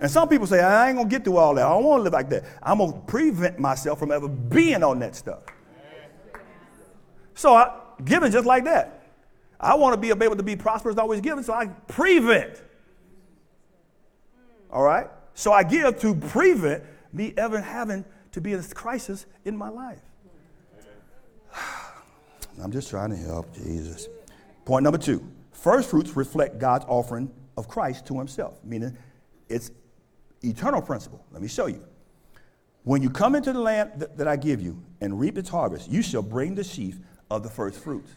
And 0.00 0.10
some 0.10 0.26
people 0.30 0.46
say, 0.46 0.62
I 0.62 0.88
ain't 0.88 0.96
gonna 0.96 1.10
get 1.10 1.22
through 1.22 1.36
all 1.36 1.54
that. 1.54 1.66
I 1.66 1.68
don't 1.68 1.84
wanna 1.84 2.02
live 2.04 2.14
like 2.14 2.30
that. 2.30 2.44
I'm 2.62 2.78
gonna 2.78 2.94
prevent 3.06 3.58
myself 3.58 3.98
from 3.98 4.10
ever 4.10 4.26
being 4.26 4.82
on 4.82 5.00
that 5.00 5.14
stuff. 5.14 5.42
So 7.34 7.52
I 7.52 7.78
giving 8.02 8.32
just 8.32 8.46
like 8.46 8.64
that. 8.64 8.95
I 9.60 9.74
want 9.74 9.94
to 9.94 10.00
be 10.00 10.10
able 10.10 10.36
to 10.36 10.42
be 10.42 10.56
prosperous, 10.56 10.96
always 10.96 11.20
giving, 11.20 11.42
so 11.42 11.54
I 11.54 11.66
prevent. 11.66 12.62
All 14.70 14.82
right? 14.82 15.08
So 15.34 15.52
I 15.52 15.62
give 15.62 15.98
to 16.00 16.14
prevent 16.14 16.84
me 17.12 17.32
ever 17.36 17.60
having 17.60 18.04
to 18.32 18.40
be 18.40 18.52
in 18.52 18.60
a 18.60 18.62
crisis 18.62 19.26
in 19.44 19.56
my 19.56 19.68
life. 19.68 20.00
I'm 22.62 22.72
just 22.72 22.90
trying 22.90 23.10
to 23.10 23.16
help 23.16 23.54
Jesus. 23.54 24.08
Point 24.64 24.84
number 24.84 24.98
two 24.98 25.26
first 25.52 25.90
fruits 25.90 26.16
reflect 26.16 26.58
God's 26.58 26.84
offering 26.86 27.30
of 27.56 27.68
Christ 27.68 28.06
to 28.06 28.18
himself, 28.18 28.58
meaning 28.62 28.96
it's 29.48 29.70
eternal 30.42 30.82
principle. 30.82 31.24
Let 31.32 31.40
me 31.40 31.48
show 31.48 31.66
you. 31.66 31.82
When 32.84 33.02
you 33.02 33.10
come 33.10 33.34
into 33.34 33.52
the 33.52 33.60
land 33.60 33.92
th- 33.98 34.10
that 34.16 34.28
I 34.28 34.36
give 34.36 34.60
you 34.60 34.80
and 35.00 35.18
reap 35.18 35.38
its 35.38 35.48
harvest, 35.48 35.90
you 35.90 36.02
shall 36.02 36.22
bring 36.22 36.54
the 36.54 36.62
sheaf 36.62 36.98
of 37.30 37.42
the 37.42 37.48
first 37.48 37.80
fruits 37.80 38.12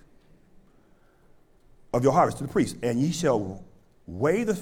of 1.94 2.04
your 2.04 2.14
harvest 2.14 2.38
to 2.38 2.44
the 2.44 2.52
priest, 2.52 2.78
and 2.84 3.00
ye 3.00 3.12
shall 3.12 3.64
weigh 4.06 4.44
the 4.44 4.60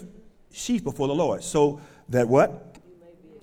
sheaf 0.51 0.83
before 0.83 1.07
the 1.07 1.15
Lord, 1.15 1.43
so 1.43 1.81
that 2.09 2.27
what? 2.27 2.77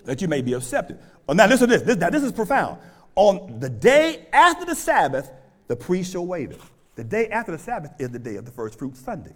That 0.05 0.21
you 0.21 0.29
may 0.29 0.43
be 0.43 0.55
accepted. 0.55 0.99
Oh, 1.29 1.33
now 1.33 1.47
listen 1.47 1.69
to 1.69 1.79
this. 1.79 1.83
this. 1.83 1.97
Now 1.97 2.11
this 2.11 2.23
is 2.23 2.33
profound. 2.33 2.79
On 3.17 3.61
the 3.61 3.71
day 3.71 4.27
after 4.33 4.65
the 4.65 4.75
Sabbath, 4.75 5.31
the 5.69 5.77
priest 5.77 6.13
shall 6.13 6.27
weigh 6.27 6.45
it. 6.45 6.61
The 6.97 7.05
day 7.05 7.29
after 7.29 7.53
the 7.53 7.59
Sabbath 7.59 7.93
is 7.99 8.11
the 8.11 8.19
day 8.19 8.37
of 8.37 8.45
the 8.45 8.51
first 8.51 8.79
fruit 8.79 8.97
Sunday. 8.97 9.35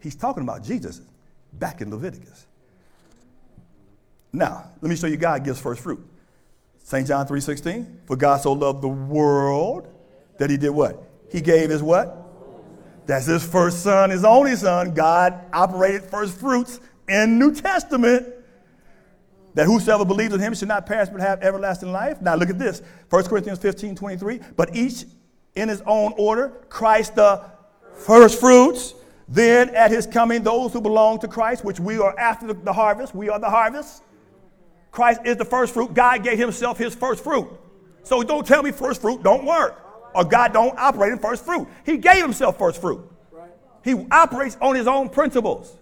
He's 0.00 0.14
talking 0.14 0.42
about 0.42 0.64
Jesus 0.64 1.00
back 1.52 1.80
in 1.80 1.90
Leviticus. 1.90 2.46
Now, 4.32 4.70
let 4.80 4.88
me 4.88 4.96
show 4.96 5.06
you 5.06 5.16
God 5.16 5.44
gives 5.44 5.60
first 5.60 5.82
fruit. 5.82 6.06
St. 6.82 7.06
John 7.06 7.26
3:16, 7.26 8.00
for 8.06 8.16
God 8.16 8.40
so 8.40 8.52
loved 8.52 8.82
the 8.82 8.88
world 8.88 9.88
that 10.38 10.50
he 10.50 10.56
did 10.56 10.70
what? 10.70 11.02
He 11.30 11.40
gave 11.40 11.70
his 11.70 11.82
what? 11.82 12.19
That's 13.10 13.26
his 13.26 13.44
first 13.44 13.82
son, 13.82 14.10
his 14.10 14.24
only 14.24 14.54
son. 14.54 14.94
God 14.94 15.34
operated 15.52 16.04
first 16.04 16.38
fruits 16.38 16.78
in 17.08 17.40
New 17.40 17.52
Testament. 17.52 18.24
That 19.54 19.66
whosoever 19.66 20.04
believes 20.04 20.32
in 20.32 20.38
him 20.38 20.54
should 20.54 20.68
not 20.68 20.86
perish 20.86 21.08
but 21.08 21.20
have 21.20 21.42
everlasting 21.42 21.90
life. 21.90 22.22
Now 22.22 22.36
look 22.36 22.50
at 22.50 22.58
this. 22.60 22.82
1 23.08 23.24
Corinthians 23.24 23.58
15, 23.58 23.96
23. 23.96 24.38
But 24.56 24.76
each 24.76 25.06
in 25.56 25.68
his 25.68 25.82
own 25.86 26.14
order, 26.18 26.50
Christ 26.68 27.16
the 27.16 27.44
first 27.94 28.38
fruits. 28.38 28.94
Then 29.26 29.74
at 29.74 29.90
his 29.90 30.06
coming, 30.06 30.44
those 30.44 30.72
who 30.72 30.80
belong 30.80 31.18
to 31.18 31.26
Christ, 31.26 31.64
which 31.64 31.80
we 31.80 31.98
are 31.98 32.16
after 32.16 32.52
the 32.52 32.72
harvest, 32.72 33.12
we 33.12 33.28
are 33.28 33.40
the 33.40 33.50
harvest. 33.50 34.04
Christ 34.92 35.22
is 35.24 35.36
the 35.36 35.44
first 35.44 35.74
fruit. 35.74 35.94
God 35.94 36.22
gave 36.22 36.38
himself 36.38 36.78
his 36.78 36.94
first 36.94 37.24
fruit. 37.24 37.48
So 38.04 38.22
don't 38.22 38.46
tell 38.46 38.62
me 38.62 38.70
first 38.70 39.00
fruit 39.00 39.24
don't 39.24 39.44
work 39.44 39.89
or 40.14 40.24
God 40.24 40.52
don't 40.52 40.78
operate 40.78 41.12
in 41.12 41.18
first 41.18 41.44
fruit. 41.44 41.68
He 41.84 41.96
gave 41.96 42.22
himself 42.22 42.58
first 42.58 42.80
fruit. 42.80 43.00
He 43.84 44.06
operates 44.10 44.56
on 44.60 44.74
his 44.74 44.86
own 44.86 45.08
principles. 45.08 45.76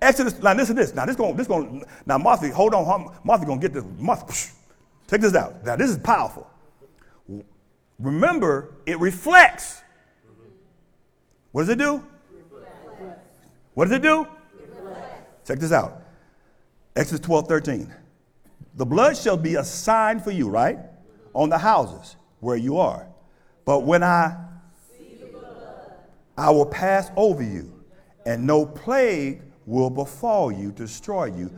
Exodus, 0.00 0.40
now 0.40 0.54
listen 0.54 0.76
to 0.76 0.82
this. 0.82 0.94
Now 0.94 1.06
this 1.06 1.16
going, 1.16 1.36
this 1.36 1.48
going, 1.48 1.84
now 2.06 2.18
Martha, 2.18 2.52
hold 2.54 2.72
on, 2.74 3.16
Martha 3.24 3.44
gonna 3.44 3.60
get 3.60 3.72
this. 3.72 3.84
Martha, 3.98 4.52
take 5.08 5.20
this 5.20 5.34
out. 5.34 5.64
Now 5.64 5.74
this 5.74 5.90
is 5.90 5.98
powerful. 5.98 6.48
Remember, 7.98 8.74
it 8.86 8.98
reflects. 9.00 9.82
What 11.50 11.62
does 11.62 11.70
it 11.70 11.78
do? 11.78 12.04
What 13.74 13.86
does 13.86 13.96
it 13.96 14.02
do? 14.02 14.26
Check 15.44 15.58
this 15.58 15.72
out. 15.72 16.02
Exodus 16.94 17.20
12, 17.20 17.48
13. 17.48 17.94
The 18.74 18.86
blood 18.86 19.16
shall 19.16 19.36
be 19.36 19.56
a 19.56 19.64
sign 19.64 20.20
for 20.20 20.30
you, 20.30 20.48
right? 20.48 20.78
On 21.34 21.48
the 21.48 21.58
houses 21.58 22.16
where 22.40 22.56
you 22.56 22.78
are. 22.78 23.06
But 23.64 23.80
when 23.80 24.02
I 24.02 24.36
I 26.36 26.50
will 26.50 26.66
pass 26.66 27.10
over 27.16 27.42
you, 27.42 27.72
and 28.24 28.46
no 28.46 28.64
plague 28.64 29.42
will 29.66 29.90
befall 29.90 30.52
you, 30.52 30.70
destroy 30.70 31.26
you. 31.26 31.50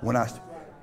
When 0.00 0.16
I 0.16 0.28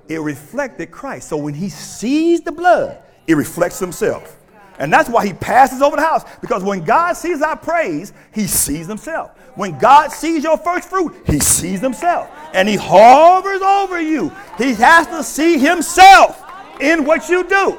it 0.08 0.20
reflected 0.20 0.90
Christ. 0.90 1.28
So 1.28 1.36
when 1.36 1.54
he 1.54 1.68
sees 1.68 2.40
the 2.40 2.52
blood, 2.52 2.98
it 3.26 3.34
reflects 3.34 3.78
himself. 3.78 4.38
And 4.78 4.92
that's 4.92 5.08
why 5.08 5.26
he 5.26 5.32
passes 5.32 5.82
over 5.82 5.96
the 5.96 6.02
house. 6.02 6.24
Because 6.40 6.62
when 6.62 6.84
God 6.84 7.12
sees 7.12 7.42
our 7.42 7.56
praise, 7.56 8.12
he 8.34 8.46
sees 8.46 8.86
himself. 8.86 9.30
When 9.54 9.78
God 9.78 10.10
sees 10.10 10.42
your 10.42 10.56
first 10.56 10.88
fruit, 10.88 11.14
he 11.26 11.38
sees 11.38 11.80
himself. 11.80 12.30
And 12.54 12.68
he 12.68 12.76
hovers 12.76 13.60
over 13.60 14.00
you. 14.00 14.30
He 14.58 14.74
has 14.74 15.06
to 15.08 15.22
see 15.22 15.58
himself 15.58 16.42
in 16.80 17.04
what 17.04 17.28
you 17.28 17.44
do. 17.44 17.78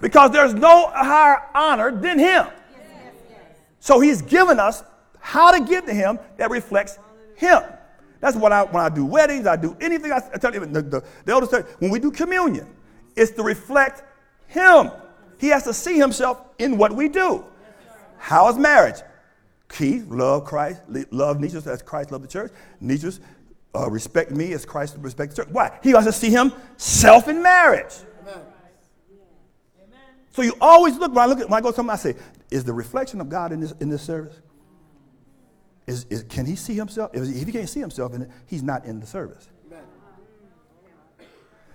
Because 0.00 0.30
there's 0.30 0.54
no 0.54 0.88
higher 0.88 1.42
honor 1.54 1.90
than 1.92 2.18
him. 2.18 2.46
So 3.80 4.00
he's 4.00 4.22
given 4.22 4.58
us 4.60 4.82
how 5.20 5.50
to 5.50 5.64
give 5.64 5.86
to 5.86 5.94
him 5.94 6.18
that 6.36 6.50
reflects 6.50 6.98
him. 7.36 7.62
That's 8.20 8.36
what 8.36 8.52
I 8.52 8.64
when 8.64 8.82
I 8.82 8.88
do 8.88 9.04
weddings, 9.04 9.46
I 9.46 9.56
do 9.56 9.76
anything. 9.80 10.12
I, 10.12 10.20
I 10.34 10.38
tell 10.38 10.52
you, 10.52 10.60
the, 10.60 10.82
the, 10.82 11.04
the 11.24 11.32
elders 11.32 11.50
say, 11.50 11.62
when 11.78 11.90
we 11.90 12.00
do 12.00 12.10
communion, 12.10 12.66
it's 13.14 13.30
to 13.32 13.42
reflect 13.42 14.02
him. 14.48 14.90
He 15.38 15.48
has 15.48 15.62
to 15.64 15.74
see 15.74 15.96
himself 15.96 16.40
in 16.58 16.76
what 16.76 16.92
we 16.92 17.08
do. 17.08 17.44
How 18.16 18.48
is 18.48 18.56
marriage? 18.56 18.96
Keith, 19.68 20.06
love 20.08 20.44
Christ, 20.44 20.82
love 21.10 21.38
Nisha 21.38 21.64
as 21.66 21.82
Christ 21.82 22.10
loved 22.10 22.24
the 22.24 22.28
church. 22.28 22.50
Nisha, 22.82 23.20
uh, 23.74 23.88
respect 23.88 24.30
me 24.32 24.52
as 24.52 24.64
Christ 24.64 24.96
respect 24.98 25.36
the 25.36 25.44
church. 25.44 25.52
Why? 25.52 25.78
He 25.82 25.90
has 25.90 26.04
to 26.06 26.12
see 26.12 26.30
himself 26.30 27.28
in 27.28 27.42
marriage. 27.42 27.94
So 30.38 30.42
you 30.42 30.54
always 30.60 30.96
look 30.96 31.12
when 31.12 31.24
I 31.24 31.26
look 31.26 31.40
at 31.40 31.50
when 31.50 31.58
I 31.58 31.60
go 31.60 31.70
to 31.72 31.74
something, 31.74 31.92
I 31.92 31.96
say, 31.96 32.14
is 32.48 32.62
the 32.62 32.72
reflection 32.72 33.20
of 33.20 33.28
God 33.28 33.50
in 33.50 33.58
this 33.58 33.72
in 33.80 33.88
this 33.88 34.02
service? 34.02 34.40
Is, 35.84 36.04
is 36.10 36.22
can 36.22 36.46
he 36.46 36.54
see 36.54 36.74
himself? 36.74 37.10
If, 37.12 37.24
if 37.24 37.44
he 37.44 37.50
can't 37.50 37.68
see 37.68 37.80
himself 37.80 38.14
in 38.14 38.22
it, 38.22 38.30
he's 38.46 38.62
not 38.62 38.84
in 38.84 39.00
the 39.00 39.06
service. 39.08 39.48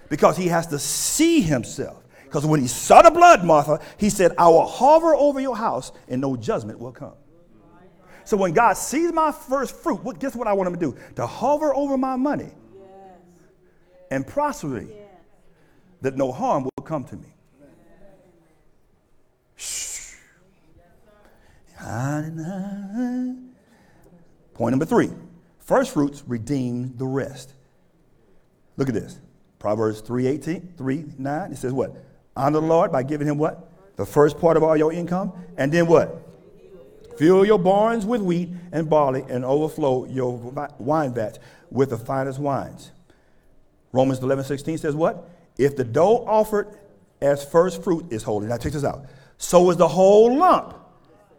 Because 0.08 0.38
he 0.38 0.48
has 0.48 0.68
to 0.68 0.80
see 0.80 1.42
himself. 1.42 2.06
Because 2.24 2.46
when 2.46 2.62
he 2.62 2.68
saw 2.68 3.02
the 3.02 3.12
blood, 3.12 3.44
Martha, 3.44 3.82
he 3.98 4.10
said, 4.10 4.32
I 4.38 4.48
will 4.48 4.66
hover 4.66 5.14
over 5.14 5.42
your 5.42 5.58
house 5.58 5.92
and 6.08 6.22
no 6.22 6.38
judgment 6.38 6.80
will 6.80 6.94
come. 6.94 7.16
So 8.24 8.38
when 8.38 8.54
God 8.54 8.78
sees 8.78 9.12
my 9.12 9.34
first 9.34 9.76
fruit, 9.76 10.02
what, 10.06 10.20
guess 10.20 10.38
what 10.38 10.48
I 10.48 10.54
want 10.54 10.68
him 10.68 10.76
to 10.76 10.80
do? 10.80 10.98
To 11.16 11.28
hover 11.28 11.76
over 11.76 11.98
my 11.98 12.16
money 12.16 12.54
and 14.10 14.26
prosper 14.26 14.68
me, 14.68 14.88
that 16.00 16.16
no 16.16 16.32
harm 16.32 16.64
will 16.64 16.86
come 16.86 17.04
to 17.04 17.18
me. 17.18 17.34
Point 24.54 24.72
number 24.72 24.86
three 24.86 25.12
first 25.60 25.92
fruits 25.92 26.24
redeem 26.28 26.96
the 26.98 27.06
rest. 27.06 27.54
Look 28.78 28.90
at 28.90 28.96
this. 28.96 29.20
Proverbs 29.60 30.02
3 30.02 30.28
18, 30.28 30.74
3 30.78 31.06
9. 31.18 31.52
It 31.52 31.58
says 31.58 31.74
what? 31.74 31.96
Honor 32.36 32.60
the 32.60 32.68
Lord 32.68 32.92
by 32.92 33.04
giving 33.04 33.28
him 33.28 33.38
what? 33.38 33.70
The 33.96 34.06
first 34.06 34.40
part 34.40 34.58
of 34.58 34.64
all 34.64 34.76
your 34.76 34.92
income. 34.92 35.32
And 35.58 35.72
then 35.72 35.88
what? 35.88 36.22
Fill 37.18 37.46
your 37.46 37.60
barns 37.60 38.06
with 38.06 38.22
wheat 38.22 38.50
and 38.72 38.90
barley 38.90 39.24
and 39.30 39.46
overflow 39.46 40.06
your 40.06 40.38
wine 40.80 41.14
vats 41.14 41.40
with 41.70 41.92
the 41.92 41.98
finest 41.98 42.40
wines. 42.40 42.92
Romans 43.92 44.20
11 44.20 44.46
16 44.46 44.80
says 44.80 44.96
what? 44.96 45.30
If 45.58 45.76
the 45.76 45.84
dough 45.84 46.26
offered 46.28 46.76
as 47.22 47.46
first 47.46 47.84
fruit 47.84 48.12
is 48.12 48.24
holy. 48.24 48.48
Now 48.48 48.58
check 48.58 48.74
this 48.74 48.84
out. 48.84 49.06
So 49.44 49.70
is 49.72 49.76
the 49.76 49.88
whole 49.90 50.38
lump. 50.38 50.74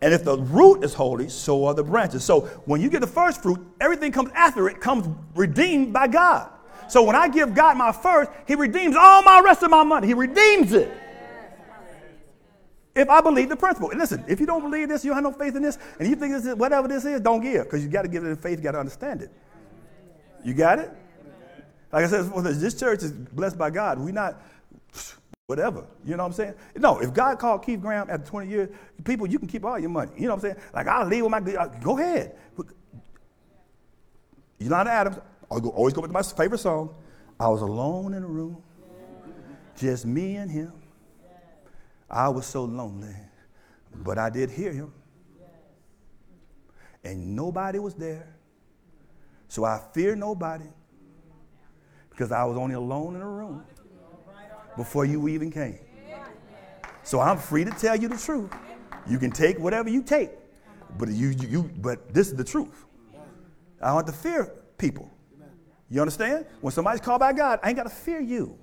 And 0.02 0.12
if 0.12 0.24
the 0.24 0.36
root 0.36 0.84
is 0.84 0.92
holy, 0.92 1.30
so 1.30 1.64
are 1.64 1.72
the 1.72 1.82
branches. 1.82 2.22
So 2.22 2.42
when 2.66 2.82
you 2.82 2.90
get 2.90 3.00
the 3.00 3.06
first 3.06 3.42
fruit, 3.42 3.58
everything 3.80 4.12
comes 4.12 4.30
after 4.34 4.68
it 4.68 4.78
comes 4.78 5.08
redeemed 5.34 5.94
by 5.94 6.08
God. 6.08 6.50
So 6.86 7.02
when 7.02 7.16
I 7.16 7.28
give 7.28 7.54
God 7.54 7.78
my 7.78 7.92
first, 7.92 8.30
He 8.46 8.56
redeems 8.56 8.94
all 8.94 9.22
my 9.22 9.40
rest 9.40 9.62
of 9.62 9.70
my 9.70 9.82
money. 9.84 10.06
He 10.06 10.12
redeems 10.12 10.74
it. 10.74 10.92
If 12.94 13.08
I 13.08 13.22
believe 13.22 13.48
the 13.48 13.56
principle. 13.56 13.88
And 13.88 13.98
listen, 13.98 14.22
if 14.28 14.38
you 14.38 14.44
don't 14.44 14.60
believe 14.60 14.90
this, 14.90 15.02
you 15.02 15.14
have 15.14 15.22
no 15.22 15.32
faith 15.32 15.56
in 15.56 15.62
this, 15.62 15.78
and 15.98 16.06
you 16.06 16.14
think 16.14 16.34
this 16.34 16.44
is 16.44 16.54
whatever 16.56 16.86
this 16.86 17.06
is, 17.06 17.22
don't 17.22 17.40
give. 17.40 17.64
Because 17.64 17.82
you 17.82 17.88
got 17.88 18.02
to 18.02 18.08
give 18.08 18.22
it 18.22 18.28
in 18.28 18.36
faith, 18.36 18.58
you 18.58 18.64
got 18.64 18.72
to 18.72 18.80
understand 18.80 19.22
it. 19.22 19.30
You 20.44 20.52
got 20.52 20.78
it? 20.78 20.90
Like 21.90 22.04
I 22.04 22.08
said, 22.08 22.30
this 22.60 22.78
church 22.78 23.02
is 23.02 23.12
blessed 23.12 23.56
by 23.56 23.70
God. 23.70 23.98
We're 23.98 24.12
not 24.12 24.42
whatever. 25.46 25.84
You 26.04 26.16
know 26.16 26.22
what 26.22 26.28
I'm 26.28 26.32
saying? 26.32 26.54
No, 26.76 26.98
if 27.00 27.12
God 27.12 27.38
called 27.38 27.64
Keith 27.64 27.80
Graham 27.80 28.08
after 28.10 28.26
20 28.26 28.50
years, 28.50 28.68
people, 29.04 29.26
you 29.26 29.38
can 29.38 29.48
keep 29.48 29.64
all 29.64 29.78
your 29.78 29.90
money. 29.90 30.12
You 30.16 30.26
know 30.26 30.34
what 30.34 30.44
I'm 30.44 30.50
saying? 30.50 30.64
Like, 30.72 30.86
I'll 30.86 31.06
leave 31.06 31.22
with 31.22 31.30
my, 31.30 31.38
uh, 31.38 31.66
go 31.82 31.98
ahead. 31.98 32.36
Yolanda 34.58 34.90
Adams, 34.90 35.18
I 35.50 35.60
go, 35.60 35.68
always 35.70 35.92
go 35.92 36.00
with 36.00 36.10
my 36.10 36.22
favorite 36.22 36.58
song. 36.58 36.94
I 37.38 37.48
was 37.48 37.60
alone 37.60 38.14
in 38.14 38.22
a 38.22 38.26
room, 38.26 38.62
just 39.76 40.06
me 40.06 40.36
and 40.36 40.50
him. 40.50 40.72
I 42.08 42.28
was 42.28 42.46
so 42.46 42.64
lonely, 42.64 43.14
but 43.96 44.18
I 44.18 44.30
did 44.30 44.50
hear 44.50 44.72
him. 44.72 44.92
And 47.02 47.36
nobody 47.36 47.78
was 47.78 47.94
there. 47.94 48.34
So 49.48 49.64
I 49.64 49.82
fear 49.92 50.16
nobody 50.16 50.64
because 52.08 52.32
I 52.32 52.44
was 52.44 52.56
only 52.56 52.76
alone 52.76 53.16
in 53.16 53.20
a 53.20 53.28
room 53.28 53.64
before 54.76 55.04
you 55.04 55.28
even 55.28 55.50
came. 55.50 55.78
So 57.02 57.20
I'm 57.20 57.38
free 57.38 57.64
to 57.64 57.70
tell 57.70 57.96
you 57.96 58.08
the 58.08 58.16
truth. 58.16 58.50
You 59.06 59.18
can 59.18 59.30
take 59.30 59.58
whatever 59.58 59.90
you 59.90 60.02
take, 60.02 60.30
but 60.96 61.08
you, 61.10 61.28
you, 61.28 61.48
you 61.48 61.62
but 61.78 62.12
this 62.12 62.28
is 62.28 62.34
the 62.34 62.44
truth. 62.44 62.86
I 63.82 63.88
don't 63.88 63.96
have 63.96 64.06
to 64.06 64.12
fear 64.12 64.52
people. 64.78 65.10
You 65.90 66.00
understand? 66.00 66.46
When 66.62 66.72
somebody's 66.72 67.02
called 67.02 67.20
by 67.20 67.34
God, 67.34 67.60
I 67.62 67.68
ain't 67.68 67.76
got 67.76 67.84
to 67.84 67.90
fear 67.90 68.20
you. 68.20 68.58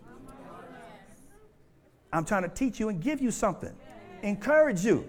I'm 2.11 2.25
trying 2.25 2.43
to 2.43 2.49
teach 2.49 2.79
you 2.79 2.89
and 2.89 2.99
give 2.99 3.21
you 3.21 3.31
something, 3.31 3.73
encourage 4.23 4.83
you. 4.83 5.07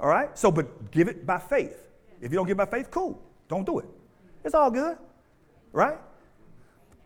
All 0.00 0.08
right? 0.08 0.36
So, 0.36 0.50
but 0.50 0.90
give 0.90 1.08
it 1.08 1.24
by 1.24 1.38
faith. 1.38 1.90
If 2.20 2.32
you 2.32 2.36
don't 2.36 2.46
give 2.46 2.56
by 2.56 2.66
faith, 2.66 2.90
cool. 2.90 3.22
Don't 3.48 3.64
do 3.64 3.78
it. 3.78 3.86
It's 4.42 4.54
all 4.54 4.70
good. 4.70 4.96
Right? 5.72 5.98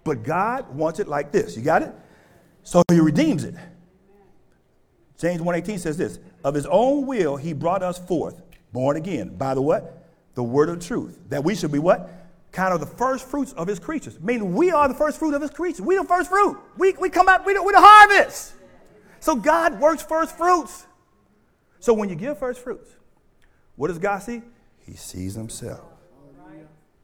But 0.05 0.23
God 0.23 0.75
wants 0.75 1.01
it 1.01 1.09
like 1.09 1.33
this. 1.33 1.57
You 1.57 1.63
got 1.63 1.83
it? 1.83 1.93
So 2.67 2.83
he 2.91 2.99
redeems 2.99 3.45
it. 3.45 3.55
James 5.19 5.41
1:18 5.41 5.79
says 5.79 5.97
this, 5.97 6.19
of 6.43 6.53
his 6.53 6.67
own 6.67 7.07
will 7.07 7.37
he 7.37 7.53
brought 7.53 7.81
us 7.85 7.97
forth, 7.97 8.43
born 8.73 8.97
again, 8.97 9.37
by 9.37 9.55
the 9.55 9.63
what? 9.63 10.09
The 10.35 10.43
word 10.43 10.69
of 10.69 10.85
truth. 10.85 11.17
That 11.29 11.45
we 11.45 11.55
should 11.55 11.71
be 11.71 11.79
what? 11.79 12.11
Kind 12.51 12.75
of 12.75 12.81
the 12.81 12.87
first 12.87 13.29
fruits 13.29 13.53
of 13.53 13.69
his 13.69 13.79
creatures. 13.79 14.19
Meaning 14.21 14.53
we 14.53 14.73
are 14.73 14.89
the 14.89 14.95
first 14.95 15.17
fruit 15.21 15.33
of 15.33 15.43
his 15.43 15.53
creatures. 15.53 15.81
We 15.81 15.97
the 15.97 16.05
first 16.05 16.29
fruit. 16.29 16.59
We, 16.77 16.93
we 16.95 17.09
come 17.09 17.29
out, 17.29 17.47
we 17.47 17.55
the, 17.55 17.63
we 17.63 17.71
the 17.71 17.81
harvest. 17.81 18.55
So 19.21 19.37
God 19.37 19.79
works 19.79 20.03
first 20.03 20.37
fruits. 20.37 20.87
So 21.79 21.95
when 21.95 22.09
you 22.09 22.17
give 22.17 22.37
first 22.37 22.61
fruits, 22.61 22.91
what 23.77 23.89
does 23.89 24.01
God 24.01 24.19
see? 24.19 24.43
He 24.81 24.95
sees 24.95 25.37
himself. 25.37 25.87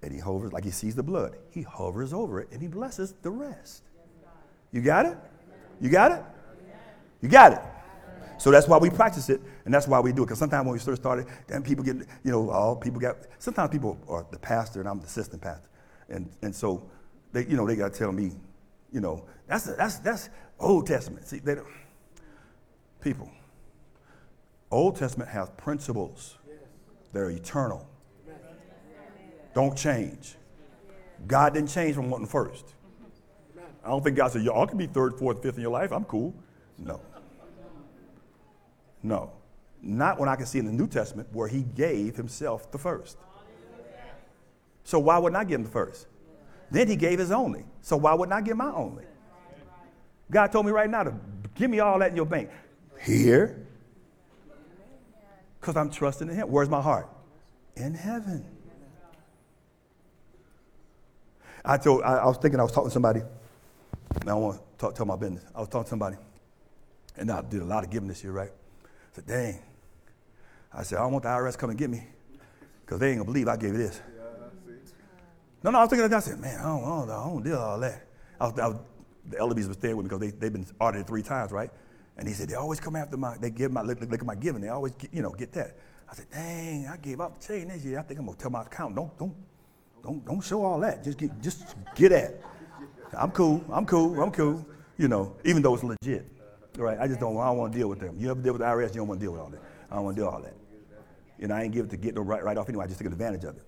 And 0.02 0.12
he 0.12 0.18
hovers, 0.18 0.52
like 0.52 0.64
he 0.64 0.72
sees 0.72 0.96
the 0.96 1.04
blood. 1.04 1.36
He 1.50 1.62
hovers 1.62 2.12
over 2.12 2.40
it 2.40 2.48
and 2.50 2.60
he 2.60 2.66
blesses 2.66 3.14
the 3.22 3.30
rest. 3.30 3.84
You 4.72 4.80
got 4.80 5.06
it? 5.06 5.16
You 5.82 5.88
got 5.88 6.12
it? 6.12 6.22
You 7.20 7.28
got 7.28 7.54
it. 7.54 7.60
So 8.38 8.52
that's 8.52 8.68
why 8.68 8.78
we 8.78 8.88
practice 8.88 9.28
it, 9.28 9.40
and 9.64 9.74
that's 9.74 9.88
why 9.88 9.98
we 9.98 10.12
do 10.12 10.22
it. 10.22 10.26
Because 10.26 10.38
sometimes 10.38 10.64
when 10.64 10.74
we 10.74 10.78
first 10.78 11.02
started, 11.02 11.26
then 11.48 11.62
people 11.62 11.84
get, 11.84 11.96
you 11.96 12.30
know, 12.30 12.50
all 12.50 12.76
people 12.76 13.00
got. 13.00 13.16
Sometimes 13.40 13.70
people 13.70 13.98
are 14.08 14.24
the 14.30 14.38
pastor, 14.38 14.78
and 14.78 14.88
I'm 14.88 15.00
the 15.00 15.06
assistant 15.06 15.42
pastor, 15.42 15.68
and 16.08 16.30
and 16.42 16.54
so 16.54 16.88
they, 17.32 17.46
you 17.46 17.56
know, 17.56 17.66
they 17.66 17.74
got 17.74 17.92
to 17.92 17.98
tell 17.98 18.12
me, 18.12 18.30
you 18.92 19.00
know, 19.00 19.24
that's 19.48 19.64
that's 19.64 19.98
that's 19.98 20.30
Old 20.60 20.86
Testament. 20.86 21.26
See, 21.26 21.40
they 21.40 21.56
don't, 21.56 21.66
people. 23.00 23.28
Old 24.70 24.96
Testament 24.96 25.30
has 25.30 25.50
principles. 25.50 26.38
They're 27.12 27.30
eternal. 27.30 27.88
Don't 29.52 29.76
change. 29.76 30.36
God 31.26 31.54
didn't 31.54 31.70
change 31.70 31.96
from 31.96 32.08
one 32.08 32.24
first. 32.26 32.74
I 33.84 33.88
don't 33.88 34.02
think 34.02 34.16
God 34.16 34.30
said, 34.32 34.42
y'all 34.42 34.66
can 34.66 34.78
be 34.78 34.86
third, 34.86 35.18
fourth, 35.18 35.42
fifth 35.42 35.56
in 35.56 35.62
your 35.62 35.72
life. 35.72 35.92
I'm 35.92 36.04
cool. 36.04 36.34
No. 36.78 37.00
No. 39.02 39.32
Not 39.82 40.20
when 40.20 40.28
I 40.28 40.36
can 40.36 40.46
see 40.46 40.60
in 40.60 40.66
the 40.66 40.72
New 40.72 40.86
Testament 40.86 41.28
where 41.32 41.48
he 41.48 41.62
gave 41.62 42.16
himself 42.16 42.70
the 42.70 42.78
first. 42.78 43.18
So 44.84 44.98
why 44.98 45.18
wouldn't 45.18 45.36
I 45.36 45.44
give 45.44 45.56
him 45.56 45.64
the 45.64 45.70
first? 45.70 46.06
Then 46.70 46.88
he 46.88 46.96
gave 46.96 47.18
his 47.18 47.32
only. 47.32 47.64
So 47.82 47.96
why 47.96 48.14
wouldn't 48.14 48.32
I 48.32 48.40
give 48.40 48.56
my 48.56 48.72
only? 48.72 49.04
God 50.30 50.52
told 50.52 50.66
me 50.66 50.72
right 50.72 50.88
now 50.88 51.02
to 51.02 51.14
give 51.54 51.70
me 51.70 51.80
all 51.80 51.98
that 51.98 52.10
in 52.10 52.16
your 52.16 52.26
bank. 52.26 52.50
Here. 53.00 53.66
Because 55.60 55.76
I'm 55.76 55.90
trusting 55.90 56.28
in 56.28 56.34
him. 56.34 56.50
Where's 56.50 56.68
my 56.68 56.80
heart? 56.80 57.08
In 57.76 57.94
heaven. 57.94 58.44
I 61.64 61.76
told 61.76 62.02
I, 62.02 62.14
I 62.14 62.26
was 62.26 62.38
thinking 62.38 62.58
I 62.58 62.62
was 62.62 62.72
talking 62.72 62.90
to 62.90 62.92
somebody 62.92 63.22
now 64.24 64.36
I 64.36 64.40
want 64.40 64.58
to 64.58 64.62
talk, 64.78 64.94
tell 64.94 65.06
my 65.06 65.16
business. 65.16 65.44
I 65.54 65.60
was 65.60 65.68
talking 65.68 65.84
to 65.84 65.90
somebody, 65.90 66.16
and 67.16 67.30
I 67.30 67.42
did 67.42 67.62
a 67.62 67.64
lot 67.64 67.84
of 67.84 67.90
giving 67.90 68.08
this 68.08 68.22
year, 68.22 68.32
right? 68.32 68.50
I 68.50 69.14
said, 69.14 69.26
dang. 69.26 69.58
I 70.72 70.82
said, 70.82 70.98
I 70.98 71.02
don't 71.02 71.12
want 71.12 71.24
the 71.24 71.28
IRS 71.28 71.58
come 71.58 71.70
and 71.70 71.78
get 71.78 71.90
me, 71.90 72.06
because 72.84 73.00
they 73.00 73.10
ain't 73.10 73.18
going 73.18 73.26
to 73.26 73.32
believe 73.32 73.48
I 73.48 73.56
gave 73.56 73.72
you 73.72 73.78
this. 73.78 74.00
no, 75.62 75.70
no, 75.70 75.78
I 75.78 75.82
was 75.82 75.90
thinking 75.90 76.08
that. 76.08 76.16
I 76.16 76.20
said, 76.20 76.40
man, 76.40 76.58
I 76.58 76.62
don't, 76.62 76.84
I 76.84 76.86
don't, 76.86 77.10
I 77.10 77.24
don't 77.24 77.42
deal 77.42 77.58
all 77.58 77.80
that. 77.80 78.06
I 78.40 78.46
was, 78.46 78.58
I 78.58 78.68
was, 78.68 78.76
the 79.28 79.36
LBs 79.36 79.68
was 79.68 79.76
there 79.76 79.96
with 79.96 80.04
me 80.04 80.08
because 80.08 80.20
they, 80.20 80.30
they've 80.30 80.52
been 80.52 80.66
audited 80.80 81.06
three 81.06 81.22
times, 81.22 81.52
right? 81.52 81.70
And 82.16 82.26
he 82.26 82.34
said, 82.34 82.48
they 82.48 82.54
always 82.54 82.80
come 82.80 82.96
after 82.96 83.16
my, 83.16 83.36
they 83.38 83.50
give 83.50 83.72
my, 83.72 83.82
look, 83.82 84.00
look 84.00 84.20
at 84.20 84.26
my 84.26 84.34
giving. 84.34 84.62
They 84.62 84.68
always, 84.68 84.92
get, 84.92 85.12
you 85.12 85.22
know, 85.22 85.30
get 85.30 85.52
that. 85.52 85.76
I 86.10 86.14
said, 86.14 86.26
dang, 86.30 86.86
I 86.86 86.96
gave 86.96 87.20
up 87.20 87.40
the 87.40 87.46
chain 87.46 87.68
this 87.68 87.84
year. 87.84 87.98
I 87.98 88.02
think 88.02 88.20
I'm 88.20 88.26
gonna 88.26 88.36
tell 88.36 88.50
my 88.50 88.62
accountant, 88.62 88.96
Don't, 88.96 89.18
don't, 89.18 89.34
don't, 90.02 90.24
don't 90.26 90.40
show 90.40 90.64
all 90.64 90.80
that. 90.80 91.02
Just 91.04 91.18
get, 91.18 91.40
just 91.40 91.74
get 91.94 92.12
at. 92.12 92.40
I'm 93.16 93.30
cool. 93.30 93.64
I'm 93.70 93.86
cool. 93.86 94.20
I'm 94.22 94.30
cool. 94.30 94.66
You 94.98 95.08
know, 95.08 95.36
even 95.44 95.62
though 95.62 95.74
it's 95.74 95.84
legit. 95.84 96.26
Right? 96.76 96.98
I 96.98 97.06
just 97.06 97.20
don't. 97.20 97.36
I 97.36 97.46
don't 97.46 97.58
want 97.58 97.72
to 97.72 97.78
deal 97.78 97.88
with 97.88 98.00
them. 98.00 98.16
You 98.18 98.30
ever 98.30 98.40
deal 98.40 98.52
with 98.54 98.60
the 98.60 98.66
IRS? 98.66 98.88
You 98.88 99.00
don't 99.00 99.08
want 99.08 99.20
to 99.20 99.26
deal 99.26 99.32
with 99.32 99.40
all 99.40 99.50
that. 99.50 99.60
I 99.90 99.96
don't 99.96 100.04
want 100.04 100.16
to 100.16 100.22
do 100.22 100.28
all 100.28 100.40
that. 100.40 100.54
And 101.38 101.52
I 101.52 101.62
ain't 101.62 101.72
give 101.72 101.86
it 101.86 101.90
to 101.90 101.96
get 101.96 102.14
no 102.14 102.22
right, 102.22 102.42
right 102.42 102.56
off 102.56 102.68
anyway. 102.68 102.84
I 102.84 102.88
just 102.88 102.98
took 102.98 103.08
advantage 103.08 103.44
of 103.44 103.56
it. 103.56 103.62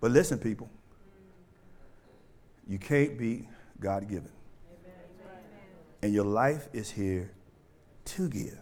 But 0.00 0.10
listen, 0.10 0.38
people. 0.38 0.68
You 2.66 2.78
can't 2.78 3.18
be 3.18 3.48
God 3.78 4.08
given. 4.08 4.30
And 6.02 6.14
your 6.14 6.24
life 6.24 6.68
is 6.72 6.90
here 6.90 7.30
to 8.06 8.28
give. 8.28 8.58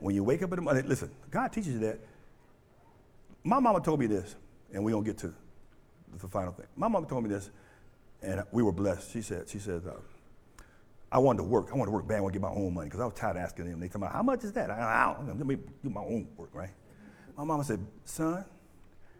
When 0.00 0.14
you 0.14 0.24
wake 0.24 0.42
up 0.42 0.52
in 0.52 0.56
the 0.56 0.62
morning, 0.62 0.86
listen, 0.88 1.10
God 1.30 1.52
teaches 1.52 1.74
you 1.74 1.78
that. 1.80 2.00
My 3.44 3.58
mama 3.58 3.80
told 3.80 4.00
me 4.00 4.06
this, 4.06 4.34
and 4.72 4.84
we 4.84 4.92
don't 4.92 5.04
get 5.04 5.18
to 5.18 5.32
the 6.20 6.28
final 6.28 6.52
thing. 6.52 6.66
My 6.76 6.88
mom 6.88 7.06
told 7.06 7.24
me 7.24 7.30
this, 7.30 7.50
and 8.22 8.42
we 8.52 8.62
were 8.62 8.72
blessed. 8.72 9.12
She 9.12 9.22
said, 9.22 9.48
she 9.48 9.58
said, 9.58 9.82
uh, 9.86 9.92
I 11.10 11.18
wanted 11.18 11.38
to 11.38 11.44
work. 11.44 11.68
I 11.70 11.74
wanted 11.74 11.86
to 11.86 11.90
work 11.92 12.08
bad. 12.08 12.18
I 12.18 12.20
wanted 12.20 12.34
to 12.34 12.40
get 12.40 12.48
my 12.48 12.54
own 12.54 12.72
money 12.72 12.88
because 12.88 13.00
I 13.00 13.04
was 13.04 13.14
tired 13.14 13.36
of 13.36 13.42
asking 13.42 13.70
them. 13.70 13.80
They 13.80 13.88
told 13.88 14.02
me, 14.02 14.08
how 14.10 14.22
much 14.22 14.44
is 14.44 14.52
that? 14.52 14.70
I, 14.70 14.78
I 14.80 15.14
don't 15.14 15.26
know. 15.26 15.34
Let 15.34 15.46
me 15.46 15.56
do 15.82 15.90
my 15.90 16.00
own 16.00 16.28
work, 16.36 16.50
right? 16.54 16.70
My 17.36 17.44
mama 17.44 17.64
said, 17.64 17.80
son, 18.04 18.44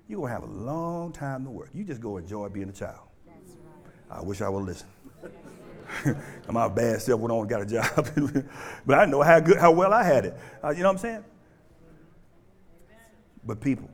you're 0.09 0.20
going 0.20 0.30
to 0.30 0.34
have 0.34 0.43
a 0.43 0.53
long 0.53 1.12
time 1.12 1.45
to 1.45 1.51
work. 1.51 1.70
You 1.74 1.84
just 1.84 2.01
go 2.01 2.16
enjoy 2.16 2.49
being 2.49 2.68
a 2.68 2.72
child. 2.72 3.01
Right. 3.26 3.36
I 4.11 4.22
wish 4.22 4.40
I 4.40 4.49
would 4.49 4.64
listen. 4.64 4.86
my 6.51 6.68
bad 6.68 7.03
self 7.03 7.20
went 7.20 7.32
on 7.32 7.40
and 7.40 7.49
got 7.49 7.62
a 7.62 7.66
job. 7.66 8.45
but 8.86 8.99
I 8.99 9.05
know 9.05 9.22
how 9.22 9.40
good, 9.40 9.59
how 9.59 9.70
well 9.70 9.93
I 9.93 10.03
had 10.03 10.26
it. 10.26 10.36
Uh, 10.62 10.70
you 10.70 10.82
know 10.82 10.88
what 10.88 10.93
I'm 10.93 10.99
saying? 10.99 11.24
But 13.45 13.61
people, 13.61 13.90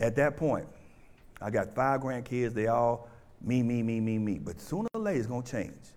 at 0.00 0.16
that 0.16 0.36
point, 0.36 0.66
I 1.40 1.50
got 1.50 1.74
five 1.74 2.00
grandkids. 2.00 2.54
They 2.54 2.66
all 2.66 3.08
me, 3.40 3.62
me, 3.62 3.82
me, 3.82 4.00
me, 4.00 4.18
me. 4.18 4.38
But 4.38 4.60
sooner 4.60 4.88
or 4.94 5.00
later, 5.00 5.18
it's 5.18 5.26
going 5.26 5.42
to 5.42 5.50
change. 5.50 5.94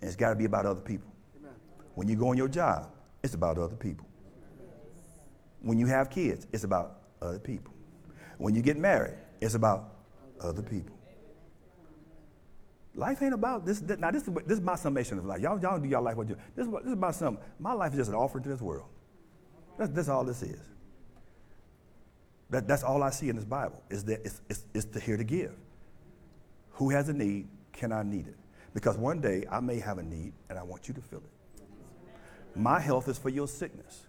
And 0.00 0.08
it's 0.08 0.16
got 0.16 0.30
to 0.30 0.36
be 0.36 0.44
about 0.44 0.66
other 0.66 0.80
people. 0.80 1.10
When 1.94 2.08
you 2.08 2.16
go 2.16 2.28
on 2.28 2.36
your 2.36 2.48
job, 2.48 2.90
it's 3.22 3.34
about 3.34 3.58
other 3.58 3.74
people. 3.74 4.06
When 5.60 5.78
you 5.78 5.86
have 5.86 6.10
kids, 6.10 6.46
it's 6.52 6.64
about 6.64 7.00
other 7.20 7.40
people. 7.40 7.74
When 8.36 8.54
you 8.54 8.62
get 8.62 8.76
married, 8.76 9.14
it's 9.40 9.54
about 9.54 9.94
other 10.40 10.62
people. 10.62 10.96
Life 12.94 13.22
ain't 13.22 13.34
about 13.34 13.64
this. 13.66 13.80
this 13.80 13.98
now, 13.98 14.10
this 14.10 14.22
is, 14.26 14.34
this 14.46 14.58
is 14.58 14.60
my 14.60 14.74
summation 14.74 15.18
of 15.18 15.24
life. 15.24 15.40
Y'all, 15.40 15.60
y'all 15.60 15.78
do 15.78 15.88
y'all 15.88 16.02
life 16.02 16.16
what 16.16 16.28
you 16.28 16.34
do? 16.34 16.40
this 16.56 16.66
is, 16.66 16.72
this 16.72 16.86
is 16.86 16.92
about 16.92 17.14
something. 17.14 17.42
My 17.58 17.72
life 17.72 17.92
is 17.92 17.98
just 17.98 18.10
an 18.10 18.16
offering 18.16 18.42
to 18.44 18.48
this 18.48 18.60
world. 18.60 18.86
That's, 19.78 19.90
that's 19.90 20.08
all 20.08 20.24
this 20.24 20.42
is. 20.42 20.60
That, 22.50 22.66
that's 22.66 22.82
all 22.82 23.02
I 23.02 23.10
see 23.10 23.28
in 23.28 23.36
this 23.36 23.44
Bible 23.44 23.82
is 23.90 24.04
that 24.04 24.24
it's, 24.24 24.40
it's, 24.48 24.64
it's 24.74 24.86
to 24.86 25.00
here 25.00 25.16
to 25.16 25.24
give. 25.24 25.54
Who 26.72 26.90
has 26.90 27.08
a 27.08 27.12
need? 27.12 27.48
Can 27.72 27.92
I 27.92 28.02
need 28.02 28.26
it? 28.28 28.36
Because 28.74 28.96
one 28.96 29.20
day 29.20 29.44
I 29.50 29.60
may 29.60 29.78
have 29.80 29.98
a 29.98 30.02
need 30.02 30.32
and 30.48 30.58
I 30.58 30.62
want 30.62 30.88
you 30.88 30.94
to 30.94 31.00
fill 31.00 31.18
it. 31.18 31.64
My 32.54 32.80
health 32.80 33.08
is 33.08 33.18
for 33.18 33.28
your 33.28 33.48
sickness. 33.48 34.06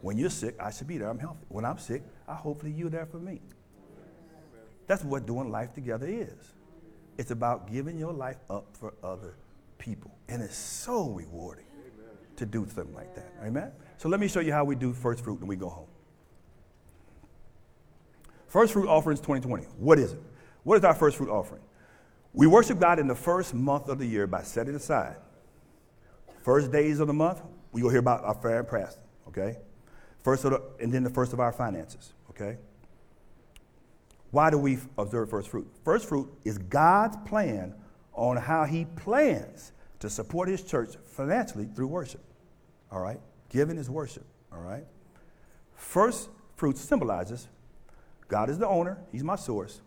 When 0.00 0.18
you're 0.18 0.30
sick, 0.30 0.56
I 0.60 0.70
should 0.70 0.86
be 0.86 0.98
there. 0.98 1.08
I'm 1.08 1.18
healthy. 1.18 1.46
When 1.48 1.64
I'm 1.64 1.78
sick, 1.78 2.02
I 2.28 2.34
hopefully 2.34 2.72
you're 2.72 2.90
there 2.90 3.06
for 3.06 3.18
me. 3.18 3.40
That's 4.86 5.02
what 5.02 5.26
doing 5.26 5.50
life 5.50 5.72
together 5.72 6.06
is. 6.06 6.52
It's 7.16 7.30
about 7.30 7.72
giving 7.72 7.98
your 7.98 8.12
life 8.12 8.36
up 8.50 8.66
for 8.76 8.92
other 9.02 9.36
people. 9.78 10.10
And 10.28 10.42
it's 10.42 10.56
so 10.56 11.08
rewarding 11.08 11.64
to 12.36 12.44
do 12.44 12.66
something 12.66 12.94
like 12.94 13.14
that. 13.14 13.32
Amen? 13.42 13.72
So 13.96 14.08
let 14.08 14.20
me 14.20 14.28
show 14.28 14.40
you 14.40 14.52
how 14.52 14.64
we 14.64 14.74
do 14.74 14.92
first 14.92 15.24
fruit 15.24 15.40
and 15.40 15.48
we 15.48 15.56
go 15.56 15.68
home. 15.68 15.86
First 18.54 18.72
fruit 18.72 18.86
offerings 18.86 19.18
2020. 19.18 19.64
What 19.78 19.98
is 19.98 20.12
it? 20.12 20.22
What 20.62 20.78
is 20.78 20.84
our 20.84 20.94
first 20.94 21.16
fruit 21.16 21.28
offering? 21.28 21.60
We 22.32 22.46
worship 22.46 22.78
God 22.78 23.00
in 23.00 23.08
the 23.08 23.14
first 23.16 23.52
month 23.52 23.88
of 23.88 23.98
the 23.98 24.06
year 24.06 24.28
by 24.28 24.42
setting 24.42 24.76
aside. 24.76 25.16
First 26.44 26.70
days 26.70 27.00
of 27.00 27.08
the 27.08 27.12
month, 27.12 27.42
we 27.72 27.82
will 27.82 27.90
hear 27.90 27.98
about 27.98 28.22
our 28.22 28.34
fair 28.34 28.60
and 28.60 28.68
past, 28.68 29.00
okay? 29.26 29.56
First 30.22 30.44
of 30.44 30.52
the, 30.52 30.62
and 30.80 30.92
then 30.92 31.02
the 31.02 31.10
first 31.10 31.32
of 31.32 31.40
our 31.40 31.50
finances, 31.50 32.12
okay? 32.30 32.58
Why 34.30 34.50
do 34.50 34.58
we 34.58 34.78
observe 34.98 35.30
first 35.30 35.48
fruit? 35.48 35.66
First 35.84 36.08
fruit 36.08 36.32
is 36.44 36.56
God's 36.56 37.16
plan 37.26 37.74
on 38.12 38.36
how 38.36 38.66
he 38.66 38.84
plans 38.84 39.72
to 39.98 40.08
support 40.08 40.48
his 40.48 40.62
church 40.62 40.94
financially 41.06 41.66
through 41.74 41.88
worship. 41.88 42.22
All 42.92 43.00
right? 43.00 43.18
Giving 43.48 43.78
is 43.78 43.90
worship. 43.90 44.24
All 44.52 44.60
right? 44.60 44.84
First 45.74 46.28
fruit 46.54 46.78
symbolizes 46.78 47.48
God 48.28 48.50
is 48.50 48.58
the 48.58 48.66
owner, 48.66 48.98
he's 49.12 49.24
my 49.24 49.36
source. 49.36 49.80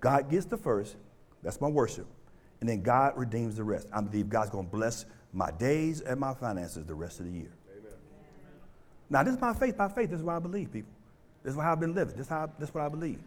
God 0.00 0.30
gets 0.30 0.46
the 0.46 0.56
first, 0.56 0.96
that's 1.42 1.60
my 1.60 1.68
worship. 1.68 2.06
And 2.60 2.68
then 2.68 2.82
God 2.82 3.14
redeems 3.16 3.56
the 3.56 3.64
rest. 3.64 3.88
I 3.92 4.00
believe 4.00 4.28
God's 4.28 4.50
going 4.50 4.66
to 4.66 4.70
bless 4.70 5.04
my 5.32 5.50
days 5.50 6.00
and 6.00 6.20
my 6.20 6.34
finances 6.34 6.84
the 6.84 6.94
rest 6.94 7.18
of 7.18 7.26
the 7.26 7.32
year. 7.32 7.52
Amen. 7.70 7.92
Now, 9.10 9.22
this 9.24 9.34
is 9.34 9.40
my 9.40 9.52
faith 9.52 9.76
by 9.76 9.88
faith. 9.88 10.10
This 10.10 10.20
is 10.20 10.24
what 10.24 10.36
I 10.36 10.38
believe, 10.38 10.72
people. 10.72 10.92
This 11.42 11.54
is 11.54 11.60
how 11.60 11.72
I've 11.72 11.80
been 11.80 11.94
living. 11.94 12.16
This 12.16 12.26
is, 12.26 12.30
how, 12.30 12.50
this 12.58 12.68
is 12.68 12.74
what 12.74 12.84
I 12.84 12.88
believe. 12.88 13.18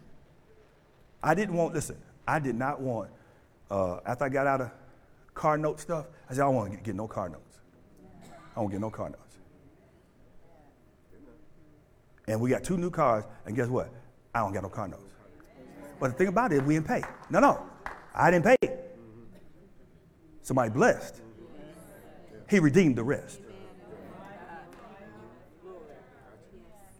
I 1.22 1.34
didn't 1.34 1.54
want, 1.54 1.74
listen, 1.74 1.96
I 2.26 2.38
did 2.38 2.54
not 2.54 2.80
want, 2.80 3.10
uh, 3.70 3.98
after 4.06 4.24
I 4.24 4.28
got 4.28 4.46
out 4.46 4.60
of 4.62 4.70
car 5.34 5.58
note 5.58 5.80
stuff, 5.80 6.06
I 6.30 6.32
said, 6.32 6.42
I 6.42 6.44
don't 6.46 6.54
want 6.54 6.70
to 6.70 6.76
get, 6.76 6.84
get 6.84 6.94
no 6.94 7.06
car 7.06 7.28
notes. 7.28 7.58
I 8.56 8.60
don't 8.60 8.70
get 8.70 8.80
no 8.80 8.90
car 8.90 9.10
notes. 9.10 9.20
And 12.28 12.40
we 12.40 12.50
got 12.50 12.64
two 12.64 12.76
new 12.76 12.90
cars, 12.90 13.24
and 13.44 13.54
guess 13.54 13.68
what? 13.68 13.92
I 14.36 14.40
don't 14.40 14.52
get 14.52 14.62
no 14.62 14.68
car 14.68 14.86
notes. 14.86 15.14
But 15.98 16.08
the 16.08 16.18
thing 16.18 16.26
about 16.28 16.52
it, 16.52 16.62
we 16.62 16.74
didn't 16.74 16.86
pay. 16.86 17.02
No, 17.30 17.40
no, 17.40 17.62
I 18.14 18.30
didn't 18.30 18.44
pay. 18.44 18.70
Somebody 20.42 20.68
blessed. 20.68 21.22
He 22.50 22.58
redeemed 22.58 22.96
the 22.96 23.02
rest. 23.02 23.40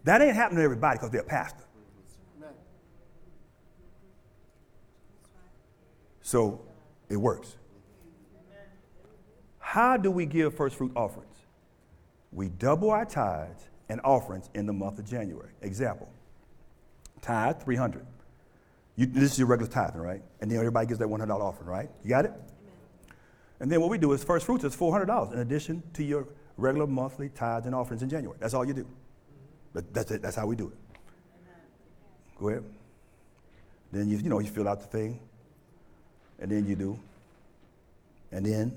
That 0.05 0.23
ain't 0.23 0.35
happening 0.35 0.61
to 0.61 0.65
everybody 0.65 0.97
because 0.97 1.11
they're 1.11 1.21
a 1.21 1.25
pastor. 1.25 1.65
So 6.23 6.63
it 7.11 7.17
works. 7.17 7.57
How 9.59 9.99
do 9.99 10.11
we 10.11 10.25
give 10.25 10.55
first 10.55 10.77
fruit 10.77 10.93
offerings? 10.97 11.37
We 12.33 12.49
double 12.49 12.91
our 12.91 13.05
tithes 13.05 13.69
and 13.91 14.01
offerings 14.05 14.49
in 14.55 14.65
the 14.65 14.73
month 14.73 14.99
of 14.99 15.05
January. 15.05 15.51
Example 15.61 16.09
tithe, 17.27 17.63
300 17.63 18.07
you, 18.97 19.07
this 19.07 19.33
is 19.33 19.39
your 19.39 19.49
regular 19.49 19.71
tithing, 19.71 20.01
right? 20.01 20.23
And 20.41 20.51
then 20.51 20.59
everybody 20.59 20.87
gets 20.87 20.99
that 20.99 21.09
$100 21.09 21.31
offering, 21.31 21.69
right? 21.69 21.91
You 22.03 22.09
got 22.09 22.25
it? 22.25 22.31
Amen. 22.31 23.17
And 23.61 23.71
then 23.71 23.81
what 23.81 23.91
we 23.91 23.99
do 23.99 24.13
is 24.13 24.25
first 24.25 24.47
fruits 24.47 24.65
is 24.65 24.75
$400 24.75 25.33
in 25.33 25.39
addition 25.41 25.83
to 25.95 26.03
your 26.03 26.27
regular 26.57 26.87
monthly 26.87 27.29
tithes 27.29 27.67
and 27.67 27.75
offerings 27.75 28.03
in 28.03 28.09
January. 28.09 28.39
That's 28.41 28.55
all 28.55 28.65
you 28.65 28.73
do. 28.73 28.87
That's 29.93 30.11
it. 30.11 30.23
That's 30.23 30.37
how 30.37 30.47
we 30.47 30.57
do 30.57 30.69
it. 30.69 30.99
Go 32.39 32.49
ahead. 32.49 32.65
Then 33.93 34.09
you, 34.09 34.17
you 34.17 34.31
know, 34.31 34.39
you 34.41 34.49
fill 34.49 34.69
out 34.69 34.81
the 34.81 34.87
thing, 34.87 35.21
and 36.39 36.51
then 36.51 36.67
you 36.67 36.75
do. 36.77 36.99
And 38.33 38.45
then 38.45 38.73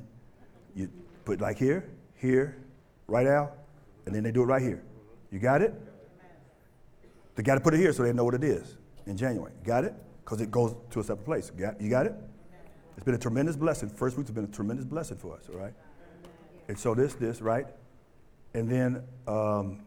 you 0.76 0.90
put 1.24 1.40
like 1.40 1.58
here, 1.58 1.90
here, 2.16 2.58
right 3.08 3.28
out, 3.28 3.58
and 4.06 4.14
then 4.14 4.24
they 4.24 4.32
do 4.32 4.44
it 4.44 4.46
right 4.46 4.62
here. 4.62 4.82
You 5.32 5.40
got 5.40 5.62
it? 5.62 5.74
They 7.40 7.44
got 7.44 7.56
to 7.56 7.62
put 7.62 7.74
it 7.74 7.78
here 7.78 7.94
so 7.94 8.04
they 8.04 8.12
know 8.12 8.26
what 8.26 8.36
it 8.36 8.44
is 8.44 8.76
in 9.06 9.16
January. 9.16 9.54
Got 9.64 9.86
it? 9.86 9.94
because 10.30 10.42
it 10.42 10.52
goes 10.52 10.76
to 10.92 11.00
a 11.00 11.04
separate 11.04 11.26
place. 11.26 11.52
You 11.80 11.90
got 11.90 12.06
it? 12.06 12.14
It's 12.96 13.04
been 13.04 13.16
a 13.16 13.20
tremendous 13.20 13.56
blessing. 13.56 13.90
First 13.90 14.14
fruits 14.14 14.30
have 14.30 14.36
been 14.36 14.44
a 14.44 14.48
tremendous 14.48 14.86
blessing 14.86 15.18
for 15.18 15.36
us, 15.36 15.50
all 15.52 15.60
right? 15.60 15.74
And 16.68 16.78
so 16.78 16.94
this, 16.94 17.16
this, 17.16 17.42
right? 17.42 17.66
And 18.54 18.70
then 18.70 19.04
um, 19.28 19.80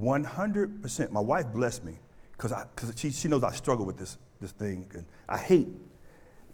100%, 0.00 1.10
my 1.10 1.18
wife 1.18 1.46
blessed 1.52 1.84
me 1.84 1.98
because 2.30 2.52
she, 2.94 3.10
she 3.10 3.26
knows 3.26 3.42
I 3.42 3.50
struggle 3.50 3.84
with 3.84 3.98
this, 3.98 4.18
this 4.40 4.52
thing. 4.52 4.88
And 4.94 5.04
I 5.28 5.38
hate, 5.38 5.66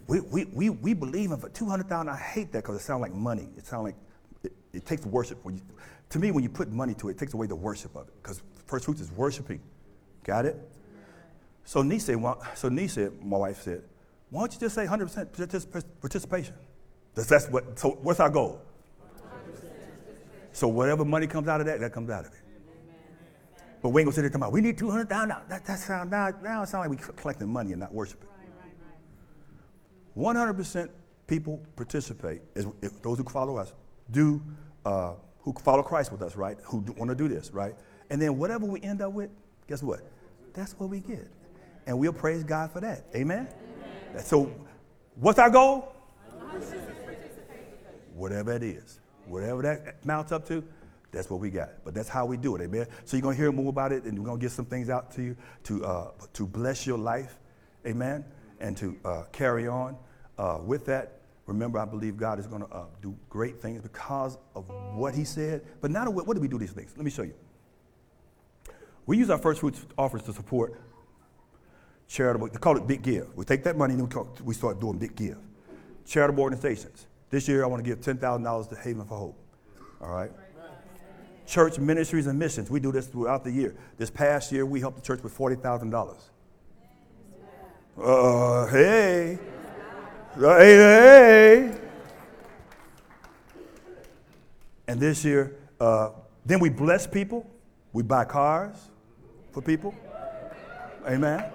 we, 0.07 0.21
we, 0.21 0.45
we, 0.45 0.69
we 0.71 0.93
believe 0.95 1.29
in 1.29 1.37
for 1.37 1.49
200000 1.49 2.09
I 2.09 2.17
hate 2.17 2.51
that 2.53 2.63
because 2.63 2.77
it 2.77 2.83
sounds 2.83 3.01
like 3.01 3.13
money. 3.13 3.49
It 3.57 3.67
sounds 3.67 3.83
like, 3.83 3.95
it, 4.43 4.53
it 4.73 4.87
takes 4.87 5.05
worship. 5.05 5.37
When 5.45 5.57
you, 5.57 5.61
to 6.09 6.17
me, 6.17 6.31
when 6.31 6.43
you 6.43 6.49
put 6.49 6.71
money 6.71 6.95
to 6.95 7.09
it, 7.09 7.11
it 7.11 7.17
takes 7.19 7.35
away 7.35 7.45
the 7.45 7.55
worship 7.55 7.95
of 7.95 8.07
it 8.07 8.13
because 8.23 8.41
first 8.65 8.85
fruits 8.85 9.01
is 9.01 9.11
worshiping. 9.11 9.61
Got 10.23 10.45
it? 10.45 10.57
So 11.65 11.81
niece 11.81 12.05
said, 12.05 12.17
well, 12.17 12.41
so 12.55 12.69
niece 12.69 12.93
said, 12.93 13.11
my 13.23 13.37
wife 13.37 13.61
said, 13.61 13.83
why 14.29 14.41
don't 14.41 14.53
you 14.53 14.59
just 14.59 14.75
say 14.75 14.85
100% 14.85 15.83
participation? 16.01 16.55
That's 17.15 17.47
what, 17.47 17.77
so 17.79 17.91
what's 18.01 18.19
our 18.19 18.29
goal? 18.29 18.61
So 20.51 20.67
whatever 20.67 21.05
money 21.05 21.27
comes 21.27 21.47
out 21.47 21.61
of 21.61 21.67
that, 21.67 21.79
that 21.79 21.93
comes 21.93 22.09
out 22.09 22.25
of 22.25 22.33
it. 22.33 22.39
But 23.81 23.89
we 23.89 24.01
ain't 24.01 24.07
gonna 24.07 24.15
sit 24.15 24.21
there 24.21 24.29
talking 24.29 24.43
about, 24.43 24.53
we 24.53 24.61
need 24.61 24.77
200,000. 24.77 25.29
That, 25.49 25.65
that 25.65 25.79
sound, 25.79 26.09
now, 26.09 26.31
now 26.41 26.63
it 26.63 26.69
sounds 26.69 26.89
like 26.89 26.89
we 26.89 27.13
collecting 27.15 27.51
money 27.51 27.71
and 27.71 27.81
not 27.81 27.93
worshiping. 27.93 28.29
100% 30.17 30.89
people 31.27 31.61
participate, 31.75 32.41
is, 32.55 32.67
those 33.01 33.17
who 33.17 33.23
follow 33.23 33.57
us, 33.57 33.73
do, 34.11 34.41
uh, 34.85 35.13
who 35.39 35.53
follow 35.53 35.83
Christ 35.83 36.11
with 36.11 36.21
us, 36.21 36.35
right? 36.35 36.57
Who 36.65 36.79
want 36.97 37.09
to 37.09 37.15
do 37.15 37.27
this, 37.27 37.51
right? 37.51 37.75
And 38.13 38.21
then 38.21 38.37
whatever 38.37 38.67
we 38.67 38.79
end 38.81 39.01
up 39.01 39.11
with, 39.11 39.31
guess 39.67 39.81
what? 39.81 40.01
That's 40.53 40.73
what 40.73 40.87
we 40.91 40.99
get. 40.99 41.27
And 41.87 41.97
we'll 41.97 42.13
praise 42.13 42.43
God 42.43 42.71
for 42.71 42.79
that. 42.79 43.05
Amen? 43.15 43.47
Amen. 44.11 44.23
So, 44.23 44.53
what's 45.15 45.39
our 45.39 45.49
goal? 45.49 45.91
Whatever 48.13 48.53
it 48.53 48.61
is, 48.61 48.99
whatever 49.25 49.63
that 49.63 50.05
mounts 50.05 50.31
up 50.31 50.47
to, 50.49 50.63
that's 51.11 51.27
what 51.27 51.39
we 51.39 51.49
got. 51.49 51.83
But 51.83 51.95
that's 51.95 52.07
how 52.07 52.27
we 52.27 52.37
do 52.37 52.55
it, 52.55 52.61
amen. 52.61 52.85
So 53.03 53.17
you're 53.17 53.23
gonna 53.23 53.35
hear 53.35 53.51
more 53.51 53.69
about 53.69 53.91
it, 53.91 54.03
and 54.03 54.19
we're 54.19 54.27
gonna 54.27 54.39
get 54.39 54.51
some 54.51 54.65
things 54.65 54.91
out 54.91 55.11
to 55.13 55.23
you 55.23 55.35
to 55.63 55.83
uh, 55.83 56.11
to 56.33 56.45
bless 56.45 56.85
your 56.85 56.99
life, 56.99 57.39
amen, 57.87 58.23
and 58.59 58.77
to 58.77 58.95
uh, 59.03 59.23
carry 59.31 59.67
on 59.67 59.97
uh, 60.37 60.59
with 60.63 60.85
that. 60.85 61.21
Remember, 61.47 61.79
I 61.79 61.85
believe 61.85 62.15
God 62.17 62.37
is 62.37 62.45
gonna 62.45 62.67
uh, 62.71 62.85
do 63.01 63.15
great 63.27 63.59
things 63.59 63.81
because 63.81 64.37
of 64.55 64.69
what 64.93 65.15
He 65.15 65.23
said. 65.23 65.63
But 65.81 65.89
now, 65.89 66.07
what, 66.11 66.27
what 66.27 66.35
do 66.35 66.41
we 66.41 66.47
do 66.47 66.59
these 66.59 66.73
things? 66.73 66.93
Let 66.95 67.05
me 67.05 67.11
show 67.11 67.23
you. 67.23 67.33
We 69.05 69.17
use 69.17 69.29
our 69.29 69.37
first 69.37 69.59
fruits 69.59 69.85
offers 69.97 70.23
to 70.23 70.33
support 70.33 70.79
charitable. 72.07 72.47
They 72.47 72.57
call 72.57 72.77
it 72.77 72.87
Big 72.87 73.01
Give. 73.01 73.27
We 73.35 73.45
take 73.45 73.63
that 73.63 73.77
money 73.77 73.93
and 73.93 74.13
we, 74.43 74.53
start 74.53 74.79
doing 74.79 74.97
Big 74.97 75.15
Give. 75.15 75.37
Charitable 76.05 76.43
organizations. 76.43 77.07
This 77.29 77.47
year, 77.47 77.63
I 77.63 77.67
want 77.67 77.83
to 77.83 77.89
give 77.89 78.01
ten 78.01 78.17
thousand 78.17 78.43
dollars 78.43 78.67
to 78.67 78.75
Haven 78.75 79.05
for 79.05 79.17
Hope. 79.17 79.39
All 80.01 80.09
right 80.09 80.31
church 81.45 81.77
ministries 81.77 82.27
and 82.27 82.37
missions. 82.37 82.69
We 82.69 82.79
do 82.79 82.91
this 82.91 83.07
throughout 83.07 83.43
the 83.43 83.51
year. 83.51 83.75
This 83.97 84.09
past 84.09 84.51
year, 84.51 84.65
we 84.65 84.79
helped 84.79 84.97
the 84.97 85.03
church 85.03 85.21
with 85.21 85.37
$40,000. 85.37 86.17
Uh, 88.01 88.65
hey. 88.67 89.37
Hey, 90.35 90.75
hey. 90.75 91.79
And 94.87 94.99
this 94.99 95.23
year, 95.23 95.55
uh, 95.79 96.09
then 96.45 96.59
we 96.59 96.69
bless 96.69 97.07
people. 97.07 97.49
We 97.93 98.03
buy 98.03 98.25
cars 98.25 98.89
for 99.53 99.61
people. 99.61 99.93
Amen. 101.07 101.45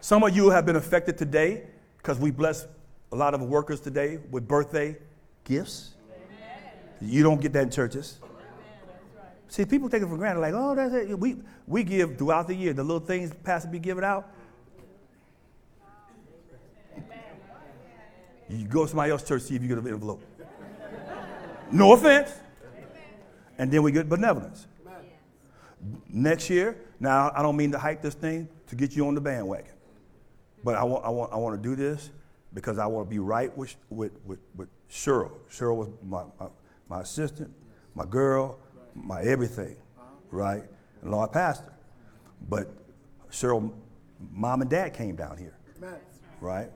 Some 0.00 0.22
of 0.24 0.34
you 0.34 0.50
have 0.50 0.66
been 0.66 0.76
affected 0.76 1.16
today 1.16 1.64
because 1.98 2.18
we 2.18 2.30
bless 2.30 2.66
a 3.12 3.16
lot 3.16 3.34
of 3.34 3.42
workers 3.42 3.80
today 3.80 4.18
with 4.30 4.48
birthday 4.48 4.96
gifts. 5.44 5.94
You 7.00 7.22
don't 7.22 7.40
get 7.40 7.52
that 7.52 7.64
in 7.64 7.70
churches. 7.70 8.18
See, 9.48 9.66
people 9.66 9.90
take 9.90 10.02
it 10.02 10.08
for 10.08 10.16
granted, 10.16 10.40
like, 10.40 10.54
oh, 10.54 10.74
that's 10.74 10.94
it. 10.94 11.18
We, 11.18 11.36
we 11.66 11.84
give 11.84 12.16
throughout 12.16 12.48
the 12.48 12.54
year 12.54 12.72
the 12.72 12.82
little 12.82 13.06
things 13.06 13.30
pastor 13.44 13.68
be 13.68 13.78
giving 13.78 14.02
out. 14.02 14.32
You 18.48 18.66
go 18.66 18.84
to 18.84 18.88
somebody 18.88 19.10
else's 19.12 19.28
church, 19.28 19.42
see 19.42 19.56
if 19.56 19.62
you 19.62 19.68
get 19.68 19.78
an 19.78 19.86
envelope. 19.86 20.22
No 21.70 21.92
offense. 21.92 22.32
And 23.58 23.70
then 23.70 23.82
we 23.82 23.92
get 23.92 24.08
benevolence. 24.08 24.66
Next 26.08 26.48
year, 26.48 26.76
now 27.00 27.32
I 27.34 27.42
don't 27.42 27.56
mean 27.56 27.72
to 27.72 27.78
hype 27.78 28.02
this 28.02 28.14
thing 28.14 28.48
to 28.68 28.76
get 28.76 28.94
you 28.94 29.06
on 29.06 29.14
the 29.14 29.20
bandwagon, 29.20 29.72
but 30.62 30.76
I 30.76 30.84
want, 30.84 31.04
I 31.04 31.08
want, 31.08 31.32
I 31.32 31.36
want 31.36 31.60
to 31.60 31.68
do 31.68 31.74
this 31.74 32.10
because 32.54 32.78
I 32.78 32.86
want 32.86 33.08
to 33.08 33.10
be 33.10 33.18
right 33.18 33.56
with, 33.56 33.74
with, 33.90 34.12
with, 34.24 34.38
with 34.54 34.68
Cheryl. 34.88 35.32
Cheryl 35.50 35.76
was 35.76 35.88
my, 36.02 36.22
my 36.38 36.46
my 36.92 37.00
assistant, 37.00 37.50
my 37.94 38.04
girl, 38.04 38.58
my 38.94 39.22
everything, 39.22 39.76
right? 40.30 40.62
And 41.00 41.10
Lord 41.10 41.32
Pastor. 41.32 41.72
But 42.50 42.68
Cheryl, 43.30 43.72
mom 44.30 44.60
and 44.60 44.70
dad 44.70 44.92
came 44.92 45.16
down 45.16 45.38
here, 45.38 45.56
right? 46.40 46.70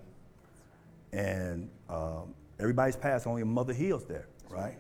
And 1.13 1.69
um, 1.91 2.35
everybody's 2.59 2.97
passed, 2.97 3.27
only 3.27 3.45
Mother 3.45 3.75
Heals 3.75 4.07
there, 4.07 4.27
right? 4.49 4.77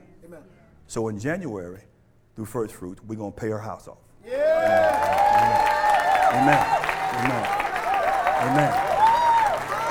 So 0.86 1.08
in 1.08 1.18
January, 1.18 1.82
through 2.34 2.46
First 2.46 2.74
Fruit, 2.74 2.98
we're 3.06 3.16
going 3.16 3.32
to 3.32 3.38
pay 3.38 3.48
her 3.48 3.58
house 3.58 3.88
off. 3.88 3.98
Yeah! 4.26 5.76
Amen. 6.34 6.66
Amen. 7.22 7.44
Amen. 8.42 8.72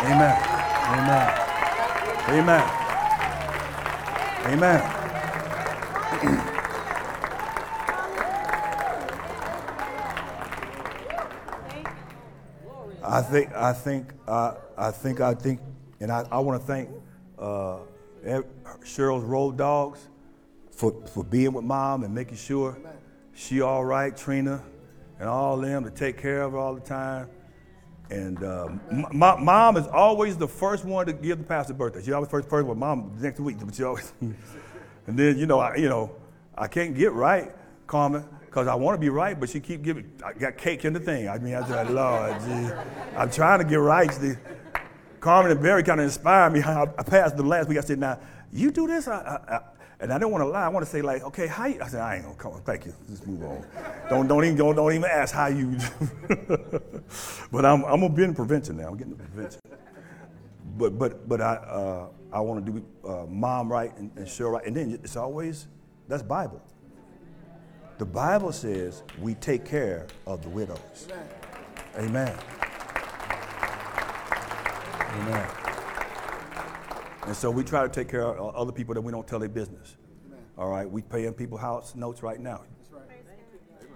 Amen. 0.04 0.36
Amen. 0.92 1.28
Amen. 2.28 2.64
Amen. 4.46 4.82
I 13.08 13.22
think, 13.22 13.54
I 13.54 13.72
think, 13.72 14.14
uh, 14.28 14.56
I 14.78 14.92
think, 14.92 15.22
I 15.22 15.34
think, 15.34 15.62
and 16.02 16.12
I, 16.12 16.26
I 16.30 16.40
want 16.40 16.60
to 16.60 16.68
thank 16.68 16.90
uh, 17.40 17.78
Cheryl's 18.84 19.24
road 19.24 19.58
dogs 19.58 20.10
for, 20.72 20.92
for 21.14 21.24
being 21.24 21.54
with 21.54 21.64
mom 21.64 22.04
and 22.04 22.14
making 22.14 22.36
sure 22.36 22.78
she 23.36 23.62
all 23.62 23.86
right, 23.86 24.16
Trina, 24.16 24.64
and 25.20 25.30
all 25.30 25.58
them 25.58 25.84
to 25.84 25.92
take 25.92 26.18
care 26.18 26.42
of 26.42 26.54
her 26.54 26.58
all 26.58 26.74
the 26.74 26.82
time. 26.82 27.30
And 28.10 28.44
uh, 28.44 28.70
my, 29.12 29.40
mom 29.40 29.78
is 29.78 29.88
always 29.88 30.38
the 30.38 30.48
first 30.48 30.86
one 30.86 31.06
to 31.06 31.14
give 31.14 31.38
the 31.38 31.44
pastor 31.44 31.74
birthday. 31.74 32.04
She 32.04 32.12
always 32.12 32.30
first 32.30 32.50
first. 32.50 32.66
Well, 32.66 32.76
mom 32.76 33.12
next 33.20 33.40
week, 33.40 33.58
but 33.60 33.76
she 33.76 33.84
always. 33.84 34.14
and 34.22 34.36
then 35.08 35.38
you 35.38 35.46
know, 35.46 35.60
I, 35.60 35.76
you 35.76 35.90
know, 35.90 36.16
I 36.58 36.68
can't 36.68 36.96
get 36.96 37.12
right, 37.14 37.52
Carmen 37.86 38.26
because 38.56 38.70
I 38.70 38.76
want 38.76 38.96
to 38.96 39.02
be 39.02 39.10
right, 39.10 39.38
but 39.38 39.50
she 39.50 39.60
keep 39.60 39.82
giving. 39.82 40.10
I 40.24 40.32
got 40.32 40.56
cake 40.56 40.86
in 40.86 40.94
the 40.94 41.00
thing. 41.02 41.28
I 41.28 41.38
mean, 41.40 41.56
I 41.56 41.68
said, 41.68 41.92
Lord, 41.92 42.40
gee, 42.40 42.74
I'm 43.18 43.30
trying 43.30 43.60
to 43.60 43.66
get 43.66 43.82
right. 43.82 44.10
The, 44.10 44.38
Carmen 45.20 45.52
and 45.52 45.62
Barry 45.62 45.84
kind 45.84 46.00
of 46.00 46.06
inspired 46.06 46.54
me. 46.54 46.62
I, 46.66 46.84
I 46.84 47.04
passed 47.04 47.36
the 47.36 47.44
last 47.44 47.68
week. 47.68 47.78
I 47.78 47.82
said, 47.82 48.00
now 48.00 48.18
you 48.54 48.72
do 48.72 48.88
this, 48.88 49.10
I, 49.10 49.40
I, 49.50 49.60
and 50.00 50.12
I 50.12 50.18
don't 50.18 50.32
want 50.32 50.44
to 50.44 50.48
lie. 50.48 50.66
I 50.66 50.70
want 50.70 50.86
to 50.86 50.92
say 50.92 51.02
like, 51.02 51.24
okay, 51.24 51.48
how? 51.48 51.66
You? 51.66 51.82
I 51.82 51.88
said, 51.88 52.02
I 52.02 52.16
ain't 52.16 52.26
gonna 52.26 52.36
come. 52.36 52.62
Thank 52.66 52.86
you. 52.86 52.94
Just 53.08 53.26
move 53.26 53.44
on. 53.44 53.66
don't 54.10 54.28
don't 54.28 54.44
even 54.44 54.58
don't, 54.58 54.76
don't 54.76 54.94
even 54.94 55.10
ask 55.10 55.34
how 55.34 55.48
you. 55.48 55.78
but 57.52 57.66
I'm 57.66 57.84
I'm 57.86 58.02
gonna 58.02 58.10
be 58.10 58.24
in 58.24 58.36
prevention 58.36 58.78
now. 58.78 58.88
I'm 58.90 58.98
getting 58.98 59.16
the 59.16 59.24
prevention. 59.24 59.62
But 60.78 60.98
but 61.00 61.28
but 61.28 61.42
I 61.42 61.56
uh, 61.56 62.08
I 62.32 62.40
want 62.42 62.66
to 62.66 62.72
do 62.72 62.86
uh, 63.08 63.26
mom 63.28 63.72
right 63.72 63.96
and, 63.98 64.12
and 64.18 64.28
show 64.28 64.50
right, 64.50 64.66
and 64.66 64.76
then 64.76 65.00
it's 65.04 65.16
always 65.16 65.68
that's 66.08 66.24
Bible. 66.24 66.62
The 67.98 68.06
Bible 68.06 68.52
says 68.52 69.04
we 69.22 69.36
take 69.36 69.64
care 69.64 70.08
of 70.28 70.42
the 70.44 70.50
widows. 70.50 71.08
Amen. 71.98 72.38
Amen. 75.16 75.75
And 77.26 77.36
so 77.36 77.50
we 77.50 77.64
try 77.64 77.84
to 77.84 77.90
take 77.90 78.08
care 78.08 78.24
of 78.24 78.56
other 78.56 78.72
people 78.72 78.94
that 78.94 79.02
we 79.02 79.12
don't 79.12 79.28
tell 79.28 79.40
their 79.40 79.50
business. 79.50 79.98
All 80.58 80.70
right, 80.70 80.90
we 80.90 81.02
paying 81.02 81.34
people 81.34 81.58
house 81.58 81.96
notes 81.96 82.22
right 82.24 82.40
now 82.40 82.62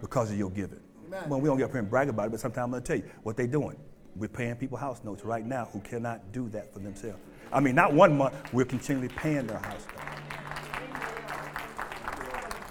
because 0.01 0.31
of 0.31 0.37
your 0.37 0.49
giving. 0.49 0.79
Well, 1.27 1.39
we 1.39 1.47
don't 1.47 1.57
get 1.57 1.65
up 1.65 1.71
here 1.71 1.79
and 1.79 1.89
brag 1.89 2.09
about 2.09 2.27
it, 2.27 2.31
but 2.31 2.39
sometimes 2.39 2.65
I'm 2.65 2.71
going 2.71 2.83
to 2.83 2.87
tell 2.87 2.97
you 2.97 3.11
what 3.23 3.37
they're 3.37 3.47
doing. 3.47 3.77
We're 4.15 4.27
paying 4.27 4.55
people 4.55 4.77
house 4.77 5.03
notes 5.03 5.23
right 5.23 5.45
now 5.45 5.65
who 5.65 5.79
cannot 5.79 6.31
do 6.31 6.49
that 6.49 6.73
for 6.73 6.79
themselves. 6.79 7.19
I 7.51 7.59
mean, 7.59 7.75
not 7.75 7.93
one 7.93 8.17
month, 8.17 8.35
we're 8.51 8.65
continually 8.65 9.09
paying 9.09 9.47
their 9.47 9.59
house 9.59 9.85
notes. 9.87 10.09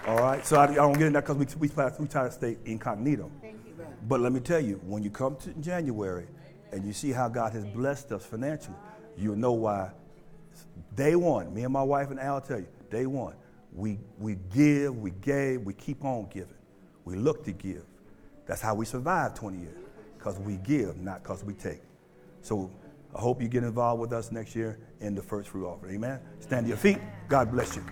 All 0.06 0.18
right, 0.18 0.44
so 0.44 0.56
I, 0.56 0.64
I 0.64 0.74
don't 0.74 0.92
get 0.94 1.06
in 1.08 1.12
that 1.14 1.26
because 1.26 1.36
we, 1.36 1.68
we, 1.68 1.84
we 1.98 2.06
try 2.06 2.24
to 2.24 2.30
stay 2.30 2.56
incognito. 2.64 3.30
But 4.06 4.20
let 4.20 4.32
me 4.32 4.40
tell 4.40 4.60
you, 4.60 4.80
when 4.84 5.02
you 5.02 5.10
come 5.10 5.36
to 5.36 5.50
January 5.54 6.26
and 6.72 6.84
you 6.84 6.92
see 6.92 7.12
how 7.12 7.28
God 7.28 7.52
has 7.52 7.64
blessed 7.64 8.12
us 8.12 8.24
financially, 8.24 8.76
you'll 9.16 9.36
know 9.36 9.52
why. 9.52 9.90
Day 10.94 11.16
one, 11.16 11.52
me 11.54 11.64
and 11.64 11.72
my 11.72 11.82
wife 11.82 12.10
and 12.10 12.20
Al 12.20 12.40
tell 12.40 12.58
you, 12.58 12.68
day 12.90 13.06
one, 13.06 13.34
we, 13.72 13.98
we 14.18 14.36
give, 14.52 14.96
we 14.96 15.10
gave, 15.10 15.62
we 15.62 15.74
keep 15.74 16.04
on 16.04 16.28
giving. 16.32 16.54
We 17.04 17.16
look 17.16 17.44
to 17.44 17.52
give. 17.52 17.84
That's 18.46 18.60
how 18.60 18.74
we 18.74 18.84
survive 18.86 19.34
20 19.34 19.58
years, 19.58 19.76
because 20.16 20.38
we 20.38 20.56
give, 20.56 20.98
not 21.00 21.22
because 21.22 21.44
we 21.44 21.54
take. 21.54 21.82
So 22.42 22.70
I 23.14 23.20
hope 23.20 23.42
you 23.42 23.48
get 23.48 23.62
involved 23.62 24.00
with 24.00 24.12
us 24.12 24.32
next 24.32 24.56
year 24.56 24.78
in 25.00 25.14
the 25.14 25.22
first 25.22 25.48
fruit 25.50 25.66
offering. 25.66 25.96
Amen. 25.96 26.20
Stand 26.40 26.64
to 26.64 26.68
your 26.68 26.78
feet. 26.78 26.98
God 27.28 27.50
bless 27.50 27.76
you. 27.76 27.84